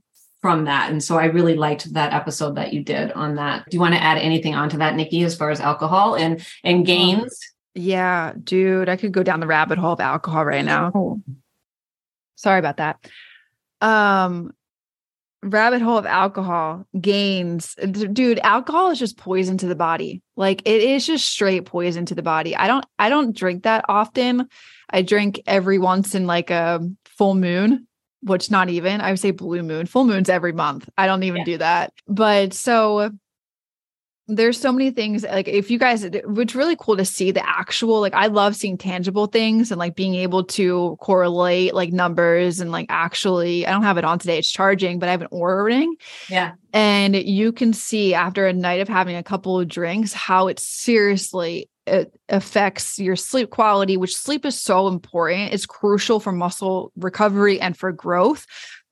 from 0.42 0.64
that 0.64 0.90
and 0.90 1.02
so 1.02 1.16
i 1.16 1.26
really 1.26 1.54
liked 1.54 1.92
that 1.92 2.12
episode 2.12 2.56
that 2.56 2.72
you 2.72 2.82
did 2.82 3.12
on 3.12 3.36
that 3.36 3.64
do 3.70 3.76
you 3.76 3.80
want 3.80 3.94
to 3.94 4.02
add 4.02 4.18
anything 4.18 4.56
onto 4.56 4.78
that 4.78 4.96
nikki 4.96 5.22
as 5.22 5.36
far 5.36 5.50
as 5.50 5.60
alcohol 5.60 6.16
and 6.16 6.44
and 6.64 6.86
gains 6.86 7.38
Yeah, 7.76 8.32
dude, 8.42 8.88
I 8.88 8.96
could 8.96 9.12
go 9.12 9.22
down 9.22 9.40
the 9.40 9.46
rabbit 9.46 9.76
hole 9.76 9.92
of 9.92 10.00
alcohol 10.00 10.46
right 10.46 10.64
now. 10.64 10.92
Oh. 10.94 11.20
Sorry 12.34 12.58
about 12.58 12.78
that. 12.78 12.96
Um 13.82 14.55
rabbit 15.42 15.80
hole 15.82 15.98
of 15.98 16.06
alcohol 16.06 16.84
gains 17.00 17.74
dude 18.12 18.38
alcohol 18.40 18.90
is 18.90 18.98
just 18.98 19.16
poison 19.16 19.58
to 19.58 19.66
the 19.66 19.74
body. 19.76 20.22
Like 20.36 20.62
it 20.64 20.82
is 20.82 21.06
just 21.06 21.28
straight 21.28 21.66
poison 21.66 22.06
to 22.06 22.14
the 22.14 22.22
body. 22.22 22.56
I 22.56 22.66
don't 22.66 22.84
i 22.98 23.08
don't 23.08 23.36
drink 23.36 23.62
that 23.64 23.84
often. 23.88 24.48
I 24.90 25.02
drink 25.02 25.40
every 25.46 25.78
once 25.78 26.14
in 26.14 26.26
like 26.26 26.50
a 26.50 26.80
full 27.06 27.34
moon 27.34 27.86
which 28.22 28.50
not 28.50 28.68
even 28.70 29.00
i 29.00 29.10
would 29.10 29.20
say 29.20 29.30
blue 29.30 29.62
moon 29.62 29.86
full 29.86 30.04
moons 30.04 30.28
every 30.28 30.52
month. 30.52 30.88
I 30.98 31.06
don't 31.06 31.22
even 31.22 31.38
Yeah. 31.40 31.44
do 31.44 31.58
that. 31.58 31.92
But 32.08 32.52
so 32.54 33.10
there's 34.28 34.58
so 34.58 34.72
many 34.72 34.90
things 34.90 35.22
like 35.22 35.46
if 35.46 35.70
you 35.70 35.78
guys 35.78 36.02
it's 36.02 36.54
really 36.54 36.76
cool 36.80 36.96
to 36.96 37.04
see 37.04 37.30
the 37.30 37.48
actual 37.48 38.00
like 38.00 38.14
i 38.14 38.26
love 38.26 38.56
seeing 38.56 38.76
tangible 38.76 39.26
things 39.26 39.70
and 39.70 39.78
like 39.78 39.94
being 39.94 40.16
able 40.16 40.42
to 40.42 40.96
correlate 41.00 41.74
like 41.74 41.92
numbers 41.92 42.58
and 42.58 42.72
like 42.72 42.86
actually 42.88 43.64
i 43.66 43.70
don't 43.70 43.84
have 43.84 43.98
it 43.98 44.04
on 44.04 44.18
today 44.18 44.38
it's 44.38 44.50
charging 44.50 44.98
but 44.98 45.08
i 45.08 45.12
have 45.12 45.22
an 45.22 45.28
Oura 45.32 45.64
ring. 45.64 45.96
Yeah. 46.28 46.52
And 46.72 47.16
you 47.16 47.52
can 47.52 47.72
see 47.72 48.12
after 48.14 48.46
a 48.46 48.52
night 48.52 48.80
of 48.80 48.88
having 48.88 49.16
a 49.16 49.22
couple 49.22 49.58
of 49.58 49.68
drinks 49.68 50.12
how 50.12 50.48
it 50.48 50.58
seriously 50.58 51.68
it 51.86 52.12
affects 52.28 52.98
your 52.98 53.16
sleep 53.16 53.50
quality 53.50 53.96
which 53.96 54.16
sleep 54.16 54.44
is 54.44 54.60
so 54.60 54.88
important. 54.88 55.52
It's 55.52 55.66
crucial 55.66 56.20
for 56.20 56.32
muscle 56.32 56.92
recovery 56.96 57.60
and 57.60 57.76
for 57.76 57.92
growth 57.92 58.46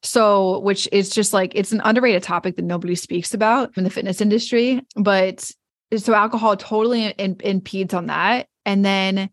so 0.04 0.60
which 0.60 0.88
is 0.92 1.10
just 1.10 1.32
like 1.32 1.52
it's 1.54 1.72
an 1.72 1.80
underrated 1.82 2.22
topic 2.22 2.54
that 2.56 2.64
nobody 2.64 2.94
speaks 2.94 3.34
about 3.34 3.76
in 3.76 3.82
the 3.82 3.90
fitness 3.90 4.20
industry 4.20 4.80
but 4.94 5.50
so 5.98 6.14
alcohol 6.14 6.56
totally 6.56 7.06
in, 7.06 7.36
impedes 7.40 7.94
on 7.94 8.06
that. 8.06 8.48
And 8.64 8.84
then 8.84 9.30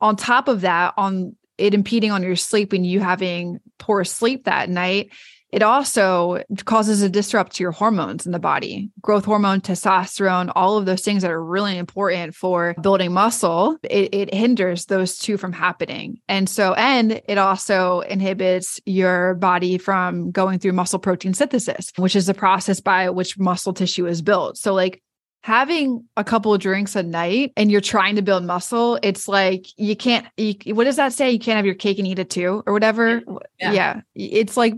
on 0.00 0.16
top 0.16 0.48
of 0.48 0.62
that 0.62 0.94
on 0.96 1.36
it 1.58 1.74
impeding 1.74 2.10
on 2.10 2.22
your 2.22 2.36
sleep 2.36 2.72
and 2.72 2.86
you 2.86 3.00
having 3.00 3.60
poor 3.78 4.04
sleep 4.04 4.44
that 4.44 4.68
night 4.68 5.10
it 5.52 5.62
also 5.62 6.42
causes 6.64 7.02
a 7.02 7.10
disrupt 7.10 7.56
to 7.56 7.62
your 7.62 7.72
hormones 7.72 8.24
in 8.24 8.32
the 8.32 8.38
body. 8.38 8.90
Growth 9.02 9.26
hormone 9.26 9.60
testosterone 9.60 10.50
all 10.56 10.78
of 10.78 10.86
those 10.86 11.02
things 11.02 11.22
that 11.22 11.30
are 11.30 11.44
really 11.44 11.76
important 11.76 12.34
for 12.34 12.74
building 12.80 13.12
muscle 13.12 13.76
it, 13.82 14.14
it, 14.14 14.34
hinders 14.34 14.86
those 14.86 15.18
two 15.18 15.36
from 15.36 15.52
happening. 15.52 16.18
And 16.28 16.48
so 16.48 16.72
and 16.74 17.20
it 17.28 17.36
also 17.36 18.00
inhibits 18.00 18.80
your 18.86 19.34
body 19.34 19.76
from 19.76 20.30
going 20.30 20.58
through 20.58 20.72
muscle 20.72 20.98
protein 20.98 21.34
synthesis 21.34 21.92
which 21.96 22.16
is 22.16 22.26
the 22.26 22.34
process 22.34 22.80
by 22.80 23.10
which 23.10 23.38
muscle 23.38 23.74
tissue 23.74 24.06
is 24.06 24.22
built. 24.22 24.56
So 24.56 24.72
like 24.72 25.02
having 25.42 26.04
a 26.16 26.24
couple 26.24 26.54
of 26.54 26.60
drinks 26.60 26.96
a 26.96 27.02
night 27.02 27.52
and 27.56 27.70
you're 27.70 27.80
trying 27.80 28.16
to 28.16 28.22
build 28.22 28.44
muscle 28.44 28.98
it's 29.02 29.28
like 29.28 29.66
you 29.76 29.96
can't 29.96 30.26
you, 30.36 30.54
what 30.74 30.84
does 30.84 30.96
that 30.96 31.12
say? 31.12 31.30
You 31.30 31.38
can't 31.38 31.56
have 31.56 31.66
your 31.66 31.74
cake 31.74 31.98
and 31.98 32.06
eat 32.06 32.18
it 32.18 32.30
too 32.30 32.62
or 32.66 32.72
whatever? 32.72 33.22
Yeah. 33.60 33.72
yeah, 33.72 34.00
it's 34.14 34.56
like 34.56 34.74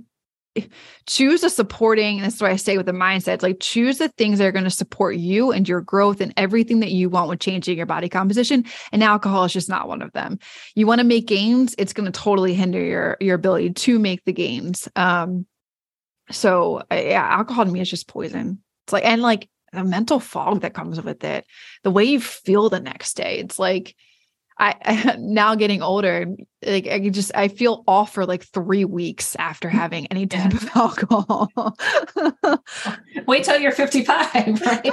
choose 1.07 1.43
a 1.43 1.51
supporting 1.51 2.17
and 2.17 2.25
that's 2.25 2.41
why 2.41 2.51
i 2.51 2.57
say 2.57 2.77
with 2.77 2.87
the 2.87 2.93
mindset 2.93 3.43
like 3.43 3.57
choose 3.61 3.99
the 3.99 4.09
things 4.11 4.39
that 4.39 4.47
are 4.47 4.53
going 4.53 4.65
to 4.65 4.71
support 4.71 5.17
you 5.17 5.51
and 5.51 5.69
your 5.69 5.81
growth 5.81 6.21
and 6.21 6.33
everything 6.37 6.81
that 6.81 6.93
you 6.93 7.09
want 7.09 7.29
with 7.29 7.41
changing 7.41 7.77
your 7.77 7.87
body 7.87 8.09
composition 8.09 8.65
and 8.93 9.03
alcohol 9.03 9.45
is 9.45 9.53
just 9.53 9.69
not 9.69 9.89
one 9.89 10.03
of 10.03 10.13
them. 10.13 10.39
You 10.75 10.87
want 10.87 11.01
to 11.01 11.07
make 11.07 11.27
gains 11.27 11.75
it's 11.77 11.93
going 11.93 12.11
to 12.11 12.19
totally 12.19 12.55
hinder 12.55 12.83
your 12.83 13.17
your 13.21 13.35
ability 13.35 13.73
to 13.73 13.99
make 13.99 14.25
the 14.25 14.33
gains. 14.33 14.89
Um 14.97 15.47
so 16.31 16.83
yeah 16.91 17.27
alcohol 17.29 17.65
to 17.65 17.71
me 17.71 17.81
is 17.81 17.91
just 17.91 18.09
poison. 18.09 18.63
It's 18.87 18.93
like 18.93 19.05
and 19.05 19.23
like 19.23 19.49
the 19.73 19.85
mental 19.85 20.21
fog 20.21 20.61
that 20.61 20.75
comes 20.75 21.03
with 21.03 21.25
it. 21.25 21.45
The 21.83 21.91
way 21.91 22.05
you 22.05 22.21
feel 22.21 22.71
the 22.71 22.81
next 22.81 23.15
day 23.15 23.39
it's 23.39 23.59
like 23.59 23.97
I, 24.59 24.75
I 24.85 25.17
now 25.19 25.55
getting 25.55 25.83
older, 25.83 26.27
like 26.65 26.87
I 26.87 27.09
just 27.09 27.33
I 27.35 27.49
feel 27.49 27.85
off 27.87 28.15
for 28.15 28.27
like 28.27 28.45
three 28.45 28.85
weeks 28.85 29.35
after 29.37 29.69
mm, 29.69 29.73
having 29.73 30.07
any 30.07 30.27
type 30.27 30.53
of 30.53 30.69
alcohol. 30.75 31.51
wait 33.27 33.45
till 33.45 33.59
you're 33.59 33.73
55 33.73 34.61
right 34.63 34.91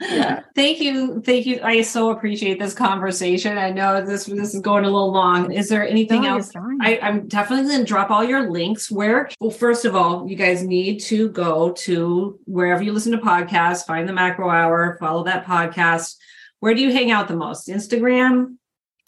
Yeah. 0.00 0.42
Thank 0.54 0.80
you. 0.80 1.22
Thank 1.24 1.46
you. 1.46 1.60
I 1.62 1.82
so 1.82 2.10
appreciate 2.10 2.58
this 2.58 2.74
conversation. 2.74 3.56
I 3.56 3.70
know 3.70 4.04
this 4.04 4.24
this 4.26 4.54
is 4.54 4.60
going 4.60 4.84
a 4.84 4.88
little 4.88 5.12
long. 5.12 5.52
Is 5.52 5.68
there 5.68 5.86
anything 5.88 6.22
No, 6.22 6.36
else? 6.36 6.50
I, 6.80 6.98
I'm 7.00 7.28
definitely 7.28 7.68
going 7.68 7.80
to 7.80 7.86
drop 7.86 8.10
all 8.10 8.24
your 8.24 8.50
links. 8.50 8.90
Where? 8.90 9.30
Well, 9.40 9.50
first 9.50 9.84
of 9.84 9.94
all, 9.94 10.28
you 10.28 10.36
guys 10.36 10.62
need 10.62 10.98
to 11.02 11.28
go 11.30 11.72
to 11.72 12.38
wherever 12.44 12.82
you 12.82 12.92
listen 12.92 13.12
to 13.12 13.18
podcasts, 13.18 13.86
find 13.86 14.08
the 14.08 14.12
macro 14.12 14.50
hour, 14.50 14.96
follow 15.00 15.24
that 15.24 15.46
podcast. 15.46 16.16
Where 16.64 16.72
do 16.72 16.80
you 16.80 16.90
hang 16.90 17.10
out 17.10 17.28
the 17.28 17.36
most? 17.36 17.68
Instagram? 17.68 18.56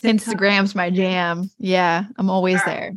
TikTok? 0.03 0.37
Instagram's 0.37 0.75
my 0.75 0.91
jam. 0.91 1.51
Yeah, 1.57 2.05
I'm 2.19 2.29
always 2.29 2.57
right. 2.57 2.67
there. 2.67 2.93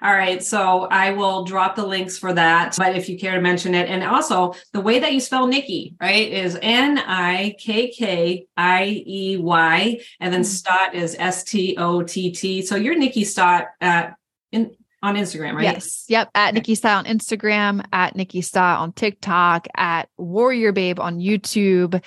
All 0.00 0.12
right. 0.12 0.40
So 0.44 0.82
I 0.92 1.10
will 1.10 1.44
drop 1.44 1.74
the 1.74 1.84
links 1.84 2.16
for 2.16 2.32
that. 2.32 2.76
But 2.78 2.94
if 2.94 3.08
you 3.08 3.18
care 3.18 3.34
to 3.34 3.40
mention 3.40 3.74
it, 3.74 3.88
and 3.88 4.04
also 4.04 4.54
the 4.72 4.80
way 4.80 5.00
that 5.00 5.12
you 5.12 5.18
spell 5.18 5.48
Nikki, 5.48 5.96
right, 6.00 6.30
is 6.30 6.56
N 6.62 6.98
I 6.98 7.56
K 7.58 7.90
K 7.90 8.46
I 8.56 9.02
E 9.04 9.38
Y, 9.38 9.98
and 10.20 10.32
then 10.32 10.42
Mhm. 10.42 10.46
Stott 10.46 10.94
is 10.94 11.16
S 11.18 11.42
T 11.42 11.74
O 11.76 12.04
T 12.04 12.30
T. 12.30 12.62
So 12.62 12.76
you're 12.76 12.96
Nikki 12.96 13.24
Stott 13.24 13.64
at 13.80 14.14
in 14.52 14.70
on 15.02 15.16
Instagram, 15.16 15.54
right? 15.54 15.64
Yes. 15.64 16.04
Yep. 16.08 16.30
At 16.34 16.54
Nikki 16.54 16.74
Style 16.74 16.98
on 16.98 17.06
Instagram, 17.06 17.84
at 17.92 18.14
Nikki 18.14 18.42
Style 18.42 18.82
on 18.82 18.92
TikTok, 18.92 19.66
at 19.76 20.08
Warrior 20.18 20.72
Babe 20.72 21.00
on 21.00 21.18
YouTube, 21.18 22.00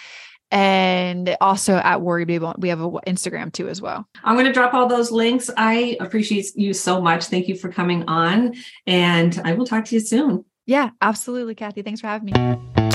and 0.53 1.35
also 1.41 1.77
at 1.77 2.01
Warrior 2.01 2.27
Babe. 2.27 2.43
We 2.59 2.69
have 2.69 2.79
an 2.79 2.91
Instagram 3.07 3.51
too 3.51 3.67
as 3.67 3.81
well. 3.81 4.07
I'm 4.23 4.35
going 4.35 4.45
to 4.45 4.53
drop 4.53 4.73
all 4.73 4.87
those 4.87 5.11
links. 5.11 5.49
I 5.57 5.97
appreciate 5.99 6.45
you 6.55 6.73
so 6.73 7.01
much. 7.01 7.25
Thank 7.25 7.47
you 7.47 7.55
for 7.55 7.69
coming 7.69 8.03
on, 8.07 8.53
and 8.85 9.41
I 9.43 9.53
will 9.53 9.65
talk 9.65 9.85
to 9.85 9.95
you 9.95 9.99
soon. 9.99 10.45
Yeah, 10.65 10.91
absolutely, 11.01 11.55
Kathy. 11.55 11.81
Thanks 11.81 11.99
for 11.99 12.07
having 12.07 12.31
me. 12.31 12.92